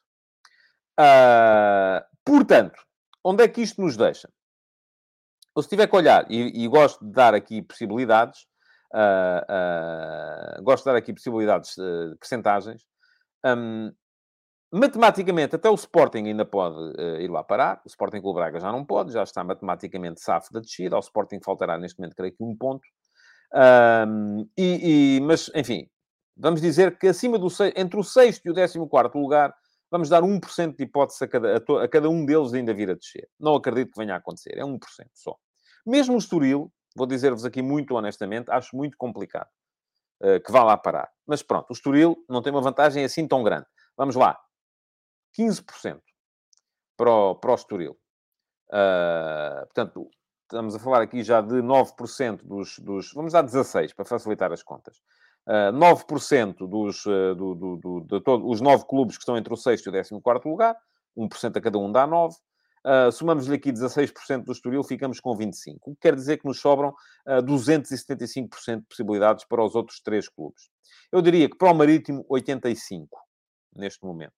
Uh, 1.01 2.05
portanto, 2.25 2.79
onde 3.25 3.45
é 3.45 3.49
que 3.49 3.63
isto 3.63 3.81
nos 3.81 3.97
deixa? 3.97 4.29
Ou 5.55 5.63
se 5.63 5.69
tiver 5.69 5.87
que 5.87 5.97
olhar, 5.97 6.31
e, 6.31 6.65
e 6.65 6.69
gosto 6.69 7.05
de 7.05 7.13
dar 7.13 7.35
aqui 7.35 7.63
possibilidades, 7.63 8.47
uh, 8.95 10.59
uh, 10.59 10.63
gosto 10.63 10.85
de 10.85 10.91
dar 10.91 10.97
aqui 10.97 11.13
possibilidades, 11.13 11.77
uh, 11.77 12.17
percentagens, 12.19 12.83
um, 13.45 13.93
matematicamente, 14.73 15.57
até 15.57 15.69
o 15.69 15.75
Sporting 15.75 16.27
ainda 16.27 16.45
pode 16.45 16.77
uh, 16.77 17.21
ir 17.21 17.29
lá 17.31 17.43
parar. 17.43 17.81
O 17.85 17.89
Sporting 17.89 18.21
Clube 18.21 18.39
Braga 18.39 18.61
já 18.61 18.71
não 18.71 18.85
pode, 18.85 19.13
já 19.13 19.23
está 19.23 19.43
matematicamente 19.43 20.21
safo 20.21 20.53
da 20.53 20.61
descida. 20.61 20.95
Ao 20.97 21.01
Sporting 21.01 21.41
faltará 21.45 21.77
neste 21.79 21.99
momento, 21.99 22.15
creio 22.15 22.35
que 22.35 22.45
um 22.45 22.57
ponto. 22.57 22.87
Um, 23.53 24.49
e, 24.57 25.17
e, 25.17 25.21
mas, 25.21 25.51
enfim, 25.55 25.89
vamos 26.37 26.61
dizer 26.61 26.97
que 26.99 27.09
acima 27.09 27.39
do 27.39 27.49
entre 27.75 27.99
o 27.99 28.05
sexto 28.05 28.47
e 28.47 28.51
o 28.51 28.55
décimo 28.55 28.89
quarto 28.89 29.19
lugar, 29.19 29.53
vamos 29.91 30.09
dar 30.09 30.23
1% 30.23 30.77
de 30.77 30.85
hipótese 30.85 31.25
a 31.25 31.29
cada, 31.29 31.57
a, 31.57 31.85
a 31.85 31.89
cada 31.89 32.09
um 32.09 32.25
deles 32.25 32.53
ainda 32.55 32.73
vir 32.73 32.91
a 32.91 32.95
descer. 32.95 33.29
Não 33.39 33.55
acredito 33.55 33.93
que 33.93 33.99
venha 33.99 34.15
a 34.15 34.19
acontecer. 34.19 34.57
É 34.57 34.63
1% 34.63 34.79
só. 35.15 35.37
Mesmo 35.85 36.15
o 36.15 36.19
Estoril, 36.19 36.73
vou 36.95 37.07
dizer-vos 37.07 37.45
aqui 37.45 37.63
muito 37.63 37.95
honestamente, 37.95 38.51
acho 38.51 38.77
muito 38.77 38.97
complicado 38.97 39.49
uh, 40.23 40.41
que 40.45 40.53
vá 40.53 40.63
lá 40.63 40.77
parar. 40.77 41.11
Mas 41.27 41.43
pronto, 41.43 41.71
o 41.71 41.73
Estoril 41.73 42.17
não 42.29 42.43
tem 42.43 42.53
uma 42.53 42.63
vantagem 42.63 43.05
assim 43.05 43.27
tão 43.27 43.43
grande. 43.43 43.67
Vamos 43.97 44.17
lá. 44.17 44.39
15% 45.39 46.01
para 46.97 47.11
o, 47.11 47.35
para 47.35 47.53
o 47.53 47.55
Estoril. 47.55 47.99
Uh, 48.69 49.67
portanto, 49.67 50.09
estamos 50.43 50.75
a 50.75 50.79
falar 50.79 51.03
aqui 51.03 51.23
já 51.23 51.41
de 51.41 51.57
9% 51.57 52.45
dos, 52.45 52.79
dos... 52.79 53.13
Vamos 53.13 53.33
dar 53.33 53.43
16, 53.43 53.93
para 53.95 54.05
facilitar 54.05 54.53
as 54.53 54.63
contas. 54.63 55.01
Uh, 55.51 55.73
9% 55.73 56.69
dos, 56.69 57.05
uh, 57.07 57.35
do, 57.35 57.55
do, 57.57 57.77
do, 57.77 58.01
de 58.03 58.21
todos 58.21 58.49
os 58.49 58.61
9 58.61 58.85
clubes 58.87 59.17
que 59.17 59.23
estão 59.23 59.37
entre 59.37 59.53
o 59.53 59.57
6 59.57 59.81
e 59.81 60.15
o 60.15 60.21
14 60.21 60.49
lugar. 60.49 60.77
1% 61.19 61.57
a 61.57 61.61
cada 61.61 61.77
um 61.77 61.91
dá 61.91 62.07
9. 62.07 62.37
Uh, 62.87 63.11
somamos-lhe 63.11 63.57
aqui 63.57 63.73
16% 63.73 64.45
do 64.45 64.53
Estoril, 64.53 64.85
ficamos 64.85 65.19
com 65.19 65.37
25%. 65.37 65.79
O 65.83 65.95
que 65.95 66.01
quer 66.01 66.15
dizer 66.15 66.39
que 66.39 66.47
nos 66.47 66.61
sobram 66.61 66.91
uh, 67.27 67.43
275% 67.43 68.81
de 68.81 68.87
possibilidades 68.89 69.45
para 69.45 69.63
os 69.63 69.75
outros 69.75 70.01
três 70.01 70.29
clubes. 70.29 70.71
Eu 71.11 71.21
diria 71.21 71.51
que 71.51 71.59
para 71.59 71.73
o 71.73 71.75
Marítimo, 71.75 72.25
85% 72.31 73.09
neste 73.75 74.05
momento. 74.05 74.33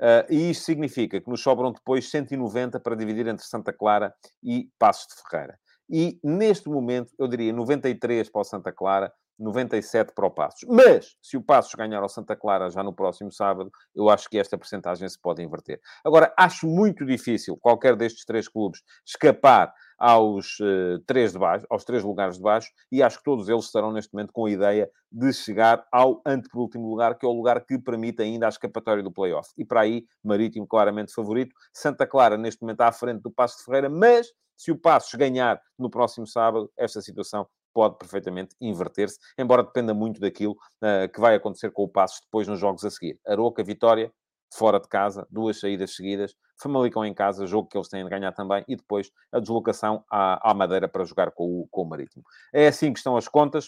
Uh, 0.00 0.30
e 0.30 0.50
isto 0.50 0.64
significa 0.64 1.20
que 1.20 1.30
nos 1.30 1.40
sobram 1.42 1.72
depois 1.72 2.10
190 2.10 2.80
para 2.80 2.96
dividir 2.96 3.26
entre 3.26 3.46
Santa 3.46 3.72
Clara 3.72 4.14
e 4.42 4.68
Passos 4.78 5.06
de 5.14 5.22
Ferreira. 5.28 5.58
E 5.88 6.18
neste 6.24 6.68
momento, 6.68 7.12
eu 7.18 7.28
diria 7.28 7.52
93 7.52 8.28
para 8.28 8.40
o 8.40 8.44
Santa 8.44 8.72
Clara, 8.72 9.12
97 9.38 10.12
para 10.14 10.26
o 10.26 10.30
Passos. 10.30 10.68
Mas, 10.68 11.16
se 11.22 11.36
o 11.36 11.42
Passos 11.42 11.74
ganhar 11.74 12.02
ao 12.02 12.08
Santa 12.08 12.36
Clara 12.36 12.70
já 12.70 12.82
no 12.82 12.92
próximo 12.92 13.30
sábado, 13.30 13.70
eu 13.94 14.08
acho 14.08 14.28
que 14.28 14.38
esta 14.38 14.56
percentagem 14.56 15.08
se 15.08 15.20
pode 15.20 15.42
inverter. 15.42 15.80
Agora, 16.04 16.32
acho 16.36 16.66
muito 16.66 17.04
difícil 17.04 17.56
qualquer 17.56 17.96
destes 17.96 18.24
três 18.24 18.48
clubes 18.48 18.82
escapar 19.06 19.72
aos, 19.98 20.58
uh, 20.60 20.98
três 21.06 21.32
de 21.32 21.38
baixo, 21.38 21.66
aos 21.70 21.84
três 21.84 22.02
lugares 22.02 22.36
de 22.36 22.42
baixo 22.42 22.70
e 22.92 23.02
acho 23.02 23.18
que 23.18 23.24
todos 23.24 23.48
eles 23.48 23.64
estarão 23.64 23.92
neste 23.92 24.12
momento 24.12 24.32
com 24.32 24.46
a 24.46 24.50
ideia 24.50 24.90
de 25.10 25.32
chegar 25.32 25.86
ao 25.90 26.20
antepenúltimo 26.26 26.88
lugar, 26.88 27.16
que 27.16 27.24
é 27.24 27.28
o 27.28 27.32
lugar 27.32 27.64
que 27.64 27.78
permite 27.78 28.22
ainda 28.22 28.46
a 28.46 28.48
escapatória 28.48 29.02
do 29.02 29.10
play-off. 29.10 29.50
E 29.56 29.64
para 29.64 29.80
aí, 29.82 30.04
Marítimo 30.22 30.66
claramente 30.66 31.14
favorito. 31.14 31.54
Santa 31.72 32.06
Clara, 32.06 32.36
neste 32.36 32.60
momento, 32.60 32.82
à 32.82 32.92
frente 32.92 33.22
do 33.22 33.30
Passo 33.30 33.58
de 33.58 33.64
Ferreira, 33.64 33.88
mas 33.88 34.28
se 34.56 34.70
o 34.70 34.76
Passos 34.76 35.14
ganhar 35.14 35.60
no 35.78 35.90
próximo 35.90 36.26
sábado, 36.26 36.70
esta 36.76 37.00
situação 37.00 37.46
pode 37.76 37.98
perfeitamente 37.98 38.56
inverter-se, 38.58 39.18
embora 39.36 39.62
dependa 39.62 39.92
muito 39.92 40.18
daquilo 40.18 40.52
uh, 40.52 41.12
que 41.12 41.20
vai 41.20 41.34
acontecer 41.34 41.70
com 41.70 41.82
o 41.82 41.88
Passos 41.88 42.22
depois 42.22 42.48
nos 42.48 42.58
jogos 42.58 42.82
a 42.86 42.90
seguir. 42.90 43.20
Aroca, 43.26 43.62
Vitória, 43.62 44.10
fora 44.54 44.80
de 44.80 44.88
casa, 44.88 45.26
duas 45.30 45.60
saídas 45.60 45.94
seguidas, 45.94 46.34
Famalicão 46.58 47.04
em 47.04 47.12
casa, 47.12 47.46
jogo 47.46 47.68
que 47.68 47.76
eles 47.76 47.88
têm 47.88 48.02
de 48.02 48.08
ganhar 48.08 48.32
também, 48.32 48.64
e 48.66 48.76
depois 48.76 49.10
a 49.30 49.38
deslocação 49.38 50.02
à, 50.10 50.50
à 50.50 50.54
Madeira 50.54 50.88
para 50.88 51.04
jogar 51.04 51.30
com 51.32 51.44
o, 51.44 51.68
com 51.70 51.82
o 51.82 51.84
Marítimo. 51.84 52.24
É 52.50 52.66
assim 52.66 52.94
que 52.94 52.98
estão 52.98 53.14
as 53.14 53.28
contas. 53.28 53.66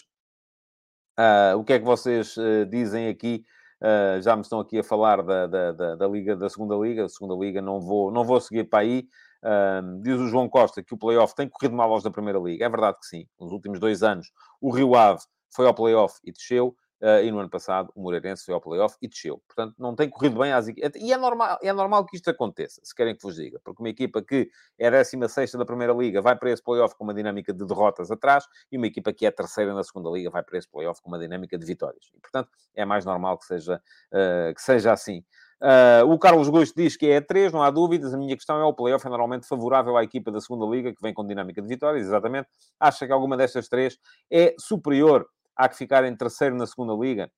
Uh, 1.19 1.55
o 1.59 1.63
que 1.63 1.73
é 1.73 1.79
que 1.79 1.85
vocês 1.85 2.35
uh, 2.35 2.65
dizem 2.65 3.09
aqui? 3.09 3.45
Uh, 3.79 4.19
já 4.23 4.35
me 4.35 4.41
estão 4.41 4.59
aqui 4.59 4.79
a 4.79 4.83
falar 4.83 5.21
da, 5.21 5.45
da, 5.45 5.71
da, 5.71 5.95
da, 5.97 6.07
Liga, 6.07 6.35
da 6.35 6.49
segunda 6.49 6.75
Liga. 6.75 7.05
A 7.05 7.09
segunda 7.09 7.35
Liga 7.35 7.61
não 7.61 7.79
vou, 7.79 8.11
não 8.11 8.25
vou 8.25 8.41
seguir 8.41 8.63
para 8.63 8.79
aí. 8.79 9.07
Uh, 9.43 10.01
diz 10.01 10.19
o 10.19 10.27
João 10.27 10.49
Costa 10.49 10.83
que 10.83 10.93
o 10.93 10.97
playoff 10.97 11.33
tem 11.33 11.47
corrido 11.47 11.75
mal 11.75 11.91
aos 11.91 12.03
da 12.03 12.11
Primeira 12.11 12.39
Liga. 12.39 12.65
É 12.65 12.69
verdade 12.69 12.97
que 12.99 13.05
sim. 13.05 13.27
Nos 13.39 13.51
últimos 13.51 13.79
dois 13.79 14.03
anos, 14.03 14.31
o 14.59 14.69
Rio 14.71 14.95
Ave 14.95 15.21
foi 15.49 15.65
ao 15.65 15.73
playoff 15.73 16.19
e 16.23 16.31
desceu. 16.31 16.75
Uh, 17.01 17.23
e 17.23 17.31
no 17.31 17.39
ano 17.39 17.49
passado, 17.49 17.89
o 17.95 18.01
Moreirense 18.01 18.43
foi 18.43 18.53
ao 18.53 18.59
playoff 18.59 18.97
e 19.01 19.07
desceu. 19.07 19.41
Portanto, 19.47 19.73
não 19.79 19.95
tem 19.95 20.09
corrido 20.09 20.37
bem 20.37 20.51
às 20.51 20.67
equipas. 20.67 21.01
E 21.01 21.13
é 21.13 21.17
normal, 21.17 21.57
é 21.61 21.71
normal 21.71 22.05
que 22.05 22.17
isto 22.17 22.29
aconteça, 22.29 22.81
se 22.83 22.93
querem 22.93 23.15
que 23.15 23.23
vos 23.23 23.35
diga. 23.35 23.57
Porque 23.63 23.81
uma 23.81 23.87
equipa 23.87 24.21
que 24.21 24.49
é 24.77 24.87
a 24.87 24.89
16 24.89 25.53
da 25.53 25.65
Primeira 25.65 25.93
Liga 25.93 26.21
vai 26.21 26.35
para 26.35 26.51
esse 26.51 26.61
playoff 26.61 26.93
com 26.97 27.05
uma 27.05 27.13
dinâmica 27.13 27.53
de 27.53 27.65
derrotas 27.65 28.11
atrás, 28.11 28.45
e 28.69 28.75
uma 28.75 28.85
equipa 28.85 29.13
que 29.13 29.25
é 29.25 29.31
terceira 29.31 29.73
na 29.73 29.81
Segunda 29.81 30.09
Liga 30.09 30.29
vai 30.29 30.43
para 30.43 30.57
esse 30.57 30.67
playoff 30.67 31.01
com 31.01 31.07
uma 31.07 31.19
dinâmica 31.19 31.57
de 31.57 31.65
vitórias. 31.65 32.11
E, 32.13 32.19
portanto, 32.19 32.49
é 32.75 32.83
mais 32.83 33.05
normal 33.05 33.37
que 33.37 33.45
seja, 33.45 33.81
uh, 34.11 34.53
que 34.53 34.61
seja 34.61 34.91
assim. 34.91 35.23
Uh, 35.61 36.09
o 36.09 36.17
Carlos 36.17 36.47
Gosto 36.47 36.73
diz 36.75 36.95
que 36.95 37.07
é 37.07 37.17
a 37.17 37.21
3, 37.21 37.51
não 37.51 37.61
há 37.61 37.69
dúvidas. 37.69 38.13
A 38.13 38.17
minha 38.17 38.35
questão 38.35 38.59
é 38.59 38.63
o 38.63 38.73
playoff 38.73 39.05
é 39.05 39.09
normalmente 39.09 39.47
favorável 39.47 39.97
à 39.97 40.03
equipa 40.03 40.31
da 40.31 40.39
segunda 40.39 40.65
liga, 40.65 40.93
que 40.93 41.01
vem 41.01 41.13
com 41.13 41.25
dinâmica 41.25 41.61
de 41.61 41.67
vitórias, 41.67 42.05
exatamente. 42.05 42.47
Acha 42.79 43.05
que 43.05 43.11
alguma 43.11 43.35
destas 43.35 43.67
três 43.67 43.97
é 44.31 44.55
superior 44.57 45.27
à 45.55 45.67
que 45.67 45.75
ficar 45.75 46.05
em 46.05 46.15
terceiro 46.15 46.55
na 46.55 46.65
segunda 46.65 46.93
liga? 46.93 47.29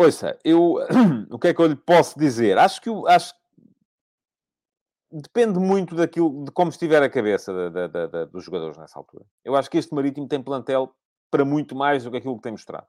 Ouça, 0.00 0.38
eu, 0.44 0.76
o 1.30 1.38
que 1.38 1.48
é 1.48 1.54
que 1.54 1.60
eu 1.60 1.66
lhe 1.66 1.76
posso 1.76 2.16
dizer? 2.16 2.56
Acho 2.56 2.80
que, 2.80 2.90
acho 3.08 3.34
depende 5.10 5.58
muito 5.58 5.94
daquilo, 5.94 6.44
de 6.44 6.52
como 6.52 6.70
estiver 6.70 7.02
a 7.02 7.10
cabeça 7.10 7.52
da, 7.52 7.86
da, 7.88 8.06
da, 8.06 8.24
dos 8.26 8.44
jogadores 8.44 8.76
nessa 8.76 8.98
altura. 8.98 9.24
Eu 9.44 9.56
acho 9.56 9.70
que 9.70 9.78
este 9.78 9.94
Marítimo 9.94 10.28
tem 10.28 10.42
plantel 10.42 10.94
para 11.30 11.44
muito 11.44 11.74
mais 11.74 12.04
do 12.04 12.10
que 12.10 12.18
aquilo 12.18 12.36
que 12.36 12.42
tem 12.42 12.52
mostrado. 12.52 12.86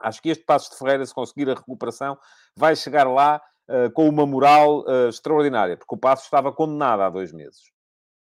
Acho 0.00 0.20
que 0.20 0.28
este 0.28 0.44
Passos 0.44 0.70
de 0.70 0.78
Ferreira, 0.78 1.04
se 1.04 1.14
conseguir 1.14 1.48
a 1.50 1.54
recuperação, 1.54 2.18
vai 2.56 2.76
chegar 2.76 3.04
lá 3.08 3.40
uh, 3.68 3.90
com 3.92 4.08
uma 4.08 4.26
moral 4.26 4.80
uh, 4.80 5.08
extraordinária, 5.08 5.76
porque 5.76 5.94
o 5.94 5.98
Passos 5.98 6.26
estava 6.26 6.52
condenado 6.52 7.02
há 7.02 7.10
dois 7.10 7.32
meses. 7.32 7.70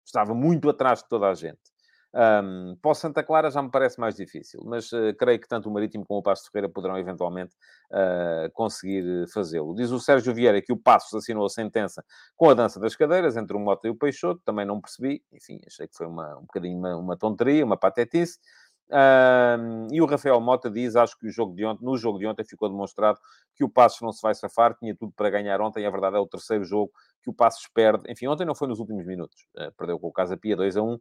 Estava 0.05 0.33
muito 0.33 0.69
atrás 0.69 0.99
de 0.99 1.09
toda 1.09 1.29
a 1.29 1.33
gente. 1.33 1.75
Um, 2.17 2.77
para 2.81 2.91
o 2.91 2.95
Santa 2.95 3.21
Clara 3.21 3.51
já 3.51 3.61
me 3.61 3.69
parece 3.69 3.99
mais 3.99 4.15
difícil, 4.15 4.61
mas 4.63 4.89
uh, 4.93 5.13
creio 5.19 5.37
que 5.37 5.49
tanto 5.49 5.67
o 5.67 5.73
Marítimo 5.73 6.05
como 6.05 6.21
o 6.21 6.23
Passos 6.23 6.45
de 6.45 6.51
Ferreira 6.51 6.71
poderão 6.71 6.97
eventualmente 6.97 7.53
uh, 7.91 8.49
conseguir 8.53 9.27
fazê-lo. 9.33 9.75
Diz 9.75 9.91
o 9.91 9.99
Sérgio 9.99 10.33
Vieira 10.33 10.61
que 10.61 10.71
o 10.71 10.77
Passos 10.77 11.13
assinou 11.13 11.45
a 11.45 11.49
sentença 11.49 12.05
com 12.37 12.49
a 12.49 12.53
dança 12.53 12.79
das 12.79 12.95
cadeiras 12.95 13.35
entre 13.35 13.57
o 13.57 13.59
Mota 13.59 13.89
e 13.89 13.91
o 13.91 13.95
Peixoto, 13.95 14.39
também 14.45 14.65
não 14.65 14.79
percebi, 14.79 15.21
enfim, 15.33 15.59
achei 15.67 15.89
que 15.89 15.95
foi 15.97 16.07
uma, 16.07 16.37
um 16.37 16.43
bocadinho 16.43 16.77
uma, 16.77 16.95
uma 16.95 17.17
tonteria, 17.17 17.65
uma 17.65 17.75
patetice. 17.75 18.39
Um, 18.89 19.87
e 19.91 20.01
o 20.01 20.05
Rafael 20.05 20.39
Mota 20.39 20.69
diz: 20.69 20.95
Acho 20.95 21.17
que 21.17 21.27
o 21.27 21.31
jogo 21.31 21.55
de 21.55 21.65
ontem, 21.65 21.83
no 21.83 21.97
jogo 21.97 22.19
de 22.19 22.27
ontem 22.27 22.45
ficou 22.45 22.69
demonstrado 22.69 23.19
que 23.55 23.63
o 23.63 23.69
Passos 23.69 24.01
não 24.01 24.11
se 24.11 24.21
vai 24.21 24.35
safar, 24.35 24.75
tinha 24.75 24.95
tudo 24.95 25.13
para 25.15 25.29
ganhar 25.29 25.59
ontem. 25.61 25.85
A 25.85 25.89
verdade 25.89 26.17
é 26.17 26.19
o 26.19 26.27
terceiro 26.27 26.63
jogo 26.63 26.91
que 27.25 27.29
o 27.31 27.33
Passos 27.33 27.67
perde. 27.73 28.03
Enfim, 28.07 28.27
ontem 28.27 28.45
não 28.45 28.53
foi 28.53 28.67
nos 28.67 28.79
últimos 28.79 29.03
minutos. 29.03 29.47
Uh, 29.57 29.71
perdeu 29.75 29.99
com 29.99 30.07
o 30.07 30.11
Casa 30.11 30.37
Pia 30.37 30.55
2 30.55 30.77
a 30.77 30.83
1. 30.83 30.93
Uh, 30.93 30.99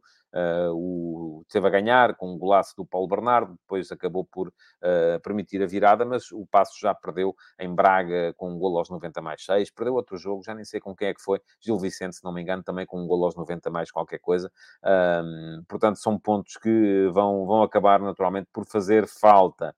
o, 0.73 1.45
teve 1.47 1.67
a 1.67 1.69
ganhar 1.69 2.15
com 2.15 2.33
um 2.33 2.37
golaço 2.37 2.75
do 2.75 2.83
Paulo 2.83 3.07
Bernardo, 3.07 3.53
depois 3.53 3.91
acabou 3.91 4.25
por 4.25 4.47
uh, 4.47 5.19
permitir 5.23 5.61
a 5.61 5.67
virada, 5.67 6.03
mas 6.03 6.31
o 6.31 6.45
Passos 6.47 6.79
já 6.79 6.95
perdeu 6.95 7.35
em 7.59 7.73
Braga 7.73 8.33
com 8.35 8.51
um 8.51 8.57
golo 8.57 8.79
aos 8.79 8.89
90 8.89 9.21
mais 9.21 9.45
6. 9.45 9.69
Perdeu 9.69 9.93
outro 9.93 10.17
jogo, 10.17 10.43
já 10.43 10.55
nem 10.55 10.65
sei 10.65 10.79
com 10.79 10.95
quem 10.95 11.09
é 11.09 11.13
que 11.13 11.21
foi. 11.21 11.39
Gil 11.61 11.77
Vicente, 11.77 12.15
se 12.15 12.23
não 12.23 12.33
me 12.33 12.41
engano, 12.41 12.63
também 12.63 12.87
com 12.87 12.99
um 12.99 13.07
golo 13.07 13.25
aos 13.25 13.35
90 13.35 13.69
mais 13.69 13.91
qualquer 13.91 14.19
coisa. 14.19 14.51
portanto, 15.67 15.97
são 15.97 16.19
pontos 16.19 16.57
que 16.57 17.07
vão, 17.13 17.45
vão 17.45 17.61
acabar 17.61 17.74
naturalmente 17.81 18.47
por 18.51 18.65
fazer 18.65 19.07
falta. 19.07 19.75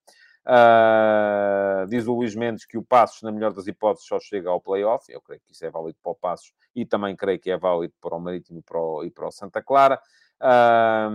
Uh, 0.48 1.86
diz 1.88 2.08
o 2.08 2.14
Luís 2.14 2.34
Mendes 2.34 2.66
que 2.66 2.78
o 2.78 2.84
Passos, 2.84 3.22
na 3.22 3.34
melhor 3.34 3.52
das 3.52 3.68
hipóteses, 3.68 4.08
só 4.08 4.18
chega 4.20 4.50
ao 4.50 4.62
playoff. 4.62 5.12
Eu 5.12 5.22
creio 5.22 5.42
que 5.42 5.52
isso 5.52 5.66
é 5.66 5.70
válido 5.70 5.98
para 6.02 6.12
o 6.12 6.16
Passos 6.16 6.54
e 6.74 6.86
também 6.86 7.16
creio 7.16 7.38
que 7.38 7.52
é 7.52 7.58
válido 7.58 7.94
para 8.02 8.16
o 8.16 8.20
Marítimo 8.20 8.60
e 8.60 8.62
para 8.62 8.80
o, 8.80 9.04
e 9.04 9.12
para 9.12 9.28
o 9.28 9.32
Santa 9.32 9.62
Clara. 9.62 10.00
Uh, 10.40 11.10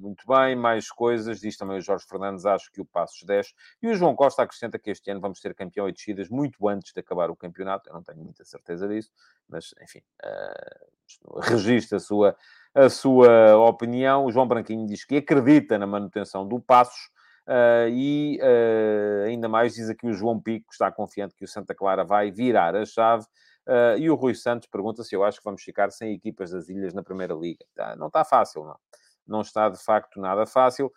muito 0.00 0.26
bem, 0.26 0.56
mais 0.56 0.90
coisas. 0.90 1.40
Diz 1.40 1.56
também 1.56 1.78
o 1.78 1.80
Jorge 1.80 2.04
Fernandes, 2.08 2.44
acho 2.44 2.72
que 2.72 2.80
o 2.80 2.84
Passos 2.84 3.22
10. 3.22 3.54
E 3.82 3.88
o 3.88 3.94
João 3.94 4.16
Costa 4.16 4.42
acrescenta 4.42 4.78
que 4.78 4.90
este 4.90 5.10
ano 5.10 5.20
vamos 5.20 5.38
ter 5.40 5.54
campeão 5.54 5.88
e 5.88 5.92
descidas 5.92 6.28
muito 6.28 6.68
antes 6.68 6.92
de 6.92 7.00
acabar 7.00 7.30
o 7.30 7.36
campeonato. 7.36 7.88
Eu 7.88 7.94
não 7.94 8.02
tenho 8.02 8.18
muita 8.18 8.44
certeza 8.44 8.88
disso, 8.88 9.12
mas 9.48 9.74
enfim, 9.80 10.02
uh, 10.24 11.40
registra 11.40 11.98
a 11.98 12.00
sua, 12.00 12.36
a 12.74 12.88
sua 12.88 13.56
opinião. 13.56 14.24
O 14.24 14.32
João 14.32 14.46
Branquinho 14.46 14.86
diz 14.86 15.04
que 15.04 15.16
acredita 15.16 15.78
na 15.78 15.86
manutenção 15.86 16.46
do 16.46 16.60
Passos 16.60 17.12
Uh, 17.46 17.88
e 17.90 18.38
uh, 18.40 19.26
ainda 19.26 19.48
mais 19.48 19.74
diz 19.74 19.90
aqui 19.90 20.06
o 20.06 20.12
João 20.12 20.40
Pico, 20.40 20.68
que 20.68 20.74
está 20.74 20.92
confiante 20.92 21.34
que 21.34 21.44
o 21.44 21.48
Santa 21.48 21.74
Clara 21.74 22.04
vai 22.04 22.30
virar 22.30 22.76
a 22.76 22.84
chave. 22.84 23.24
Uh, 23.66 23.98
e 23.98 24.10
o 24.10 24.14
Rui 24.14 24.34
Santos 24.34 24.68
pergunta 24.68 25.02
se 25.02 25.14
eu 25.14 25.24
acho 25.24 25.38
que 25.38 25.44
vamos 25.44 25.62
ficar 25.62 25.90
sem 25.90 26.12
equipas 26.12 26.50
das 26.50 26.68
ilhas 26.68 26.94
na 26.94 27.02
Primeira 27.02 27.34
Liga. 27.34 27.64
Tá, 27.74 27.96
não 27.96 28.06
está 28.08 28.24
fácil, 28.24 28.64
não. 28.64 28.78
não 29.26 29.40
está 29.40 29.68
de 29.68 29.82
facto 29.82 30.20
nada 30.20 30.46
fácil. 30.46 30.92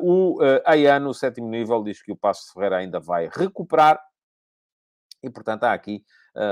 o 0.00 0.42
uh, 0.42 0.60
Ayano, 0.64 1.14
sétimo 1.14 1.48
nível, 1.48 1.82
diz 1.82 2.02
que 2.02 2.12
o 2.12 2.16
Passo 2.16 2.46
de 2.46 2.52
Ferreira 2.52 2.78
ainda 2.78 2.98
vai 3.00 3.28
recuperar 3.32 4.00
e, 5.22 5.30
portanto, 5.30 5.64
há 5.64 5.72
aqui 5.72 6.04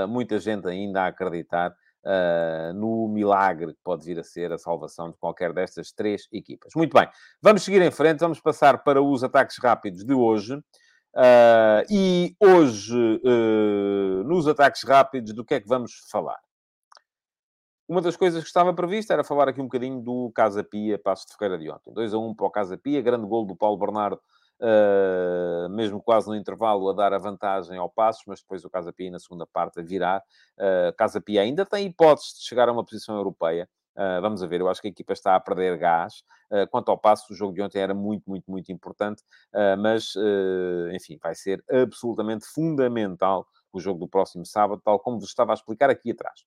muita 0.09 0.39
gente 0.39 0.67
ainda 0.67 1.03
a 1.03 1.07
acreditar 1.07 1.73
uh, 2.05 2.73
no 2.73 3.07
milagre 3.07 3.73
que 3.73 3.79
pode 3.83 4.05
vir 4.05 4.19
a 4.19 4.23
ser 4.23 4.51
a 4.51 4.57
salvação 4.57 5.09
de 5.11 5.17
qualquer 5.17 5.51
destas 5.51 5.91
três 5.91 6.27
equipas. 6.31 6.73
Muito 6.75 6.93
bem, 6.93 7.07
vamos 7.41 7.63
seguir 7.63 7.81
em 7.81 7.91
frente, 7.91 8.19
vamos 8.19 8.39
passar 8.39 8.83
para 8.83 9.01
os 9.01 9.23
ataques 9.23 9.57
rápidos 9.57 10.03
de 10.03 10.13
hoje. 10.13 10.55
Uh, 11.15 11.81
e 11.89 12.35
hoje, 12.41 12.93
uh, 12.93 14.23
nos 14.25 14.47
ataques 14.47 14.83
rápidos, 14.83 15.33
do 15.33 15.45
que 15.45 15.55
é 15.55 15.61
que 15.61 15.67
vamos 15.67 15.93
falar? 16.11 16.39
Uma 17.87 18.01
das 18.01 18.17
coisas 18.17 18.41
que 18.41 18.47
estava 18.47 18.73
prevista 18.73 19.13
era 19.13 19.23
falar 19.23 19.47
aqui 19.47 19.61
um 19.61 19.65
bocadinho 19.65 20.01
do 20.01 20.31
Casa 20.33 20.63
Pia, 20.63 20.97
Passo 20.97 21.27
de 21.27 21.37
Ferreira 21.37 21.57
de 21.57 21.69
ontem. 21.69 21.93
2 21.93 22.13
a 22.13 22.17
1 22.17 22.33
para 22.33 22.47
o 22.47 22.49
Casa 22.49 22.77
Pia, 22.77 23.01
grande 23.01 23.27
gol 23.27 23.45
do 23.45 23.55
Paulo 23.55 23.77
Bernardo 23.77 24.19
uh, 24.61 25.69
mesmo 25.69 26.01
quase 26.01 26.27
no 26.27 26.35
intervalo, 26.35 26.89
a 26.89 26.93
dar 26.93 27.13
a 27.13 27.17
vantagem 27.17 27.77
ao 27.77 27.89
Passos, 27.89 28.23
mas 28.27 28.41
depois 28.41 28.63
o 28.63 28.69
Casa 28.69 28.93
Pia 28.93 29.11
na 29.11 29.19
segunda 29.19 29.45
parte 29.45 29.79
a 29.79 29.83
virar. 29.83 30.23
Uh, 30.57 30.95
Casa 30.97 31.21
Pia 31.21 31.41
ainda 31.41 31.65
tem 31.65 31.87
hipóteses 31.87 32.39
de 32.39 32.45
chegar 32.45 32.69
a 32.69 32.71
uma 32.71 32.83
posição 32.83 33.15
europeia. 33.15 33.69
Uh, 33.95 34.21
vamos 34.21 34.41
ver, 34.41 34.59
eu 34.59 34.67
acho 34.67 34.81
que 34.81 34.87
a 34.87 34.91
equipa 34.91 35.13
está 35.13 35.35
a 35.35 35.39
perder 35.39 35.77
gás. 35.77 36.23
Uh, 36.51 36.67
quanto 36.69 36.89
ao 36.89 36.97
passo, 36.97 37.31
o 37.31 37.35
jogo 37.35 37.53
de 37.53 37.61
ontem 37.61 37.79
era 37.79 37.93
muito, 37.93 38.29
muito, 38.29 38.49
muito 38.49 38.71
importante, 38.71 39.23
mas, 39.79 40.13
enfim, 40.93 41.17
vai 41.21 41.33
ser 41.33 41.63
absolutamente 41.69 42.45
fundamental 42.45 43.47
o 43.71 43.79
jogo 43.79 43.99
do 43.99 44.07
próximo 44.07 44.45
sábado, 44.45 44.81
tal 44.83 44.99
como 44.99 45.19
vos 45.19 45.29
estava 45.29 45.53
a 45.53 45.55
explicar 45.55 45.89
aqui 45.89 46.11
atrás. 46.11 46.43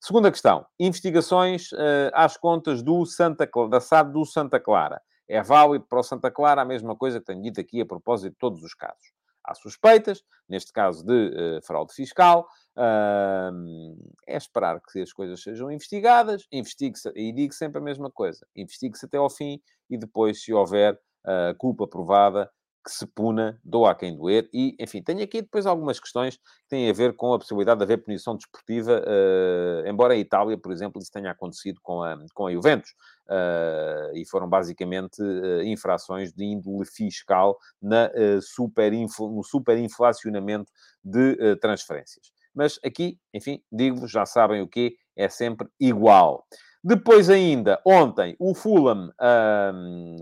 Segunda 0.00 0.30
questão, 0.30 0.66
investigações 0.78 1.70
às 2.12 2.36
contas 2.36 2.82
do 2.82 3.04
Santa, 3.04 3.48
da 3.68 3.80
SAD 3.80 4.12
do 4.12 4.24
Santa 4.24 4.58
Clara. 4.58 5.00
É 5.28 5.42
válido 5.42 5.84
para 5.86 6.00
o 6.00 6.02
Santa 6.02 6.30
Clara 6.30 6.62
a 6.62 6.64
mesma 6.64 6.96
coisa 6.96 7.20
que 7.20 7.26
tenho 7.26 7.42
dito 7.42 7.60
aqui 7.60 7.80
a 7.80 7.86
propósito 7.86 8.32
de 8.32 8.38
todos 8.38 8.62
os 8.62 8.74
casos. 8.74 9.12
Há 9.44 9.54
suspeitas, 9.54 10.22
neste 10.48 10.72
caso 10.72 11.04
de 11.04 11.28
uh, 11.28 11.66
fraude 11.66 11.94
fiscal, 11.94 12.46
uh, 12.76 13.96
é 14.26 14.36
esperar 14.36 14.80
que 14.80 15.00
as 15.00 15.12
coisas 15.12 15.42
sejam 15.42 15.70
investigadas, 15.70 16.46
investigue-se, 16.52 17.10
e 17.14 17.32
digo 17.32 17.54
sempre 17.54 17.78
a 17.78 17.82
mesma 17.82 18.10
coisa, 18.10 18.46
investigue-se 18.54 19.06
até 19.06 19.16
ao 19.16 19.30
fim 19.30 19.60
e 19.88 19.96
depois, 19.96 20.42
se 20.42 20.52
houver 20.52 20.94
uh, 20.94 21.56
culpa 21.56 21.86
provada, 21.86 22.50
que 22.88 22.94
se 22.94 23.06
puna, 23.06 23.60
doa 23.62 23.90
a 23.90 23.94
quem 23.94 24.16
doer. 24.16 24.48
E, 24.50 24.74
enfim, 24.80 25.02
tenho 25.02 25.22
aqui 25.22 25.42
depois 25.42 25.66
algumas 25.66 26.00
questões 26.00 26.38
que 26.38 26.68
têm 26.70 26.88
a 26.88 26.92
ver 26.94 27.14
com 27.14 27.34
a 27.34 27.38
possibilidade 27.38 27.78
de 27.78 27.84
haver 27.84 27.98
punição 27.98 28.34
desportiva, 28.34 29.02
uh, 29.02 29.86
embora 29.86 30.16
em 30.16 30.20
Itália, 30.20 30.56
por 30.56 30.72
exemplo, 30.72 31.00
isso 31.00 31.12
tenha 31.12 31.30
acontecido 31.30 31.78
com 31.82 32.02
a, 32.02 32.16
com 32.34 32.46
a 32.46 32.52
Juventus. 32.52 32.90
Uh, 33.26 34.16
e 34.16 34.24
foram 34.24 34.48
basicamente 34.48 35.20
uh, 35.20 35.62
infrações 35.62 36.32
de 36.32 36.44
índole 36.44 36.86
fiscal 36.86 37.58
na, 37.80 38.10
super 38.40 38.90
no 38.90 39.44
superinflacionamento 39.44 40.72
de 41.04 41.56
transferências. 41.56 42.32
Mas 42.54 42.80
aqui, 42.82 43.18
enfim, 43.34 43.62
digo-vos, 43.70 44.10
já 44.10 44.24
sabem 44.24 44.62
o 44.62 44.66
que 44.66 44.96
é 45.14 45.28
sempre 45.28 45.68
igual. 45.78 46.46
Depois 46.82 47.28
ainda, 47.28 47.78
ontem, 47.84 48.34
o 48.38 48.54
Fulham 48.54 49.12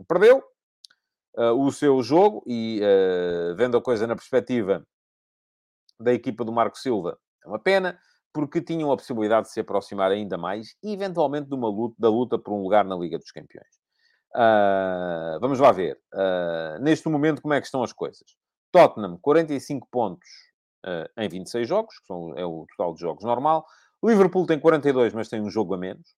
perdeu, 0.09 0.43
uh, 1.37 1.53
o 1.53 1.71
seu 1.71 2.03
jogo 2.03 2.43
e 2.47 2.81
uh, 2.83 3.55
vendo 3.57 3.77
a 3.77 3.83
coisa 3.83 4.07
na 4.07 4.17
perspectiva 4.17 4.87
da 5.99 6.13
equipa 6.13 6.45
do 6.45 6.53
Marco 6.53 6.79
Silva, 6.79 7.19
é 7.45 7.49
uma 7.49 7.59
pena, 7.59 7.99
porque 8.33 8.61
tinham 8.61 8.93
a 8.93 8.97
possibilidade 8.97 9.47
de 9.47 9.53
se 9.53 9.61
aproximar 9.61 10.11
ainda 10.11 10.37
mais 10.37 10.77
e 10.83 10.93
eventualmente 10.93 11.49
de 11.49 11.55
uma 11.55 11.69
luta, 11.69 11.95
da 11.99 12.11
luta 12.11 12.39
por 12.39 12.53
um 12.53 12.63
lugar 12.63 12.85
na 12.85 12.97
Liga 12.97 13.19
dos 13.19 13.31
Campeões. 13.31 13.87
Uh, 14.35 15.41
vamos 15.41 15.59
lá 15.59 15.73
ver. 15.73 15.99
Uh, 16.13 16.79
neste 16.83 17.09
momento, 17.09 17.41
como 17.41 17.55
é 17.55 17.61
que 17.61 17.67
estão 17.67 17.83
as 17.83 17.93
coisas? 17.93 18.37
Tottenham, 18.71 19.19
45 19.23 19.89
pontos 19.91 20.29
uh, 20.85 21.09
em 21.23 21.29
26 21.29 21.67
jogos, 21.67 21.99
que 21.99 22.07
são, 22.07 22.35
é 22.37 22.45
o 22.45 22.67
total 22.77 22.95
de 22.95 23.01
jogos 23.01 23.25
normal. 23.25 23.65
Liverpool 24.05 24.47
tem 24.47 24.61
42, 24.61 25.15
mas 25.15 25.29
tem 25.29 25.41
um 25.41 25.49
jogo 25.49 25.73
a 25.75 25.79
menos. 25.79 26.15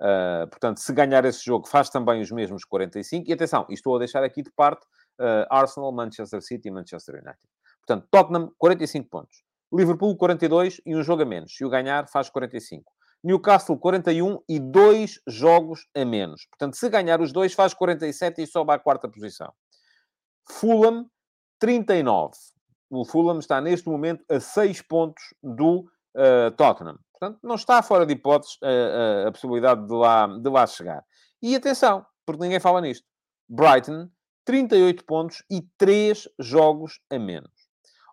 Uh, 0.00 0.46
portanto, 0.48 0.78
se 0.78 0.92
ganhar 0.92 1.24
esse 1.24 1.44
jogo, 1.44 1.66
faz 1.66 1.88
também 1.88 2.20
os 2.20 2.30
mesmos 2.30 2.64
45. 2.64 3.30
E 3.30 3.32
atenção, 3.32 3.66
estou 3.70 3.96
a 3.96 3.98
deixar 3.98 4.22
aqui 4.22 4.42
de 4.42 4.50
parte 4.50 4.84
uh, 5.20 5.46
Arsenal, 5.50 5.92
Manchester 5.92 6.42
City 6.42 6.68
e 6.68 6.70
Manchester 6.70 7.14
United. 7.14 7.38
Portanto, 7.86 8.06
Tottenham, 8.10 8.52
45 8.58 9.08
pontos. 9.08 9.42
Liverpool, 9.72 10.16
42 10.16 10.80
e 10.84 10.94
um 10.94 11.02
jogo 11.02 11.22
a 11.22 11.26
menos. 11.26 11.56
Se 11.56 11.64
o 11.64 11.70
ganhar, 11.70 12.08
faz 12.08 12.28
45. 12.28 12.92
Newcastle, 13.22 13.78
41 13.78 14.38
e 14.48 14.60
dois 14.60 15.20
jogos 15.26 15.88
a 15.96 16.04
menos. 16.04 16.46
Portanto, 16.46 16.76
se 16.76 16.88
ganhar 16.88 17.20
os 17.20 17.32
dois, 17.32 17.54
faz 17.54 17.74
47 17.74 18.42
e 18.42 18.46
sobe 18.46 18.72
à 18.72 18.78
quarta 18.78 19.08
posição. 19.08 19.52
Fulham, 20.48 21.10
39. 21.58 22.34
O 22.90 23.04
Fulham 23.04 23.38
está 23.38 23.60
neste 23.60 23.88
momento 23.88 24.24
a 24.30 24.38
6 24.38 24.82
pontos 24.82 25.34
do 25.42 25.80
uh, 25.80 26.50
Tottenham. 26.56 26.98
Portanto, 27.18 27.40
não 27.42 27.54
está 27.54 27.82
fora 27.82 28.04
de 28.04 28.12
hipóteses 28.12 28.58
a, 28.62 28.66
a, 28.66 29.28
a, 29.28 29.32
possibilidade 29.32 29.86
de 29.86 29.94
lá, 29.94 30.26
de 30.26 30.50
lá 30.50 30.66
chegar. 30.66 31.02
E 31.42 31.56
atenção, 31.56 32.04
porque 32.26 32.42
ninguém 32.42 32.60
fala 32.60 32.80
nisto. 32.80 33.06
Brighton, 33.48 34.08
38 34.44 35.04
pontos 35.04 35.42
e 35.50 35.62
3 35.78 36.28
jogos 36.38 37.00
a 37.10 37.18
menos. 37.18 37.50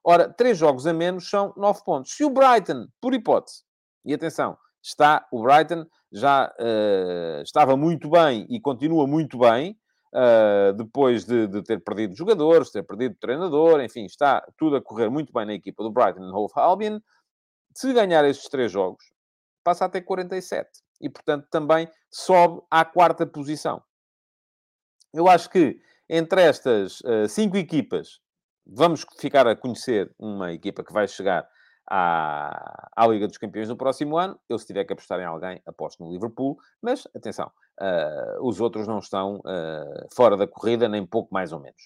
Ora, 0.05 0.29
3 0.29 0.57
jogos 0.57 0.87
a 0.87 0.93
menos 0.93 1.29
são 1.29 1.53
9 1.57 1.83
pontos. 1.83 2.13
Se 2.13 2.23
o 2.23 2.29
Brighton, 2.29 2.87
por 3.01 3.13
hipótese, 3.13 3.63
e 4.05 4.13
atenção, 4.13 4.57
está, 4.81 5.25
o 5.31 5.43
Brighton 5.43 5.85
já 6.11 6.53
uh, 6.59 7.41
estava 7.41 7.75
muito 7.75 8.09
bem 8.09 8.45
e 8.49 8.59
continua 8.59 9.07
muito 9.07 9.37
bem, 9.37 9.77
uh, 10.13 10.73
depois 10.73 11.25
de, 11.25 11.47
de, 11.47 11.63
ter 11.63 11.83
perdido 11.83 12.15
jogadores, 12.15 12.71
ter 12.71 12.83
perdido 12.83 13.15
treinador, 13.19 13.81
enfim, 13.81 14.05
está 14.05 14.45
tudo 14.57 14.75
a 14.75 14.81
correr 14.81 15.09
muito 15.09 15.33
bem 15.33 15.45
na 15.45 15.53
equipa 15.53 15.83
do 15.83 15.91
Brighton 15.91 16.31
Hove 16.33 16.53
Albion 16.55 16.99
se 17.73 17.93
ganhar 17.93 18.23
estes 18.25 18.49
três 18.49 18.71
jogos, 18.71 19.03
passa 19.63 19.85
a 19.85 19.89
ter 19.89 20.01
47. 20.01 20.69
E, 21.01 21.09
portanto, 21.09 21.47
também 21.49 21.89
sobe 22.09 22.61
à 22.69 22.85
quarta 22.85 23.25
posição. 23.25 23.83
Eu 25.13 25.27
acho 25.27 25.49
que 25.49 25.79
entre 26.09 26.41
estas 26.41 27.01
uh, 27.01 27.27
cinco 27.27 27.57
equipas, 27.57 28.19
vamos 28.65 29.05
ficar 29.19 29.47
a 29.47 29.55
conhecer 29.55 30.13
uma 30.17 30.51
equipa 30.53 30.83
que 30.83 30.93
vai 30.93 31.07
chegar 31.07 31.47
à, 31.89 32.89
à 32.95 33.07
Liga 33.07 33.27
dos 33.27 33.37
Campeões 33.37 33.69
no 33.69 33.77
próximo 33.77 34.17
ano. 34.17 34.39
Eu, 34.47 34.57
se 34.57 34.65
tiver 34.65 34.85
que 34.85 34.93
apostar 34.93 35.19
em 35.19 35.25
alguém, 35.25 35.61
aposto 35.65 36.03
no 36.03 36.11
Liverpool. 36.11 36.57
Mas, 36.81 37.07
atenção, 37.15 37.51
uh, 37.81 38.47
os 38.47 38.61
outros 38.61 38.87
não 38.87 38.99
estão 38.99 39.37
uh, 39.37 40.07
fora 40.15 40.37
da 40.37 40.47
corrida, 40.47 40.87
nem 40.87 41.05
pouco 41.05 41.33
mais 41.33 41.51
ou 41.51 41.59
menos. 41.59 41.81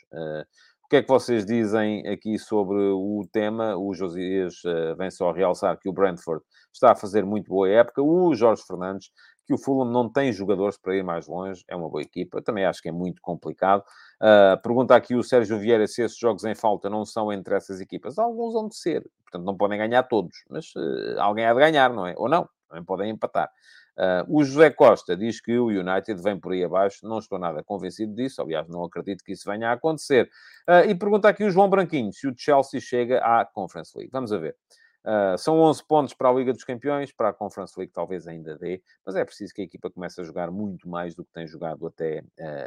O 0.87 0.89
que 0.89 0.95
é 0.95 1.01
que 1.01 1.09
vocês 1.09 1.45
dizem 1.45 2.07
aqui 2.07 2.39
sobre 2.39 2.77
o 2.77 3.27
tema? 3.29 3.75
O 3.75 3.93
Josias 3.93 4.63
uh, 4.63 4.95
vem 4.95 5.11
só 5.11 5.33
realçar 5.33 5.77
que 5.77 5.89
o 5.89 5.91
Brentford 5.91 6.41
está 6.73 6.93
a 6.93 6.95
fazer 6.95 7.25
muito 7.25 7.49
boa 7.49 7.67
época. 7.67 8.01
O 8.01 8.33
Jorge 8.33 8.63
Fernandes, 8.65 9.11
que 9.45 9.53
o 9.53 9.57
Fulham 9.57 9.91
não 9.91 10.09
tem 10.09 10.31
jogadores 10.31 10.77
para 10.77 10.95
ir 10.95 11.03
mais 11.03 11.27
longe. 11.27 11.61
É 11.67 11.75
uma 11.75 11.89
boa 11.89 12.01
equipa. 12.01 12.41
Também 12.41 12.63
acho 12.63 12.81
que 12.81 12.87
é 12.87 12.91
muito 12.93 13.21
complicado. 13.21 13.83
Uh, 14.21 14.61
pergunta 14.61 14.95
aqui 14.95 15.13
o 15.13 15.23
Sérgio 15.23 15.59
Vieira 15.59 15.85
se 15.87 16.03
esses 16.03 16.17
jogos 16.17 16.45
em 16.45 16.55
falta 16.55 16.89
não 16.89 17.03
são 17.03 17.33
entre 17.33 17.53
essas 17.53 17.81
equipas. 17.81 18.17
Alguns 18.17 18.53
vão 18.53 18.69
de 18.69 18.77
ser. 18.77 19.03
Portanto, 19.25 19.43
não 19.43 19.57
podem 19.57 19.77
ganhar 19.77 20.03
todos. 20.03 20.37
Mas 20.49 20.67
uh, 20.67 21.19
alguém 21.19 21.45
há 21.45 21.53
de 21.53 21.59
ganhar, 21.59 21.91
não 21.93 22.07
é? 22.07 22.13
Ou 22.15 22.29
não. 22.29 22.47
Também 22.69 22.85
podem 22.85 23.09
empatar. 23.09 23.49
Uh, 23.97 24.37
o 24.37 24.43
José 24.43 24.69
Costa 24.69 25.17
diz 25.17 25.41
que 25.41 25.57
o 25.57 25.67
United 25.67 26.21
vem 26.21 26.39
por 26.39 26.51
aí 26.51 26.63
abaixo. 26.63 27.07
Não 27.07 27.17
estou 27.17 27.39
nada 27.39 27.63
convencido 27.63 28.13
disso. 28.13 28.41
Aliás, 28.41 28.67
não 28.67 28.83
acredito 28.83 29.23
que 29.23 29.31
isso 29.31 29.49
venha 29.49 29.69
a 29.69 29.73
acontecer. 29.73 30.29
Uh, 30.69 30.87
e 30.87 30.95
pergunta 30.95 31.27
aqui 31.27 31.43
o 31.43 31.49
João 31.49 31.67
Branquinho 31.67 32.13
se 32.13 32.27
o 32.27 32.33
Chelsea 32.37 32.79
chega 32.79 33.19
à 33.19 33.43
Conference 33.43 33.97
League. 33.97 34.11
Vamos 34.11 34.31
a 34.31 34.37
ver. 34.37 34.55
Uh, 35.03 35.37
são 35.37 35.59
11 35.59 35.83
pontos 35.87 36.13
para 36.13 36.29
a 36.29 36.33
Liga 36.33 36.53
dos 36.53 36.63
Campeões, 36.63 37.11
para 37.11 37.29
a 37.29 37.33
Conference 37.33 37.73
League 37.77 37.93
talvez 37.93 38.27
ainda 38.27 38.57
dê, 38.57 38.81
mas 39.05 39.15
é 39.15 39.23
preciso 39.23 39.53
que 39.53 39.61
a 39.61 39.63
equipa 39.63 39.89
comece 39.89 40.19
a 40.19 40.23
jogar 40.23 40.51
muito 40.51 40.87
mais 40.89 41.15
do 41.15 41.23
que 41.23 41.31
tem 41.31 41.47
jogado 41.47 41.87
até, 41.87 42.25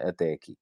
até 0.08 0.32
aqui. 0.32 0.56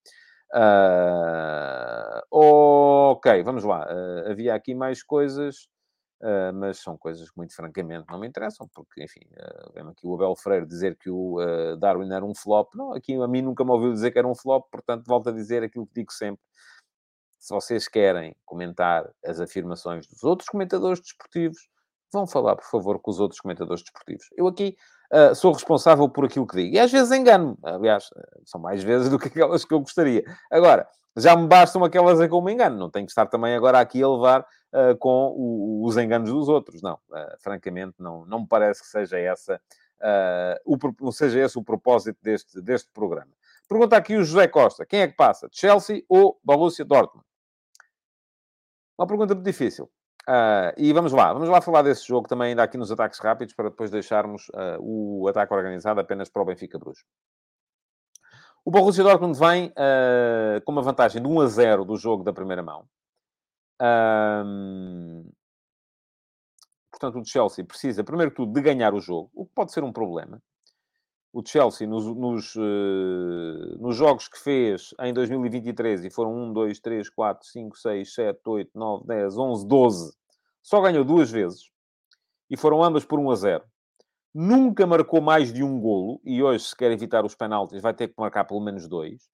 Ok, 2.33 3.43
vamos 3.45 3.63
lá. 3.63 3.87
havia 4.29 4.57
aqui 4.57 4.75
mais 4.75 5.05
coisas. 5.05 5.69
Uh, 6.21 6.53
mas 6.53 6.79
são 6.79 6.99
coisas 6.99 7.31
que, 7.31 7.37
muito 7.37 7.55
francamente, 7.55 8.05
não 8.11 8.19
me 8.19 8.27
interessam, 8.27 8.69
porque, 8.75 9.05
enfim, 9.05 9.21
uh, 9.37 9.89
aqui 9.89 10.05
o 10.05 10.15
Abel 10.15 10.35
Freire 10.35 10.67
dizer 10.67 10.97
que 10.97 11.09
o 11.09 11.41
uh, 11.41 11.77
Darwin 11.77 12.13
era 12.13 12.25
um 12.25 12.35
flop. 12.35 12.75
Não, 12.75 12.93
aqui 12.93 13.15
a 13.15 13.29
mim 13.29 13.41
nunca 13.41 13.65
me 13.65 13.71
ouviu 13.71 13.93
dizer 13.93 14.11
que 14.11 14.19
era 14.19 14.27
um 14.27 14.35
flop, 14.35 14.67
portanto, 14.69 15.07
volto 15.07 15.29
a 15.29 15.33
dizer 15.33 15.63
aquilo 15.63 15.87
que 15.87 15.95
digo 15.95 16.13
sempre. 16.13 16.43
Se 17.39 17.55
vocês 17.55 17.87
querem 17.87 18.35
comentar 18.45 19.09
as 19.25 19.39
afirmações 19.39 20.09
dos 20.09 20.25
outros 20.25 20.49
comentadores 20.49 21.01
desportivos, 21.01 21.69
vão 22.13 22.27
falar, 22.27 22.57
por 22.57 22.65
favor, 22.65 22.99
com 22.99 23.13
os 23.13 23.21
outros 23.21 23.41
comentadores 23.41 23.83
desportivos. 23.83 24.27
Eu 24.37 24.49
aqui 24.49 24.77
uh, 25.13 25.35
sou 25.37 25.53
responsável 25.53 26.09
por 26.09 26.25
aquilo 26.25 26.49
que 26.49 26.57
digo. 26.57 26.75
E 26.75 26.81
às 26.81 26.91
vezes 26.91 27.13
engano. 27.13 27.57
Aliás, 27.63 28.11
são 28.45 28.61
mais 28.61 28.83
vezes 28.83 29.09
do 29.09 29.21
que 29.21 29.29
aquelas 29.29 29.65
que 29.65 29.73
eu 29.73 29.79
gostaria. 29.79 30.25
Agora, 30.51 30.89
já 31.19 31.37
me 31.37 31.47
bastam 31.47 31.85
aquelas 31.85 32.21
em 32.21 32.29
que 32.29 32.35
eu 32.35 32.41
me 32.41 32.53
engano. 32.53 32.77
Não 32.77 32.91
tenho 32.91 33.07
que 33.07 33.13
estar 33.13 33.27
também 33.27 33.55
agora 33.55 33.81
aqui 33.81 34.03
a 34.03 34.09
levar 34.09 34.41
uh, 34.41 34.97
com 34.99 35.35
o, 35.37 35.85
os 35.85 35.97
enganos 35.97 36.31
dos 36.31 36.49
outros. 36.49 36.83
Não, 36.83 36.95
uh, 36.95 37.37
francamente, 37.41 37.95
não, 37.99 38.25
não 38.27 38.41
me 38.41 38.47
parece 38.47 38.83
que 38.83 38.89
seja 38.89 39.19
essa, 39.19 39.61
uh, 40.01 40.77
o, 41.01 41.13
seja 41.13 41.41
esse 41.41 41.59
o 41.59 41.63
propósito 41.63 42.19
deste, 42.23 42.61
deste 42.61 42.91
programa. 42.93 43.33
Pergunta 43.69 43.97
aqui 43.97 44.17
o 44.17 44.25
José 44.25 44.49
Costa. 44.49 44.87
Quem 44.87 45.01
é 45.01 45.09
que 45.09 45.17
passa? 45.17 45.49
Chelsea 45.53 46.03
ou 46.09 46.41
Borussia 46.43 46.85
Dortmund? 46.85 47.27
Uma 48.99 49.07
pergunta 49.07 49.35
muito 49.35 49.45
difícil. 49.45 49.91
Uh, 50.29 50.77
e 50.77 50.93
vamos 50.93 51.13
lá, 51.13 51.33
vamos 51.33 51.49
lá 51.49 51.61
falar 51.63 51.81
desse 51.81 52.07
jogo 52.07 52.29
também 52.29 52.51
ainda 52.51 52.63
aqui 52.63 52.77
nos 52.77 52.93
ataques 52.93 53.19
rápidos, 53.19 53.55
para 53.55 53.71
depois 53.71 53.91
deixarmos 53.91 54.49
uh, 54.51 54.77
o 54.79 55.27
ataque 55.27 55.55
organizado 55.55 56.01
apenas 56.01 56.29
para 56.29 56.43
o 56.43 56.45
Benfica 56.45 56.79
Bruges. 56.79 57.03
O 58.69 58.71
Borussia 58.71 59.03
Dortmund 59.03 59.39
vem 59.39 59.69
uh, 59.69 60.63
com 60.63 60.73
uma 60.73 60.83
vantagem 60.83 61.23
de 61.23 61.27
1 61.27 61.41
a 61.41 61.47
0 61.47 61.85
do 61.87 61.97
jogo 61.97 62.23
da 62.23 62.35
primeira 62.35 62.63
mão. 62.63 62.87
portanto, 66.91 67.19
o 67.19 67.25
Chelsea 67.25 67.65
precisa, 67.65 68.05
primeiro 68.05 68.31
que 68.31 68.37
tudo, 68.37 68.53
de 68.53 68.61
ganhar 68.61 68.93
o 68.93 69.01
jogo, 69.01 69.31
o 69.35 69.47
que 69.47 69.53
pode 69.55 69.73
ser 69.73 69.83
um 69.83 69.91
problema 69.91 70.39
o 71.33 71.43
Chelsea 71.43 71.87
nos, 71.87 72.05
nos, 72.05 72.57
uh, 72.57 73.79
nos, 73.81 73.97
jogos 73.97 74.29
que 74.29 74.39
fez 74.39 74.95
em 75.01 75.15
2023, 75.15 76.05
e 76.05 76.11
foram 76.11 76.35
1, 76.35 76.53
2, 76.53 76.79
3, 76.79 77.09
4, 77.09 77.49
5, 77.49 77.79
6, 77.79 78.15
7, 78.15 78.41
8, 78.45 78.71
9, 78.75 79.07
10, 79.07 79.39
11, 79.39 79.67
12, 79.67 80.13
só 80.63 80.83
ganhou 80.83 81.05
duas 81.05 81.31
vezes, 81.31 81.71
e 82.51 82.57
foram 82.57 82.85
ambas 82.85 83.07
por 83.07 83.19
1 83.19 83.31
a 83.31 83.35
0. 83.35 83.65
Nunca 84.41 84.87
marcou 84.87 85.21
mais 85.21 85.53
de 85.53 85.65
um 85.65 85.81
golo, 85.81 86.21
e 86.25 86.41
hoje, 86.41 86.67
se 86.67 86.77
quer 86.77 86.93
evitar 86.93 87.25
os 87.25 87.35
penaltis, 87.35 87.83
vai 87.83 87.93
ter 87.93 88.07
que 88.07 88.15
marcar 88.17 88.45
pelo 88.45 88.61
menos 88.61 88.87
dois. 88.87 89.29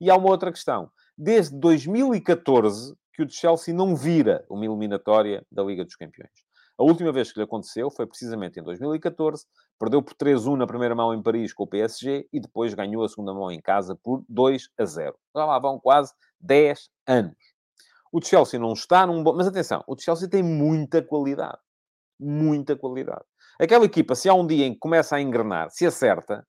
E 0.00 0.10
há 0.10 0.16
uma 0.16 0.30
outra 0.30 0.50
questão. 0.50 0.90
Desde 1.16 1.56
2014 1.56 2.96
que 3.14 3.22
o 3.22 3.30
Chelsea 3.30 3.72
não 3.72 3.94
vira 3.94 4.44
uma 4.50 4.64
eliminatória 4.64 5.46
da 5.48 5.62
Liga 5.62 5.84
dos 5.84 5.94
Campeões. 5.94 6.32
A 6.76 6.82
última 6.82 7.12
vez 7.12 7.30
que 7.30 7.38
lhe 7.38 7.44
aconteceu 7.44 7.88
foi 7.88 8.04
precisamente 8.04 8.58
em 8.58 8.62
2014, 8.64 9.46
perdeu 9.78 10.02
por 10.02 10.14
3-1 10.14 10.56
na 10.56 10.66
primeira 10.66 10.92
mão 10.92 11.14
em 11.14 11.22
Paris 11.22 11.52
com 11.52 11.62
o 11.62 11.68
PSG 11.68 12.28
e 12.32 12.40
depois 12.40 12.74
ganhou 12.74 13.04
a 13.04 13.08
segunda 13.08 13.32
mão 13.32 13.52
em 13.52 13.60
casa 13.60 13.94
por 13.94 14.24
2 14.28 14.70
a 14.76 14.84
0. 14.84 15.14
Já 15.36 15.44
lá 15.44 15.60
vão 15.60 15.78
quase 15.78 16.12
10 16.40 16.90
anos. 17.06 17.36
O 18.10 18.20
Chelsea 18.20 18.58
não 18.58 18.72
está 18.72 19.06
num 19.06 19.22
bom... 19.22 19.34
Mas 19.34 19.46
atenção, 19.46 19.84
o 19.86 19.96
Chelsea 19.96 20.28
tem 20.28 20.42
muita 20.42 21.00
qualidade. 21.00 21.58
Muita 22.18 22.74
qualidade. 22.74 23.24
Aquela 23.58 23.84
equipa, 23.84 24.14
se 24.14 24.28
há 24.28 24.34
um 24.34 24.46
dia 24.46 24.66
em 24.66 24.72
que 24.72 24.78
começa 24.78 25.16
a 25.16 25.20
engrenar, 25.20 25.70
se 25.70 25.84
acerta, 25.84 26.46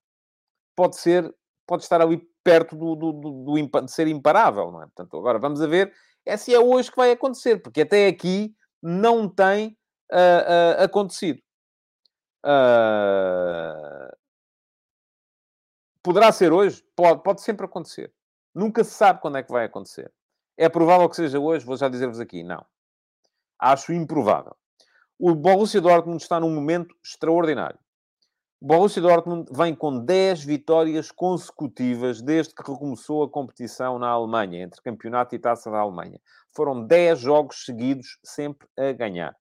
pode 0.76 0.98
ser, 0.98 1.34
pode 1.68 1.84
estar 1.84 2.02
ali 2.02 2.22
perto 2.44 2.76
do, 2.76 2.96
do, 2.96 3.12
do, 3.12 3.32
do 3.44 3.82
de 3.82 3.92
ser 3.92 4.08
imparável, 4.08 4.72
não 4.72 4.82
é? 4.82 4.86
Portanto, 4.86 5.18
agora 5.18 5.40
vamos 5.40 5.62
a 5.62 5.68
ver 5.68 5.94
é 6.26 6.38
se 6.38 6.54
é 6.54 6.60
hoje 6.60 6.92
que 6.92 6.98
vai 6.98 7.12
acontecer, 7.12 7.58
porque 7.58 7.82
até 7.82 8.08
aqui 8.08 8.56
não 8.82 9.28
tem 9.28 9.78
uh, 10.12 10.80
uh, 10.80 10.84
acontecido. 10.84 11.42
Uh, 12.46 14.16
poderá 16.02 16.32
ser 16.32 16.54
hoje? 16.54 16.84
Pode, 16.96 17.24
pode 17.24 17.42
sempre 17.42 17.66
acontecer. 17.66 18.14
Nunca 18.54 18.84
se 18.84 18.92
sabe 18.92 19.22
quando 19.22 19.38
é 19.38 19.44
que 19.44 19.52
vai 19.52 19.66
acontecer. 19.66 20.12
É 20.58 20.70
provável 20.70 21.10
que 21.10 21.16
seja 21.16 21.40
hoje? 21.40 21.66
Vou 21.66 21.78
já 21.78 21.90
dizer-vos 21.90 22.20
aqui, 22.20 22.44
não. 22.44 22.66
Acho 23.58 23.94
improvável. 23.94 24.56
O 25.20 25.36
Borussia 25.36 25.82
Dortmund 25.82 26.22
está 26.22 26.40
num 26.40 26.54
momento 26.54 26.96
extraordinário. 27.04 27.78
O 28.62 28.68
Borussia 28.68 29.02
Dortmund 29.02 29.50
vem 29.52 29.76
com 29.76 30.04
10 30.04 30.44
vitórias 30.44 31.12
consecutivas 31.12 32.22
desde 32.22 32.54
que 32.54 32.72
recomeçou 32.72 33.24
a 33.24 33.30
competição 33.30 34.00
na 34.00 34.08
Alemanha, 34.10 34.64
entre 34.64 34.82
campeonato 34.82 35.36
e 35.36 35.40
taça 35.40 35.70
da 35.70 35.80
Alemanha. 35.80 36.20
Foram 36.56 36.86
10 36.86 37.20
jogos 37.20 37.64
seguidos 37.66 38.18
sempre 38.24 38.68
a 38.78 38.92
ganhar 38.92 39.36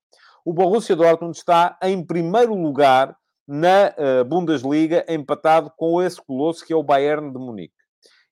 o 0.48 0.52
Borussia 0.54 0.96
Dortmund 0.96 1.36
está 1.36 1.78
em 1.82 2.02
primeiro 2.02 2.54
lugar 2.54 3.14
na 3.46 3.88
uh, 3.98 4.24
Bundesliga, 4.24 5.04
empatado 5.06 5.70
com 5.76 6.00
esse 6.00 6.18
colosso 6.24 6.64
que 6.64 6.72
é 6.72 6.76
o 6.76 6.82
Bayern 6.82 7.30
de 7.30 7.38
Munique. 7.38 7.74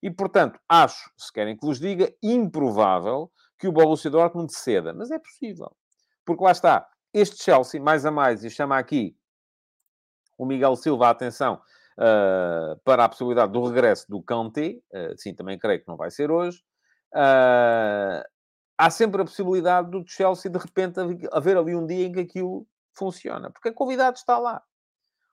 E, 0.02 0.10
portanto, 0.10 0.58
acho, 0.66 1.10
se 1.14 1.30
querem 1.30 1.54
que 1.54 1.66
vos 1.66 1.78
diga, 1.78 2.10
improvável 2.22 3.30
que 3.58 3.68
o 3.68 3.72
Borussia 3.72 4.10
Dortmund 4.10 4.50
ceda. 4.50 4.94
Mas 4.94 5.10
é 5.10 5.18
possível. 5.18 5.70
Porque 6.24 6.42
lá 6.42 6.52
está, 6.52 6.88
este 7.16 7.42
Chelsea, 7.42 7.80
mais 7.80 8.04
a 8.04 8.10
mais, 8.10 8.44
e 8.44 8.50
chama 8.50 8.76
aqui 8.78 9.16
o 10.36 10.44
Miguel 10.44 10.76
Silva 10.76 11.06
a 11.06 11.10
atenção 11.10 11.60
uh, 11.98 12.78
para 12.84 13.04
a 13.04 13.08
possibilidade 13.08 13.52
do 13.52 13.64
regresso 13.64 14.06
do 14.08 14.22
Kanté, 14.22 14.78
uh, 14.92 15.16
sim, 15.16 15.34
também 15.34 15.58
creio 15.58 15.80
que 15.80 15.88
não 15.88 15.96
vai 15.96 16.10
ser 16.10 16.30
hoje, 16.30 16.62
uh, 17.14 18.22
há 18.76 18.90
sempre 18.90 19.22
a 19.22 19.24
possibilidade 19.24 19.90
do 19.90 20.04
Chelsea, 20.06 20.50
de 20.50 20.58
repente, 20.58 21.00
haver 21.32 21.56
ali 21.56 21.74
um 21.74 21.86
dia 21.86 22.06
em 22.06 22.12
que 22.12 22.20
aquilo 22.20 22.66
funciona. 22.94 23.50
Porque 23.50 23.70
a 23.70 23.74
qualidade 23.74 24.18
está 24.18 24.38
lá. 24.38 24.62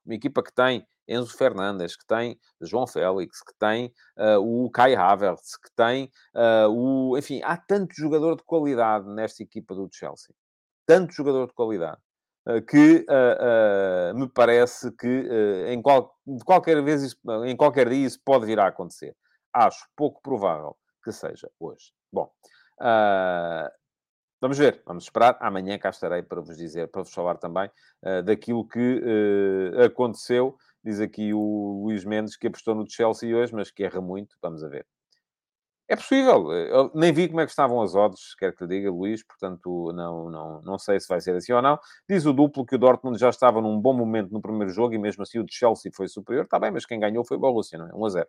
Uma 0.05 0.15
equipa 0.15 0.41
que 0.41 0.53
tem 0.53 0.86
Enzo 1.07 1.36
Fernandes, 1.38 1.95
que 1.95 2.05
tem 2.05 2.39
João 2.61 2.88
Félix, 2.88 3.41
que 3.41 3.53
tem 3.59 3.93
uh, 4.17 4.39
o 4.39 4.69
Kai 4.71 4.95
Havertz, 4.95 5.57
que 5.57 5.69
tem 5.75 6.09
uh, 6.34 6.69
o... 6.69 7.17
Enfim, 7.17 7.41
há 7.43 7.57
tanto 7.57 7.93
jogador 7.93 8.38
de 8.38 8.43
qualidade 8.43 9.07
nesta 9.07 9.43
equipa 9.43 9.75
do 9.75 9.89
Chelsea. 9.91 10.34
Tanto 10.86 11.13
jogador 11.13 11.47
de 11.47 11.53
qualidade. 11.53 12.01
Uh, 12.45 12.61
que 12.61 13.05
me 14.15 14.27
parece 14.27 14.91
que 14.97 15.29
em 15.69 15.81
qual, 15.81 16.13
de 16.27 16.43
qualquer 16.43 16.81
vez, 16.84 17.01
isso, 17.01 17.17
em 17.45 17.55
qualquer 17.55 17.89
dia, 17.89 18.05
isso 18.05 18.19
pode 18.23 18.45
vir 18.45 18.59
a 18.59 18.67
acontecer. 18.67 19.15
Acho 19.53 19.88
pouco 19.95 20.21
provável 20.21 20.75
que 21.03 21.11
seja 21.11 21.49
hoje. 21.59 21.93
Bom, 22.11 22.29
Uh, 22.79 23.69
vamos 24.41 24.57
ver, 24.57 24.81
vamos 24.86 25.05
esperar. 25.05 25.38
Amanhã 25.39 25.77
cá 25.77 25.89
estarei 25.89 26.21
para 26.23 26.41
vos 26.41 26.57
dizer, 26.57 26.89
para 26.89 27.03
vos 27.03 27.13
falar 27.13 27.38
também 27.38 27.69
uh, 28.03 28.23
daquilo 28.23 28.67
que 28.67 29.01
uh, 29.01 29.84
aconteceu. 29.84 30.57
Diz 30.84 30.99
aqui 30.99 31.34
o 31.34 31.84
Luís 31.84 32.03
Mendes 32.03 32.36
que 32.36 32.47
apostou 32.47 32.75
no 32.75 32.89
Chelsea 32.89 33.36
hoje, 33.36 33.53
mas 33.53 33.71
que 33.71 33.84
erra 33.84 34.01
muito. 34.01 34.36
Vamos 34.41 34.63
a 34.63 34.67
ver. 34.67 34.86
É 35.93 35.95
possível. 35.95 36.51
Eu 36.51 36.91
nem 36.95 37.13
vi 37.13 37.27
como 37.27 37.39
é 37.39 37.45
que 37.45 37.51
estavam 37.51 37.79
as 37.79 37.93
odds, 37.93 38.33
quer 38.33 38.51
que 38.51 38.63
lhe 38.63 38.77
diga, 38.77 38.89
Luís, 38.89 39.21
portanto, 39.23 39.91
não, 39.93 40.27
não, 40.27 40.61
não 40.63 40.79
sei 40.79 40.99
se 40.99 41.07
vai 41.07 41.21
ser 41.21 41.35
assim 41.35 41.53
ou 41.53 41.61
não. 41.61 41.77
Diz 42.09 42.25
o 42.25 42.33
duplo 42.33 42.65
que 42.65 42.73
o 42.73 42.79
Dortmund 42.79 43.19
já 43.19 43.29
estava 43.29 43.61
num 43.61 43.79
bom 43.79 43.93
momento 43.93 44.31
no 44.31 44.41
primeiro 44.41 44.73
jogo 44.73 44.95
e 44.95 44.97
mesmo 44.97 45.21
assim 45.21 45.37
o 45.37 45.43
de 45.43 45.53
Chelsea 45.53 45.91
foi 45.93 46.07
superior. 46.07 46.45
Está 46.45 46.57
bem, 46.57 46.71
mas 46.71 46.83
quem 46.83 46.99
ganhou 46.99 47.23
foi 47.23 47.37
o 47.37 47.39
Borussia, 47.39 47.77
não 47.77 47.87
é? 47.87 47.93
1 47.93 48.05
a 48.05 48.09
0. 48.09 48.27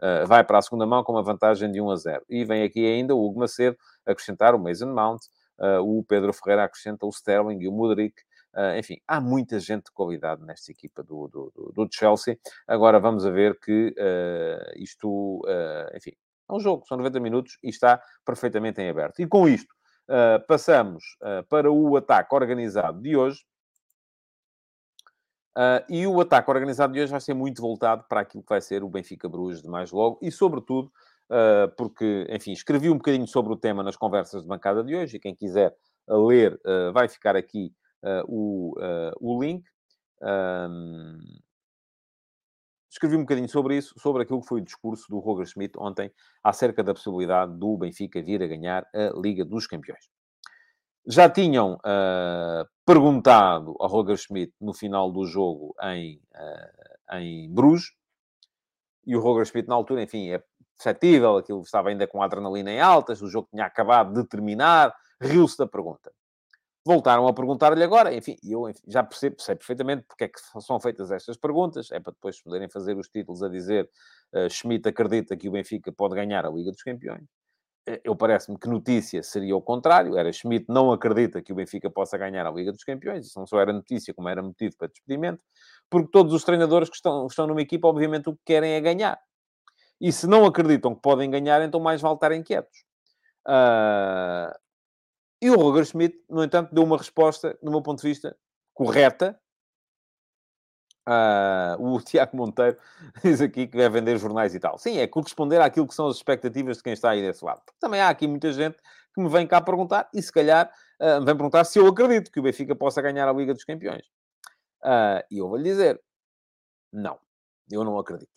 Uh, 0.00 0.26
vai 0.26 0.42
para 0.42 0.56
a 0.56 0.62
segunda 0.62 0.86
mão 0.86 1.04
com 1.04 1.12
uma 1.12 1.22
vantagem 1.22 1.70
de 1.70 1.82
1 1.82 1.90
a 1.90 1.96
0. 1.96 2.24
E 2.30 2.46
vem 2.46 2.62
aqui 2.62 2.82
ainda 2.86 3.14
o 3.14 3.22
Hugo 3.22 3.40
Macedo 3.40 3.76
acrescentar 4.06 4.54
o 4.54 4.58
Mason 4.58 4.86
Mount, 4.86 5.20
uh, 5.58 5.82
o 5.82 6.02
Pedro 6.04 6.32
Ferreira 6.32 6.64
acrescenta 6.64 7.04
o 7.04 7.10
Sterling 7.10 7.60
e 7.60 7.68
o 7.68 7.72
Mudrik. 7.72 8.14
Uh, 8.54 8.78
enfim, 8.78 8.96
há 9.06 9.20
muita 9.20 9.60
gente 9.60 9.84
de 9.84 9.92
qualidade 9.92 10.42
nesta 10.46 10.72
equipa 10.72 11.02
do, 11.02 11.28
do, 11.28 11.72
do, 11.74 11.88
Chelsea. 11.92 12.38
Agora 12.66 12.98
vamos 12.98 13.26
a 13.26 13.30
ver 13.30 13.60
que 13.60 13.94
isto, 14.76 15.42
enfim, 15.94 16.12
é 16.52 16.56
um 16.56 16.60
jogo, 16.60 16.86
são 16.86 16.96
90 16.96 17.20
minutos 17.20 17.58
e 17.62 17.68
está 17.68 18.02
perfeitamente 18.24 18.80
em 18.80 18.88
aberto. 18.88 19.20
E 19.20 19.26
com 19.26 19.48
isto, 19.48 19.72
uh, 20.08 20.44
passamos 20.46 21.04
uh, 21.22 21.46
para 21.48 21.70
o 21.70 21.96
ataque 21.96 22.34
organizado 22.34 23.00
de 23.00 23.16
hoje. 23.16 23.44
Uh, 25.56 25.84
e 25.88 26.06
o 26.06 26.18
ataque 26.20 26.50
organizado 26.50 26.92
de 26.92 27.00
hoje 27.00 27.10
vai 27.10 27.20
ser 27.20 27.34
muito 27.34 27.60
voltado 27.60 28.04
para 28.08 28.20
aquilo 28.20 28.42
que 28.42 28.48
vai 28.48 28.60
ser 28.60 28.82
o 28.82 28.88
Benfica 28.88 29.28
Bruges 29.28 29.62
de 29.62 29.68
mais 29.68 29.90
logo 29.90 30.18
e, 30.22 30.30
sobretudo, 30.30 30.90
porque, 31.78 32.26
enfim, 32.28 32.52
escrevi 32.52 32.90
um 32.90 32.96
bocadinho 32.96 33.26
sobre 33.26 33.54
o 33.54 33.56
tema 33.56 33.82
nas 33.82 33.96
conversas 33.96 34.42
de 34.42 34.48
bancada 34.48 34.84
de 34.84 34.94
hoje 34.94 35.16
e 35.16 35.20
quem 35.20 35.34
quiser 35.34 35.74
ler 36.06 36.60
vai 36.92 37.08
ficar 37.08 37.36
aqui 37.36 37.72
o, 38.28 38.74
o 39.18 39.42
link 39.42 39.64
escrevi 42.92 43.16
um 43.16 43.20
bocadinho 43.20 43.48
sobre 43.48 43.78
isso, 43.78 43.94
sobre 43.98 44.22
aquilo 44.22 44.42
que 44.42 44.46
foi 44.46 44.60
o 44.60 44.64
discurso 44.64 45.08
do 45.08 45.18
Roger 45.18 45.46
Schmidt 45.46 45.78
ontem 45.78 46.12
acerca 46.44 46.84
da 46.84 46.92
possibilidade 46.92 47.56
do 47.56 47.76
Benfica 47.78 48.22
vir 48.22 48.42
a 48.42 48.46
ganhar 48.46 48.86
a 48.94 49.18
Liga 49.18 49.44
dos 49.44 49.66
Campeões. 49.66 50.10
Já 51.06 51.28
tinham 51.28 51.74
uh, 51.76 52.68
perguntado 52.84 53.74
ao 53.80 53.88
Roger 53.88 54.16
Schmidt 54.16 54.52
no 54.60 54.74
final 54.74 55.10
do 55.10 55.24
jogo 55.24 55.74
em, 55.82 56.20
uh, 56.34 57.16
em 57.16 57.52
Bruges, 57.52 57.92
e 59.04 59.16
o 59.16 59.20
Roger 59.20 59.46
Schmidt, 59.46 59.68
na 59.68 59.74
altura, 59.74 60.02
enfim, 60.02 60.30
é 60.30 60.42
perceptível, 60.76 61.36
aquilo 61.36 61.62
estava 61.62 61.88
ainda 61.88 62.06
com 62.06 62.22
a 62.22 62.26
adrenalina 62.26 62.70
em 62.70 62.80
altas, 62.80 63.22
o 63.22 63.28
jogo 63.28 63.48
tinha 63.50 63.64
acabado 63.64 64.12
de 64.12 64.28
terminar, 64.28 64.94
riu-se 65.20 65.56
da 65.56 65.66
pergunta. 65.66 66.12
Voltaram 66.84 67.28
a 67.28 67.32
perguntar-lhe 67.32 67.84
agora, 67.84 68.12
enfim, 68.12 68.36
eu 68.42 68.64
já 68.88 69.04
percebo, 69.04 69.36
sei 69.40 69.54
perfeitamente 69.54 70.02
porque 70.02 70.24
é 70.24 70.28
que 70.28 70.40
são 70.60 70.80
feitas 70.80 71.12
estas 71.12 71.36
perguntas, 71.36 71.92
é 71.92 72.00
para 72.00 72.12
depois 72.12 72.42
poderem 72.42 72.68
fazer 72.68 72.96
os 72.96 73.08
títulos 73.08 73.40
a 73.40 73.48
dizer 73.48 73.88
uh, 74.34 74.50
Schmidt 74.50 74.88
acredita 74.88 75.36
que 75.36 75.48
o 75.48 75.52
Benfica 75.52 75.92
pode 75.92 76.16
ganhar 76.16 76.44
a 76.44 76.50
Liga 76.50 76.72
dos 76.72 76.82
Campeões. 76.82 77.24
Eh, 77.86 78.00
eu 78.04 78.16
parece-me 78.16 78.58
que 78.58 78.68
notícia 78.68 79.22
seria 79.22 79.56
o 79.56 79.62
contrário, 79.62 80.16
era 80.16 80.32
Schmidt 80.32 80.66
não 80.68 80.90
acredita 80.92 81.40
que 81.40 81.52
o 81.52 81.56
Benfica 81.56 81.88
possa 81.88 82.18
ganhar 82.18 82.46
a 82.46 82.50
Liga 82.50 82.72
dos 82.72 82.82
Campeões, 82.82 83.26
isso 83.26 83.38
não 83.38 83.46
só 83.46 83.60
era 83.60 83.72
notícia, 83.72 84.12
como 84.12 84.28
era 84.28 84.42
motivo 84.42 84.76
para 84.76 84.88
despedimento, 84.88 85.40
porque 85.88 86.10
todos 86.10 86.32
os 86.32 86.42
treinadores 86.42 86.88
que 86.88 86.96
estão, 86.96 87.26
estão 87.26 87.46
numa 87.46 87.62
equipa, 87.62 87.86
obviamente, 87.86 88.28
o 88.28 88.34
que 88.34 88.42
querem 88.44 88.72
é 88.72 88.80
ganhar. 88.80 89.20
E 90.00 90.10
se 90.12 90.26
não 90.26 90.44
acreditam 90.46 90.94
que 90.94 91.00
podem 91.00 91.30
ganhar, 91.30 91.62
então 91.62 91.78
mais 91.80 92.00
vale 92.00 92.14
estarem 92.14 92.42
quietos. 92.42 92.84
Uh, 93.46 94.52
e 95.42 95.50
o 95.50 95.56
Roger 95.56 95.84
Schmidt, 95.84 96.24
no 96.30 96.44
entanto, 96.44 96.72
deu 96.72 96.84
uma 96.84 96.96
resposta, 96.96 97.58
do 97.60 97.70
meu 97.70 97.82
ponto 97.82 98.00
de 98.00 98.08
vista, 98.08 98.36
correta, 98.72 99.38
Uh, 101.04 101.74
o 101.80 101.98
Tiago 102.00 102.36
Monteiro 102.36 102.78
diz 103.24 103.40
aqui 103.40 103.66
que 103.66 103.76
vai 103.76 103.88
vender 103.88 104.16
jornais 104.18 104.54
e 104.54 104.60
tal. 104.60 104.78
Sim, 104.78 104.98
é 104.98 105.06
corresponder 105.08 105.60
àquilo 105.60 105.88
que 105.88 105.96
são 105.96 106.06
as 106.06 106.16
expectativas 106.16 106.76
de 106.76 106.82
quem 106.84 106.92
está 106.92 107.10
aí 107.10 107.20
desse 107.20 107.44
lado. 107.44 107.60
Porque 107.64 107.78
também 107.80 108.00
há 108.00 108.08
aqui 108.08 108.26
muita 108.28 108.52
gente 108.52 108.78
que 109.12 109.20
me 109.20 109.28
vem 109.28 109.44
cá 109.44 109.60
perguntar, 109.60 110.08
e 110.14 110.22
se 110.22 110.32
calhar 110.32 110.72
uh, 111.00 111.18
me 111.18 111.26
vem 111.26 111.36
perguntar 111.36 111.64
se 111.64 111.78
eu 111.78 111.86
acredito 111.88 112.30
que 112.30 112.38
o 112.38 112.42
Benfica 112.42 112.76
possa 112.76 113.02
ganhar 113.02 113.28
a 113.28 113.32
Liga 113.32 113.52
dos 113.52 113.64
Campeões. 113.64 114.06
Uh, 114.84 115.26
e 115.28 115.38
eu 115.38 115.48
vou-lhe 115.48 115.64
dizer, 115.64 116.00
não, 116.92 117.18
eu 117.68 117.82
não 117.82 117.98
acredito. 117.98 118.30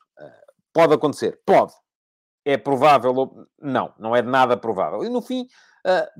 pode 0.73 0.93
acontecer? 0.93 1.39
Pode. 1.45 1.73
É 2.45 2.57
provável? 2.57 3.47
Não, 3.59 3.93
não 3.97 4.15
é 4.15 4.21
nada 4.21 4.55
provável. 4.55 5.03
E 5.03 5.09
no 5.09 5.21
fim, 5.21 5.47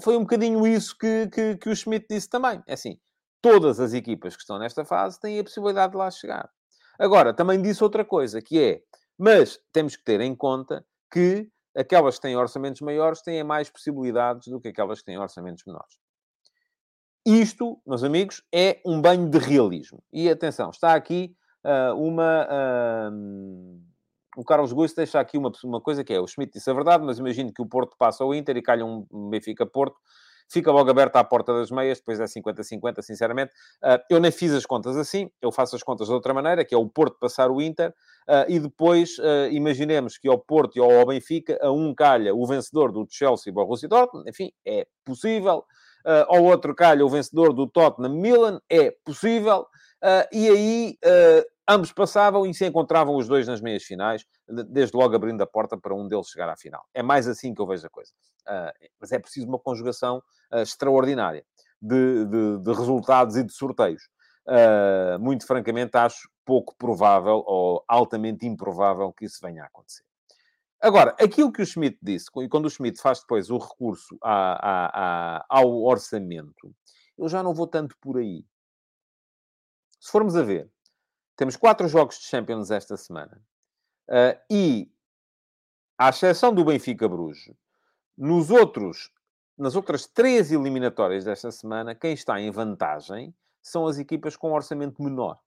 foi 0.02 0.18
um 0.18 0.22
bocadinho 0.22 0.66
isso 0.66 0.98
que, 0.98 1.28
que, 1.28 1.56
que 1.58 1.70
o 1.70 1.76
Schmidt 1.76 2.08
disse 2.10 2.28
também. 2.28 2.64
É 2.68 2.74
assim, 2.74 3.00
todas 3.42 3.80
as 3.80 3.94
equipas 3.94 4.36
que 4.36 4.42
estão 4.42 4.58
nesta 4.58 4.84
fase 4.84 5.20
têm 5.20 5.40
a 5.40 5.44
possibilidade 5.44 5.92
de 5.92 5.98
lá 5.98 6.10
chegar. 6.10 6.50
Agora, 6.98 7.34
também 7.34 7.62
disse 7.62 7.84
outra 7.84 8.04
coisa, 8.04 8.42
que 8.42 8.60
é, 8.60 8.82
mas 9.18 9.60
temos 9.72 9.96
que 9.96 10.04
ter 10.04 10.20
em 10.20 10.36
conta 10.36 10.84
que 11.12 11.48
aquelas 11.76 12.16
que 12.16 12.22
têm 12.22 12.36
orçamentos 12.36 12.82
maiores 12.82 13.22
têm 13.22 13.44
mais 13.44 13.70
possibilidades 13.70 14.48
do 14.48 14.60
que 14.60 14.70
aquelas 14.70 15.00
que 15.00 15.06
têm 15.06 15.20
orçamentos 15.20 15.64
menores. 15.66 15.96
Isto, 17.26 17.82
meus 17.86 18.04
amigos, 18.04 18.44
é 18.54 18.80
um 18.86 19.02
banho 19.02 19.30
de 19.30 19.38
realismo. 19.38 20.04
E 20.14 20.30
atenção, 20.30 20.70
está 20.70 20.94
aqui 20.96 21.36
uh, 21.66 21.96
uma. 21.96 22.48
Uh, 23.12 23.82
o 24.36 24.44
Carlos 24.44 24.74
Gusto 24.74 24.98
deixa 24.98 25.20
aqui 25.20 25.38
uma, 25.38 25.52
uma 25.64 25.82
coisa 25.82 26.04
que 26.04 26.14
é: 26.14 26.20
o 26.20 26.28
Schmidt 26.28 26.54
disse 26.54 26.70
a 26.70 26.74
verdade, 26.74 27.04
mas 27.06 27.20
imagino 27.20 27.54
que 27.54 27.62
o 27.62 27.66
Porto 27.66 27.96
passa 27.98 28.24
ao 28.24 28.34
Inter 28.34 28.58
e 28.58 28.62
calha 28.62 28.86
um 28.86 29.06
Benfica 29.30 29.66
Porto 29.66 29.98
fica 30.50 30.72
logo 30.72 30.90
aberta 30.90 31.20
à 31.20 31.24
porta 31.24 31.54
das 31.54 31.72
meias, 31.72 32.00
depois 32.00 32.20
é 32.20 32.26
50-50, 32.26 33.02
sinceramente. 33.02 33.52
Uh, 33.84 34.00
eu 34.10 34.20
nem 34.20 34.32
fiz 34.32 34.54
as 34.54 34.66
contas 34.66 34.98
assim, 34.98 35.30
eu 35.42 35.52
faço 35.52 35.76
as 35.76 35.84
contas 35.84 36.08
de 36.08 36.14
outra 36.14 36.34
maneira, 36.34 36.64
que 36.64 36.74
é 36.74 36.78
o 36.78 36.88
Porto 36.88 37.18
passar 37.20 37.52
o 37.52 37.62
Inter, 37.62 37.90
uh, 37.90 38.46
e 38.48 38.60
depois 38.60 39.18
uh, 39.20 39.50
imaginemos 39.52 40.18
que 40.18 40.28
ao 40.28 40.38
Porto 40.38 40.78
e 40.78 40.80
ao 40.80 41.06
Benfica, 41.06 41.58
a 41.62 41.72
um 41.72 41.94
calha 41.94 42.34
o 42.34 42.46
vencedor 42.46 42.92
do 42.92 43.06
Chelsea 43.10 43.50
e 43.50 43.54
Borussia 43.54 43.90
Dortmund, 43.90 44.30
enfim, 44.30 44.52
é 44.66 44.88
possível. 45.04 45.64
Ao 46.28 46.44
outro 46.44 46.76
calha 46.76 47.06
o 47.06 47.10
vencedor 47.10 47.54
do 47.54 47.68
Tottenham 47.68 48.14
Milan, 48.14 48.62
é 48.70 48.92
possível. 49.04 49.66
e 50.32 50.50
aí 50.50 50.98
ambos 51.68 51.92
passavam 51.92 52.46
e 52.46 52.54
se 52.54 52.66
encontravam 52.66 53.16
os 53.16 53.28
dois 53.28 53.48
nas 53.48 53.60
meias 53.60 53.84
finais, 53.84 54.26
desde 54.48 54.96
logo 54.96 55.16
abrindo 55.16 55.42
a 55.42 55.48
porta 55.48 55.78
para 55.78 55.96
um 55.96 56.08
deles 56.08 56.28
chegar 56.28 56.50
à 56.50 56.56
final. 56.56 56.86
É 56.94 57.02
mais 57.02 57.28
assim 57.28 57.54
que 57.54 57.62
eu 57.62 57.68
vejo 57.68 57.86
a 57.86 57.90
coisa. 57.90 58.12
Uh, 58.48 58.90
mas 59.00 59.12
é 59.12 59.20
preciso 59.20 59.48
uma 59.48 59.60
conjugação 59.60 60.22
uh, 60.54 60.60
extraordinária 60.60 61.44
de, 61.82 62.26
de, 62.26 62.60
de, 62.60 62.74
resultados 62.74 63.36
e 63.36 63.44
de 63.44 63.52
sorteios. 63.52 64.04
Uh, 64.48 65.20
muito 65.20 65.48
francamente, 65.48 65.98
acho 65.98 66.30
pouco 66.46 66.76
provável 66.78 67.44
ou 67.48 67.84
altamente 67.88 68.46
improvável 68.46 69.12
que 69.12 69.26
isso 69.26 69.40
venha 69.42 69.64
a 69.64 69.66
acontecer. 69.66 70.04
Agora, 70.82 71.16
aquilo 71.20 71.52
que 71.52 71.62
o 71.62 71.66
Schmidt 71.66 71.98
disse, 72.02 72.30
e 72.38 72.50
quando 72.50 72.66
o 72.66 72.70
Schmidt 72.70 73.02
faz 73.02 73.22
depois 73.22 73.50
o 73.50 73.58
recurso 73.58 74.18
a, 74.22 74.54
a, 74.54 75.38
a, 75.38 75.46
ao 75.50 75.84
orçamento, 75.84 76.76
eu 77.18 77.28
já 77.28 77.42
não 77.42 77.54
vou 77.54 77.68
tanto 77.68 77.96
por 78.00 78.18
aí. 78.18 78.46
Se 80.00 80.12
formos 80.12 80.36
a 80.36 80.44
ver, 80.44 80.70
temos 81.36 81.56
quatro 81.56 81.88
jogos 81.88 82.20
de 82.20 82.26
Champions 82.26 82.72
esta 82.72 82.96
semana. 82.98 83.42
Uh, 84.08 84.40
e, 84.50 84.92
à 85.98 86.10
exceção 86.10 86.54
do 86.54 86.64
Benfica 86.64 87.08
Bruges, 87.08 87.56
nos 88.18 88.52
outros, 88.52 89.12
nas 89.58 89.76
outras 89.76 90.06
três 90.06 90.52
eliminatórias 90.52 91.26
desta 91.26 91.52
semana, 91.52 91.96
quem 91.96 92.14
está 92.14 92.40
em 92.40 92.52
vantagem 92.52 93.34
são 93.62 93.88
as 93.88 93.98
equipas 93.98 94.36
com 94.36 94.52
orçamento 94.52 95.02
menor. 95.02 95.40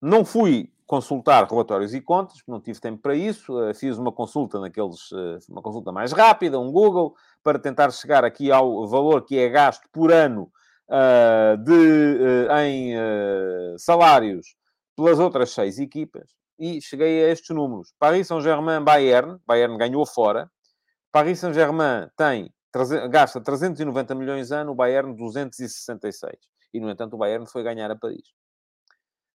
Não 0.00 0.24
fui 0.24 0.72
consultar 0.86 1.48
relatórios 1.48 1.94
e 1.94 2.00
contas, 2.00 2.38
não 2.48 2.60
tive 2.60 2.80
tempo 2.80 3.00
para 3.00 3.14
isso. 3.14 3.56
Uh, 3.56 3.72
fiz 3.74 3.96
uma 3.96 4.10
consulta 4.10 4.58
naqueles, 4.58 5.10
uh, 5.12 5.38
uma 5.48 5.62
consulta 5.62 5.92
mais 5.92 6.12
rápida, 6.12 6.58
um 6.58 6.72
Google, 6.72 7.14
para 7.42 7.58
tentar 7.58 7.90
chegar 7.92 8.24
aqui 8.24 8.50
ao 8.50 8.88
valor 8.88 9.24
que 9.24 9.38
é 9.38 9.48
gasto 9.48 9.88
por 9.92 10.12
ano 10.12 10.50
uh, 10.90 11.56
de, 11.62 11.72
uh, 11.72 12.52
em 12.58 12.96
uh, 12.96 13.78
salários 13.78 14.56
pelas 14.96 15.18
outras 15.18 15.50
seis 15.50 15.78
equipas 15.78 16.30
e 16.58 16.80
cheguei 16.82 17.24
a 17.24 17.28
estes 17.30 17.54
números. 17.54 17.94
Paris 17.98 18.26
Saint-Germain, 18.26 18.82
Bayern, 18.82 19.38
Bayern 19.46 19.78
ganhou 19.78 20.04
fora. 20.04 20.50
Paris 21.10 21.38
Saint-Germain 21.38 22.08
tem, 22.16 22.52
gasta 23.10 23.40
390 23.40 24.14
milhões 24.14 24.52
ano, 24.52 24.72
o 24.72 24.74
Bayern 24.74 25.16
266. 25.16 26.34
E, 26.74 26.78
no 26.78 26.90
entanto, 26.90 27.14
o 27.14 27.18
Bayern 27.18 27.46
foi 27.46 27.62
ganhar 27.62 27.90
a 27.90 27.96
Paris. 27.96 28.39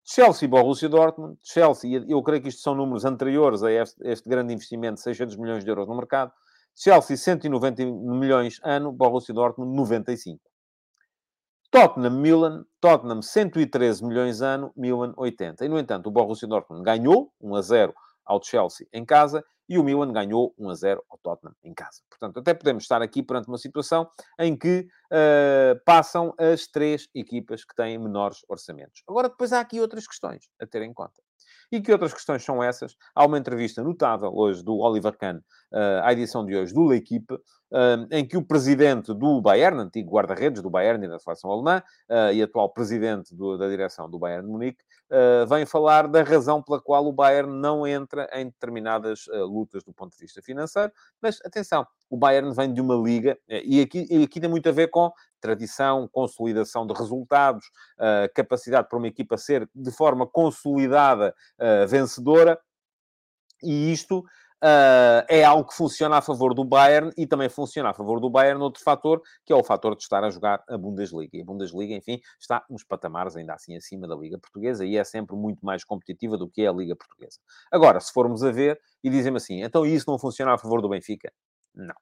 Chelsea 0.04 0.48
Borussia 0.48 0.88
Dortmund. 0.88 1.38
Chelsea, 1.42 2.04
eu 2.08 2.22
creio 2.22 2.42
que 2.42 2.48
isto 2.48 2.62
são 2.62 2.74
números 2.74 3.04
anteriores 3.04 3.62
a 3.62 3.70
este, 3.70 3.96
este, 4.04 4.28
grande 4.28 4.52
investimento 4.52 4.94
de 4.94 5.02
600 5.02 5.36
milhões 5.36 5.64
de 5.64 5.70
euros 5.70 5.86
no 5.86 5.96
mercado. 5.96 6.32
Chelsea, 6.74 7.16
190 7.16 7.84
milhões 7.84 8.60
ano, 8.64 8.92
Borussia 8.92 9.34
Dortmund, 9.34 9.74
95. 9.76 10.40
Tottenham-Milan, 11.70 12.64
Tottenham 12.80 13.22
113 13.22 14.04
milhões 14.04 14.42
ano, 14.42 14.72
Milan 14.76 15.12
80. 15.16 15.64
E, 15.64 15.68
no 15.68 15.78
entanto, 15.78 16.08
o 16.08 16.10
Borussia 16.10 16.48
Dortmund 16.48 16.82
ganhou 16.82 17.32
1 17.40 17.54
a 17.54 17.62
0 17.62 17.94
ao 18.30 18.40
Chelsea 18.40 18.86
em 18.92 19.04
casa 19.04 19.44
e 19.68 19.76
o 19.76 19.82
Milan 19.82 20.12
ganhou 20.12 20.54
1 20.56 20.70
a 20.70 20.74
0 20.74 21.04
ao 21.10 21.18
Tottenham 21.18 21.54
em 21.64 21.74
casa. 21.74 22.00
Portanto, 22.08 22.38
até 22.38 22.54
podemos 22.54 22.84
estar 22.84 23.02
aqui 23.02 23.22
perante 23.22 23.48
uma 23.48 23.58
situação 23.58 24.08
em 24.38 24.56
que 24.56 24.86
uh, 25.12 25.80
passam 25.84 26.32
as 26.38 26.66
três 26.68 27.08
equipas 27.12 27.64
que 27.64 27.74
têm 27.74 27.98
menores 27.98 28.38
orçamentos. 28.48 29.02
Agora, 29.08 29.28
depois 29.28 29.52
há 29.52 29.60
aqui 29.60 29.80
outras 29.80 30.06
questões 30.06 30.48
a 30.60 30.66
ter 30.66 30.82
em 30.82 30.94
conta. 30.94 31.20
E 31.72 31.80
que 31.80 31.92
outras 31.92 32.12
questões 32.12 32.44
são 32.44 32.62
essas? 32.62 32.96
Há 33.14 33.24
uma 33.24 33.38
entrevista 33.38 33.82
notável 33.82 34.32
hoje 34.34 34.62
do 34.62 34.76
Oliver 34.76 35.16
Kahn, 35.16 35.38
uh, 35.38 36.02
à 36.02 36.12
edição 36.12 36.44
de 36.44 36.56
hoje 36.56 36.74
do 36.74 36.84
L'Equipe, 36.84 37.36
em 38.10 38.26
que 38.26 38.36
o 38.36 38.42
presidente 38.42 39.14
do 39.14 39.40
Bayern, 39.40 39.80
antigo 39.80 40.10
guarda-redes 40.10 40.60
do 40.60 40.68
Bayern 40.68 41.04
e 41.04 41.08
da 41.08 41.18
seleção 41.18 41.50
alemã, 41.50 41.82
uh, 42.08 42.32
e 42.32 42.42
atual 42.42 42.68
presidente 42.68 43.34
do, 43.34 43.56
da 43.56 43.68
direção 43.68 44.10
do 44.10 44.18
Bayern 44.18 44.44
de 44.44 44.50
Munique, 44.50 44.82
uh, 45.10 45.46
vem 45.46 45.64
falar 45.64 46.08
da 46.08 46.22
razão 46.22 46.60
pela 46.62 46.80
qual 46.80 47.06
o 47.06 47.12
Bayern 47.12 47.52
não 47.52 47.86
entra 47.86 48.28
em 48.32 48.46
determinadas 48.46 49.26
lutas 49.28 49.84
do 49.84 49.92
ponto 49.92 50.12
de 50.12 50.18
vista 50.18 50.42
financeiro. 50.42 50.92
Mas, 51.22 51.38
atenção, 51.44 51.86
o 52.08 52.16
Bayern 52.16 52.52
vem 52.52 52.72
de 52.72 52.80
uma 52.80 52.96
liga, 52.96 53.38
e 53.48 53.80
aqui, 53.80 54.06
e 54.10 54.24
aqui 54.24 54.40
tem 54.40 54.50
muito 54.50 54.68
a 54.68 54.72
ver 54.72 54.88
com 54.88 55.12
tradição, 55.40 56.08
consolidação 56.08 56.86
de 56.86 56.92
resultados, 56.92 57.70
capacidade 58.34 58.88
para 58.88 58.98
uma 58.98 59.06
equipa 59.06 59.38
ser 59.38 59.68
de 59.74 59.90
forma 59.92 60.26
consolidada 60.26 61.34
vencedora, 61.88 62.58
e 63.62 63.92
isto 63.92 64.24
uh, 64.62 65.24
é 65.28 65.42
algo 65.44 65.68
que 65.68 65.74
funciona 65.74 66.18
a 66.18 66.22
favor 66.22 66.54
do 66.54 66.64
Bayern 66.64 67.10
e 67.16 67.26
também 67.26 67.48
funciona 67.48 67.90
a 67.90 67.94
favor 67.94 68.20
do 68.20 68.30
Bayern 68.30 68.60
outro 68.60 68.82
fator, 68.82 69.20
que 69.44 69.52
é 69.52 69.56
o 69.56 69.64
fator 69.64 69.96
de 69.96 70.02
estar 70.02 70.22
a 70.22 70.30
jogar 70.30 70.62
a 70.68 70.76
Bundesliga. 70.76 71.36
E 71.36 71.42
a 71.42 71.44
Bundesliga, 71.44 71.94
enfim, 71.94 72.20
está 72.38 72.64
nos 72.68 72.84
patamares 72.84 73.36
ainda 73.36 73.54
assim 73.54 73.76
acima 73.76 74.06
da 74.06 74.14
Liga 74.14 74.38
Portuguesa 74.38 74.84
e 74.84 74.96
é 74.96 75.04
sempre 75.04 75.36
muito 75.36 75.64
mais 75.64 75.84
competitiva 75.84 76.36
do 76.36 76.48
que 76.48 76.62
é 76.62 76.68
a 76.68 76.72
Liga 76.72 76.94
Portuguesa. 76.94 77.38
Agora, 77.70 78.00
se 78.00 78.12
formos 78.12 78.42
a 78.42 78.50
ver 78.50 78.80
e 79.02 79.10
dizem 79.10 79.34
assim, 79.34 79.62
então 79.62 79.84
isso 79.86 80.10
não 80.10 80.18
funciona 80.18 80.54
a 80.54 80.58
favor 80.58 80.82
do 80.82 80.88
Benfica? 80.88 81.32
Não. 81.74 81.94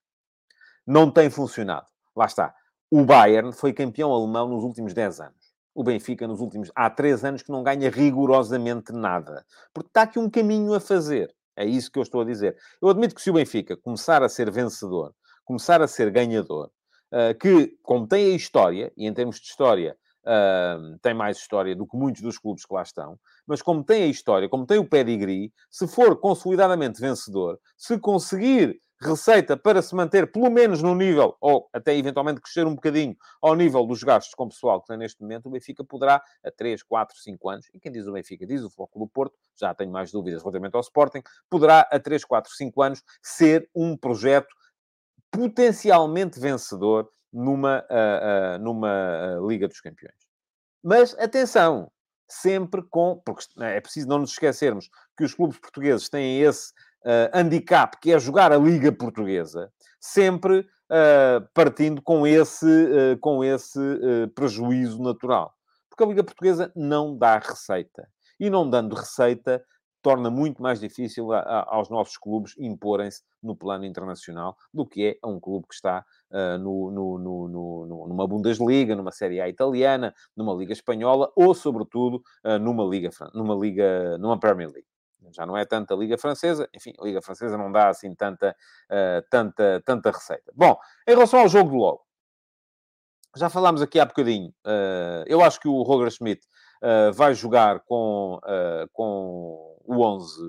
Não 0.87 1.11
tem 1.11 1.31
funcionado. 1.31 1.87
Lá 2.17 2.27
está. 2.27 2.55
O 2.91 3.05
Bayern 3.05 3.53
foi 3.53 3.73
campeão 3.73 4.13
alemão 4.13 4.49
nos 4.49 4.65
últimos 4.65 4.95
10 4.95 5.21
anos. 5.21 5.49
O 5.75 5.85
Benfica, 5.85 6.27
nos 6.27 6.41
últimos... 6.41 6.73
Há 6.75 6.89
3 6.91 7.25
anos 7.25 7.43
que 7.43 7.53
não 7.53 7.63
ganha 7.63 7.91
rigorosamente 7.91 8.93
nada. 8.93 9.45
Porque 9.73 9.91
está 9.91 10.03
aqui 10.03 10.19
um 10.19 10.31
caminho 10.31 10.73
a 10.73 10.81
fazer. 10.81 11.33
É 11.59 11.67
isso 11.67 11.91
que 11.91 11.99
eu 11.99 12.05
estou 12.05 12.21
a 12.21 12.25
dizer. 12.25 12.57
Eu 12.81 12.89
admito 12.89 13.17
que 13.17 13.21
se 13.21 13.31
o 13.31 13.35
Benfica 13.35 13.77
começar 13.77 14.23
a 14.23 14.29
ser 14.29 14.49
vencedor, 14.49 15.13
começar 15.45 15.83
a 15.83 15.89
ser 15.89 16.09
ganhador, 16.09 16.71
uh, 17.13 17.37
que, 17.37 17.77
como 17.83 18.07
tem 18.07 18.27
a 18.33 18.37
história, 18.37 18.93
e 18.97 19.09
em 19.09 19.13
termos 19.13 19.41
de 19.41 19.47
história, 19.47 19.97
uh, 20.23 20.97
tem 21.03 21.15
mais 21.15 21.37
história 21.37 21.75
do 21.75 21.85
que 21.85 21.97
muitos 21.97 22.23
dos 22.23 22.39
clubes 22.39 22.65
que 22.65 22.73
lá 22.73 22.83
estão, 22.83 23.19
mas 23.45 23.61
como 23.61 23.83
tem 23.83 24.05
a 24.05 24.07
história, 24.07 24.49
como 24.49 24.67
tem 24.67 24.79
o 24.79 24.89
pedigree, 24.89 25.53
se 25.69 25.89
for 25.89 26.17
consolidadamente 26.21 27.01
vencedor, 27.01 27.59
se 27.77 27.99
conseguir 27.99 28.81
receita 29.01 29.57
para 29.57 29.81
se 29.81 29.95
manter 29.95 30.31
pelo 30.31 30.51
menos 30.51 30.83
no 30.83 30.95
nível, 30.95 31.37
ou 31.41 31.69
até 31.73 31.97
eventualmente 31.97 32.41
crescer 32.41 32.67
um 32.67 32.75
bocadinho 32.75 33.17
ao 33.41 33.55
nível 33.55 33.87
dos 33.87 34.03
gastos 34.03 34.35
com 34.35 34.49
pessoal 34.49 34.81
que 34.81 34.89
tem 34.89 34.97
neste 34.97 35.23
momento, 35.23 35.47
o 35.47 35.51
Benfica 35.51 35.85
poderá, 35.85 36.23
a 36.45 36.51
3, 36.51 36.83
4, 36.83 37.17
5 37.17 37.49
anos, 37.49 37.67
e 37.73 37.79
quem 37.79 37.93
diz 37.93 38.07
o 38.07 38.13
Benfica 38.13 38.47
diz 38.47 38.63
o 38.63 38.71
Foco 38.71 38.99
do 38.99 39.07
Porto, 39.07 39.37
já 39.57 39.73
tenho 39.75 39.93
mais 39.93 40.11
dúvidas 40.11 40.43
relativamente 40.43 40.75
ao 40.75 40.81
Sporting, 40.81 41.23
poderá, 41.49 41.81
a 41.91 41.99
3, 41.99 42.25
4, 42.25 42.53
5 42.53 42.83
anos, 42.83 43.03
ser 43.23 43.69
um 43.75 43.97
projeto 43.97 44.55
potencialmente 45.31 46.41
vencedor 46.41 47.09
numa, 47.33 47.85
uh, 47.91 48.57
uh, 48.57 48.59
numa 48.59 49.39
uh, 49.39 49.49
Liga 49.49 49.69
dos 49.69 49.81
Campeões. 49.81 50.17
Mas 50.83 51.15
atenção, 51.19 51.91
sempre 52.29 52.83
com. 52.83 53.21
Porque 53.25 53.45
é 53.61 53.81
preciso 53.81 54.09
não 54.09 54.19
nos 54.19 54.31
esquecermos 54.31 54.89
que 55.17 55.25
os 55.25 55.35
clubes 55.35 55.59
portugueses 55.59 56.09
têm 56.09 56.41
esse 56.41 56.73
uh, 57.09 57.31
handicap, 57.33 57.99
que 58.01 58.13
é 58.13 58.19
jogar 58.19 58.53
a 58.53 58.59
Liga 58.59 58.93
Portuguesa, 58.93 59.73
sempre 59.99 60.61
uh, 60.61 61.49
partindo 61.55 62.03
com 62.03 62.27
esse, 62.27 62.67
uh, 62.67 63.19
com 63.21 63.43
esse 63.43 63.81
prejuízo 64.35 65.03
natural. 65.03 65.53
Porque 65.89 66.05
a 66.05 66.07
Liga 66.07 66.23
Portuguesa 66.23 66.71
não 66.77 67.17
dá 67.17 67.39
receita. 67.39 68.07
E 68.39 68.49
não 68.49 68.69
dando 68.71 68.95
receita, 68.95 69.65
torna 70.03 70.31
muito 70.31 70.63
mais 70.63 70.81
difícil 70.81 71.33
a, 71.33 71.41
a, 71.41 71.75
aos 71.75 71.91
nossos 71.91 72.17
clubes 72.17 72.55
imporem-se 72.59 73.23
no 73.43 73.57
plano 73.57 73.85
internacional 73.85 74.57
do 74.73 74.87
que 74.87 75.05
é 75.05 75.19
a 75.23 75.29
um 75.29 75.41
clube 75.41 75.67
que 75.69 75.75
está 75.75 76.05
uh, 76.31 76.59
no, 76.59 76.91
no, 76.91 77.19
no, 77.19 78.07
numa 78.09 78.27
Bundesliga, 78.27 78.95
numa 78.95 79.11
Série 79.11 79.41
A 79.41 79.49
italiana, 79.49 80.15
numa 80.37 80.55
Liga 80.55 80.73
Espanhola 80.73 81.31
ou, 81.35 81.53
sobretudo, 81.55 82.23
uh, 82.45 82.59
numa 82.59 82.85
Liga, 82.85 83.11
numa 83.35 83.55
Liga, 83.55 84.17
numa 84.19 84.39
Premier 84.39 84.71
League. 84.71 84.87
Já 85.33 85.47
não 85.47 85.57
é 85.57 85.65
tanta 85.65 85.95
Liga 85.95 86.19
Francesa, 86.19 86.69
enfim, 86.75 86.93
a 86.99 87.05
Liga 87.05 87.23
Francesa 87.23 87.57
não 87.57 87.71
dá 87.71 87.89
assim 87.89 88.15
tanta, 88.15 88.57
uh, 88.91 89.23
tanta, 89.31 89.83
tanta 89.85 90.11
receita. 90.11 90.53
Bom, 90.55 90.79
em 91.07 91.13
relação 91.13 91.41
ao 91.41 91.49
jogo 91.49 91.71
de 91.71 91.77
logo, 91.77 92.07
já 93.37 93.49
falámos 93.49 93.83
aqui 93.83 94.01
há 94.01 94.05
bocadinho, 94.05 94.53
eu 95.27 95.43
acho 95.43 95.61
que 95.61 95.69
o 95.69 95.83
Roger 95.83 96.11
Schmidt 96.11 96.45
vai 97.15 97.35
jogar 97.35 97.81
com, 97.81 98.41
com 98.93 99.79
o 99.85 100.03
11 100.03 100.41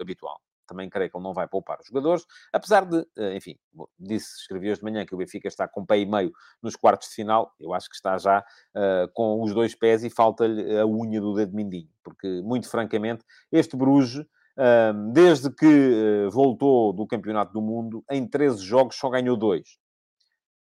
habitual 0.00 0.40
também 0.70 0.88
creio 0.88 1.10
que 1.10 1.16
ele 1.16 1.24
não 1.24 1.34
vai 1.34 1.48
poupar 1.48 1.80
os 1.80 1.86
jogadores, 1.86 2.24
apesar 2.52 2.86
de, 2.86 3.04
eh, 3.18 3.36
enfim, 3.36 3.58
disse, 3.98 4.40
escrevi 4.40 4.70
hoje 4.70 4.78
de 4.78 4.84
manhã 4.84 5.04
que 5.04 5.14
o 5.14 5.18
Benfica 5.18 5.48
está 5.48 5.66
com 5.66 5.84
pé 5.84 5.98
e 5.98 6.06
meio 6.06 6.32
nos 6.62 6.76
quartos 6.76 7.08
de 7.08 7.14
final, 7.16 7.52
eu 7.58 7.74
acho 7.74 7.88
que 7.88 7.96
está 7.96 8.16
já 8.16 8.38
uh, 8.40 9.12
com 9.12 9.42
os 9.42 9.52
dois 9.52 9.74
pés 9.74 10.04
e 10.04 10.10
falta-lhe 10.10 10.78
a 10.78 10.86
unha 10.86 11.20
do 11.20 11.34
dedo 11.34 11.54
mindinho, 11.54 11.88
porque, 12.04 12.40
muito 12.42 12.70
francamente, 12.70 13.24
este 13.50 13.76
Bruges, 13.76 14.24
uh, 14.24 15.12
desde 15.12 15.50
que 15.50 15.66
uh, 15.66 16.30
voltou 16.30 16.92
do 16.92 17.06
Campeonato 17.06 17.52
do 17.52 17.60
Mundo, 17.60 18.04
em 18.10 18.26
13 18.26 18.64
jogos 18.64 18.96
só 18.96 19.10
ganhou 19.10 19.36
dois. 19.36 19.78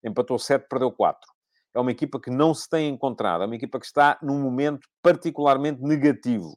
Empatou 0.04 0.38
7, 0.38 0.66
perdeu 0.68 0.92
4 0.92 1.34
é 1.74 1.80
uma 1.80 1.90
equipa 1.90 2.20
que 2.20 2.30
não 2.30 2.54
se 2.54 2.68
tem 2.68 2.88
encontrado, 2.88 3.42
é 3.42 3.46
uma 3.46 3.56
equipa 3.56 3.80
que 3.80 3.86
está 3.86 4.16
num 4.22 4.40
momento 4.40 4.88
particularmente 5.02 5.82
negativo. 5.82 6.56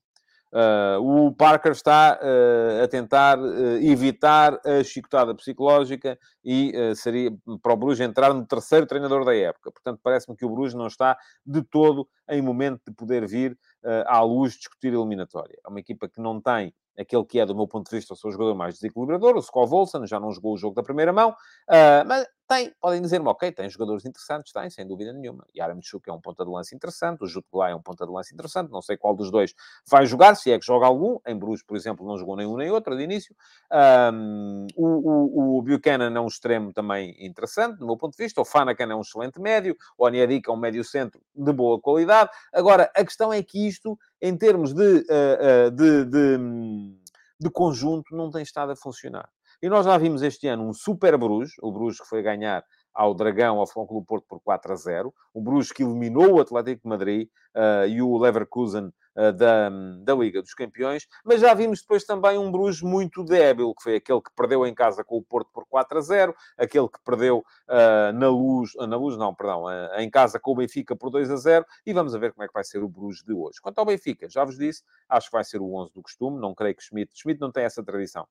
Uh, 0.54 1.28
o 1.28 1.32
Parker 1.34 1.74
está 1.74 2.18
uh, 2.22 2.84
a 2.84 2.88
tentar 2.88 3.38
uh, 3.38 3.78
evitar 3.82 4.58
a 4.66 4.82
chicotada 4.82 5.36
psicológica 5.36 6.18
e 6.44 6.72
seria 6.96 7.30
para 7.62 7.74
o 7.74 7.76
Bruges 7.76 8.00
entrar 8.00 8.34
no 8.34 8.46
terceiro 8.46 8.86
treinador 8.86 9.26
da 9.26 9.36
época. 9.36 9.72
Portanto, 9.72 10.00
parece-me 10.02 10.38
que 10.38 10.46
o 10.46 10.50
Bruges 10.50 10.74
não 10.74 10.88
está 10.88 11.18
de 11.46 11.62
todo 11.62 12.08
em 12.30 12.42
momento 12.42 12.82
de 12.88 12.94
poder 12.94 13.28
vir 13.28 13.58
à 14.06 14.22
luz 14.22 14.54
discutir 14.54 14.94
eliminatória. 14.94 15.58
É 15.66 15.70
uma 15.70 15.82
equipa 15.82 16.08
que 16.08 16.22
não 16.22 16.40
tem 16.40 16.74
aquele 16.98 17.26
que 17.26 17.38
é, 17.38 17.46
do 17.46 17.54
meu 17.54 17.68
ponto 17.68 17.90
de 17.90 17.96
vista, 17.96 18.14
o 18.14 18.18
seu 18.18 18.32
jogador 18.32 18.56
mais 18.56 18.76
desequilibrador, 18.76 19.36
o 19.36 19.40
Skov 19.40 19.74
Olsen, 19.74 20.08
já 20.08 20.22
não 20.22 20.32
jogou 20.32 20.54
o 20.54 20.58
jogo 20.58 20.74
da 20.74 20.82
primeira 20.82 21.12
mão, 21.12 21.36
mas 22.06 22.26
tem, 22.48 22.74
podem 22.80 23.02
dizer-me, 23.02 23.28
ok, 23.28 23.52
tem 23.52 23.70
jogadores 23.70 24.06
interessantes, 24.06 24.54
tem, 24.54 24.70
sem 24.70 24.88
dúvida 24.88 25.12
nenhuma. 25.12 25.46
Yaramchuk 25.56 26.10
é 26.10 26.14
um 26.14 26.22
ponta 26.22 26.46
de 26.46 26.50
lance 26.50 26.74
interessante, 26.74 27.24
o 27.24 27.28
Jutglai 27.28 27.74
é 27.74 27.76
um 27.76 27.82
ponta 27.82 28.06
de 28.06 28.12
lance 28.12 28.34
interessante, 28.34 28.72
não 28.72 28.82
sei 28.82 28.96
qual 28.96 29.14
dos 29.14 29.30
dois 29.30 29.54
vai 29.86 30.06
jogar, 30.06 30.34
se 30.36 30.52
é 30.52 30.58
que 30.58 30.66
joga 30.66 30.86
algum. 30.86 31.18
Em 31.28 31.38
Bruges, 31.38 31.64
por 31.64 31.76
exemplo, 31.76 32.08
não 32.08 32.18
jogou 32.18 32.38
nenhum 32.38 32.56
nem 32.56 32.72
outro 32.72 32.96
de 32.96 33.04
início. 33.04 33.36
Um, 34.14 34.66
o, 34.78 34.88
o, 34.88 35.58
o, 35.58 35.62
Buchanan 35.62 36.16
é 36.16 36.20
um 36.22 36.28
extremo 36.28 36.72
também 36.72 37.16
interessante, 37.20 37.80
do 37.80 37.86
meu 37.86 37.98
ponto 37.98 38.16
de 38.16 38.24
vista. 38.24 38.40
O 38.40 38.46
Fanakan 38.46 38.92
é 38.92 38.96
um 38.96 39.02
excelente 39.02 39.42
médio. 39.42 39.76
O 39.98 40.06
Onyedika 40.06 40.50
é 40.50 40.54
um 40.54 40.58
médio 40.58 40.86
centro 40.86 41.22
de 41.36 41.52
boa 41.52 41.82
qualidade. 41.82 42.30
Agora, 42.54 42.90
a 42.96 43.04
questão 43.04 43.34
é 43.34 43.44
que 43.44 43.68
isto, 43.68 44.00
em 44.22 44.38
termos 44.38 44.74
de, 44.74 44.82
uh, 44.82 45.68
uh, 45.68 45.72
de, 45.72 46.06
de, 46.06 46.38
de 47.42 47.50
conjunto, 47.50 48.16
não 48.16 48.32
tem 48.32 48.42
estado 48.42 48.72
a 48.72 48.76
funcionar. 48.76 49.30
E 49.60 49.70
nós 49.70 49.86
já 49.86 49.98
vimos 49.98 50.22
este 50.22 50.48
ano 50.48 50.70
um 50.70 50.74
super 50.74 51.18
Bruges, 51.18 51.54
o 51.64 51.72
Bruges 51.72 52.00
que 52.00 52.08
foi 52.08 52.22
ganhar 52.22 52.64
ao 52.94 53.16
Dragão, 53.16 53.58
ao 53.58 53.66
Futebol 53.66 53.88
Clube 53.88 54.06
Porto 54.06 54.26
por 54.28 54.40
4 54.40 54.74
a 54.74 54.76
0. 54.76 55.14
O 55.34 55.42
Bruges 55.42 55.72
que 55.72 55.82
eliminou 55.82 56.36
o 56.36 56.40
Atlético 56.40 56.84
de 56.84 56.90
Madrid 56.90 57.28
uh, 57.56 57.88
e 57.88 58.00
o 58.00 58.18
Leverkusen 58.20 58.88
uh, 59.16 59.34
da, 59.34 59.72
da 60.04 60.14
Liga 60.14 60.44
dos 60.44 60.54
Campeões. 60.54 61.08
Mas 61.26 61.42
já 61.42 61.56
vimos 61.56 61.82
depois 61.82 62.04
também 62.04 62.38
um 62.38 62.52
Bruges 62.52 62.84
muito 62.84 63.24
débil, 63.24 63.74
que 63.74 63.82
foi 63.82 63.96
aquele 63.96 64.22
que 64.22 64.30
perdeu 64.36 64.64
em 64.64 64.76
casa 64.76 65.04
com 65.04 65.18
o 65.18 65.24
Porto 65.24 65.50
por 65.52 65.66
4 65.68 65.98
a 65.98 66.02
0, 66.02 66.36
aquele 66.56 66.88
que 66.88 67.00
perdeu 67.04 67.40
uh, 67.40 68.14
na 68.14 68.30
Luz, 68.30 68.72
na 68.76 68.96
Luz 68.96 69.18
não, 69.18 69.34
perdão, 69.34 69.64
em 69.98 70.10
casa 70.10 70.40
com 70.40 70.52
o 70.52 70.56
Benfica 70.56 70.96
por 70.96 71.10
2 71.10 71.32
a 71.32 71.36
0. 71.36 71.66
E 71.84 71.94
vamos 71.94 72.14
ver 72.14 72.32
como 72.32 72.44
é 72.44 72.48
que 72.48 72.54
vai 72.54 72.64
ser 72.64 72.84
o 72.84 72.88
Bruges 72.88 73.24
de 73.24 73.34
hoje. 73.34 73.60
Quanto 73.60 73.80
ao 73.80 73.86
Benfica, 73.86 74.30
já 74.30 74.44
vos 74.44 74.56
disse, 74.56 74.84
acho 75.10 75.30
que 75.30 75.36
vai 75.36 75.44
ser 75.44 75.62
o 75.62 75.74
11 75.74 75.94
do 75.94 76.02
costume. 76.04 76.40
Não 76.40 76.54
creio 76.54 76.76
que 76.76 76.84
Schmidt... 76.84 77.12
Schmidt 77.16 77.42
não 77.42 77.52
tem 77.52 77.64
essa 77.64 77.84
tradição 77.84 78.28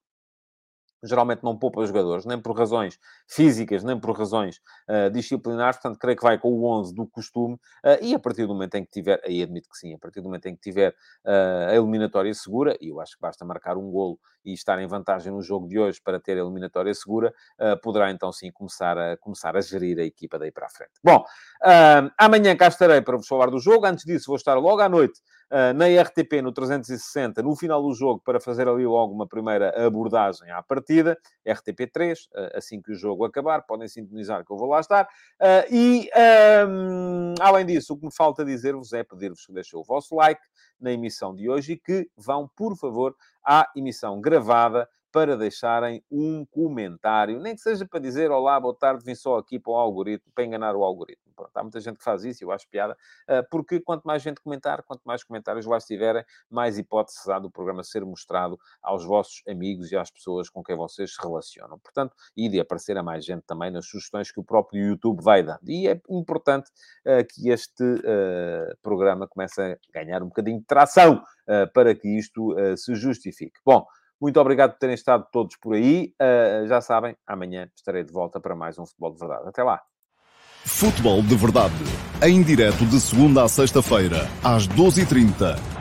geralmente 1.02 1.42
não 1.42 1.56
poupa 1.56 1.80
os 1.80 1.88
jogadores, 1.88 2.24
nem 2.24 2.40
por 2.40 2.56
razões 2.56 2.98
físicas, 3.28 3.84
nem 3.84 3.98
por 3.98 4.16
razões 4.16 4.60
uh, 4.88 5.10
disciplinares, 5.10 5.78
portanto, 5.78 5.98
creio 5.98 6.16
que 6.16 6.22
vai 6.22 6.38
com 6.38 6.52
o 6.52 6.64
11 6.64 6.94
do 6.94 7.06
costume, 7.06 7.54
uh, 7.54 8.02
e 8.02 8.14
a 8.14 8.18
partir 8.18 8.46
do 8.46 8.54
momento 8.54 8.74
em 8.76 8.84
que 8.84 8.90
tiver, 8.90 9.20
aí 9.24 9.42
admito 9.42 9.68
que 9.68 9.76
sim, 9.76 9.94
a 9.94 9.98
partir 9.98 10.20
do 10.20 10.24
momento 10.24 10.46
em 10.46 10.54
que 10.54 10.60
tiver 10.60 10.90
uh, 10.90 11.70
a 11.70 11.74
eliminatória 11.74 12.32
segura, 12.34 12.76
e 12.80 12.88
eu 12.88 13.00
acho 13.00 13.14
que 13.14 13.20
basta 13.20 13.44
marcar 13.44 13.76
um 13.76 13.90
golo 13.90 14.18
e 14.44 14.52
estar 14.52 14.80
em 14.80 14.86
vantagem 14.86 15.32
no 15.32 15.42
jogo 15.42 15.68
de 15.68 15.78
hoje 15.78 16.00
para 16.02 16.20
ter 16.20 16.36
a 16.36 16.40
eliminatória 16.40 16.94
segura, 16.94 17.34
poderá 17.82 18.12
então 18.12 18.30
sim 18.30 18.48
começar 18.52 18.96
a, 18.96 19.16
começar 19.16 19.56
a 19.56 19.60
gerir 19.60 19.98
a 19.98 20.04
equipa 20.04 20.38
daí 20.38 20.52
para 20.52 20.66
a 20.66 20.68
frente. 20.68 20.92
Bom, 21.02 21.24
amanhã 22.16 22.56
cá 22.56 22.68
estarei 22.68 23.00
para 23.00 23.16
vos 23.16 23.26
falar 23.26 23.50
do 23.50 23.58
jogo, 23.58 23.84
antes 23.86 24.04
disso 24.04 24.26
vou 24.28 24.36
estar 24.36 24.54
logo 24.54 24.80
à 24.80 24.88
noite 24.88 25.20
na 25.74 25.86
RTP, 26.02 26.42
no 26.42 26.52
360, 26.52 27.42
no 27.42 27.54
final 27.54 27.82
do 27.82 27.94
jogo, 27.94 28.20
para 28.24 28.40
fazer 28.40 28.68
ali 28.68 28.86
logo 28.86 29.12
uma 29.12 29.26
primeira 29.26 29.86
abordagem 29.86 30.50
à 30.50 30.62
partida. 30.62 31.16
RTP3, 31.46 32.14
uh, 32.14 32.26
ah, 32.34 32.50
assim 32.54 32.80
que 32.80 32.92
o 32.92 32.94
jogo 32.94 33.24
acabar, 33.24 33.62
podem 33.62 33.88
sintonizar 33.88 34.44
que 34.44 34.52
eu 34.52 34.56
vou 34.56 34.68
lá 34.68 34.80
estar. 34.80 35.04
Uh, 35.40 35.72
e, 35.72 36.10
um, 36.68 37.34
além 37.40 37.64
disso, 37.66 37.94
o 37.94 37.98
que 37.98 38.06
me 38.06 38.14
falta 38.14 38.44
dizer-vos 38.44 38.92
é 38.92 39.04
pedir-vos 39.04 39.46
que 39.46 39.52
deixem 39.52 39.78
o 39.78 39.84
vosso 39.84 40.14
like 40.16 40.42
na 40.80 40.92
emissão 40.92 41.34
de 41.34 41.48
hoje 41.48 41.72
e 41.72 41.76
que 41.76 42.08
vão, 42.16 42.48
por 42.56 42.76
favor, 42.76 43.14
à 43.44 43.70
emissão 43.76 44.20
gravada 44.20 44.88
para 45.12 45.36
deixarem 45.36 46.02
um 46.10 46.44
comentário, 46.44 47.40
nem 47.40 47.54
que 47.54 47.60
seja 47.60 47.86
para 47.86 48.00
dizer 48.00 48.30
olá, 48.30 48.58
boa 48.60 48.74
tarde, 48.74 49.04
vim 49.04 49.14
só 49.14 49.38
aqui 49.38 49.58
para 49.58 49.72
o 49.72 49.76
algoritmo, 49.76 50.30
para 50.34 50.44
enganar 50.44 50.76
o 50.76 50.84
algoritmo. 50.84 51.26
Pronto, 51.36 51.50
há 51.54 51.62
muita 51.62 51.80
gente 51.80 51.98
que 51.98 52.04
faz 52.04 52.24
isso, 52.24 52.42
eu 52.42 52.50
acho 52.50 52.66
piada, 52.68 52.96
ah, 53.28 53.42
porque 53.50 53.78
quanto 53.78 54.04
mais 54.04 54.22
gente 54.22 54.40
comentar, 54.40 54.82
quanto 54.82 55.02
mais 55.04 55.22
comentários 55.22 55.66
lá 55.66 55.76
estiverem, 55.76 56.24
mais 56.50 56.78
hipótese 56.78 57.30
há 57.30 57.38
do 57.38 57.50
programa 57.50 57.84
ser 57.84 58.04
mostrado 58.04 58.58
aos 58.82 59.04
vossos 59.04 59.42
amigos 59.46 59.92
e 59.92 59.96
às 59.96 60.10
pessoas 60.10 60.48
com 60.48 60.64
quem 60.64 60.74
vocês 60.74 61.14
se 61.14 61.22
relacionam. 61.22 61.78
Portanto, 61.78 62.16
e 62.34 62.48
de 62.48 62.58
aparecer 62.58 62.96
a 62.96 63.02
mais 63.02 63.24
gente 63.24 63.42
também 63.42 63.70
nas 63.70 63.86
sugestões 63.86 64.32
que 64.32 64.40
o 64.40 64.44
próprio 64.44 64.82
YouTube 64.82 65.22
vai 65.22 65.42
dando. 65.42 65.68
E 65.68 65.88
é 65.88 66.00
importante 66.08 66.70
uh, 67.06 67.26
que 67.28 67.50
este 67.50 67.84
uh, 67.84 68.76
programa 68.82 69.28
comece 69.28 69.60
a 69.60 69.78
ganhar 69.92 70.22
um 70.22 70.28
bocadinho 70.28 70.58
de 70.58 70.66
tração 70.66 71.22
para 71.72 71.94
que 71.94 72.08
isto 72.08 72.56
se 72.76 72.96
justifique. 72.96 73.60
Bom, 73.64 73.86
muito 74.20 74.40
obrigado 74.40 74.72
por 74.72 74.78
terem 74.78 74.94
estado 74.94 75.26
todos 75.30 75.56
por 75.56 75.74
aí. 75.74 76.12
Uh, 76.20 76.66
já 76.66 76.80
sabem, 76.80 77.16
amanhã 77.26 77.68
estarei 77.76 78.04
de 78.04 78.12
volta 78.12 78.40
para 78.40 78.54
mais 78.54 78.78
um 78.78 78.86
Futebol 78.86 79.12
de 79.12 79.18
Verdade. 79.18 79.48
Até 79.48 79.62
lá. 79.62 79.80
Futebol 80.64 81.22
de 81.22 81.36
Verdade. 81.36 81.74
Em 82.22 82.42
direto 82.42 82.84
de 82.86 82.98
segunda 83.00 83.44
a 83.44 83.48
sexta-feira, 83.48 84.26
às 84.42 84.66
12h30 84.66 85.75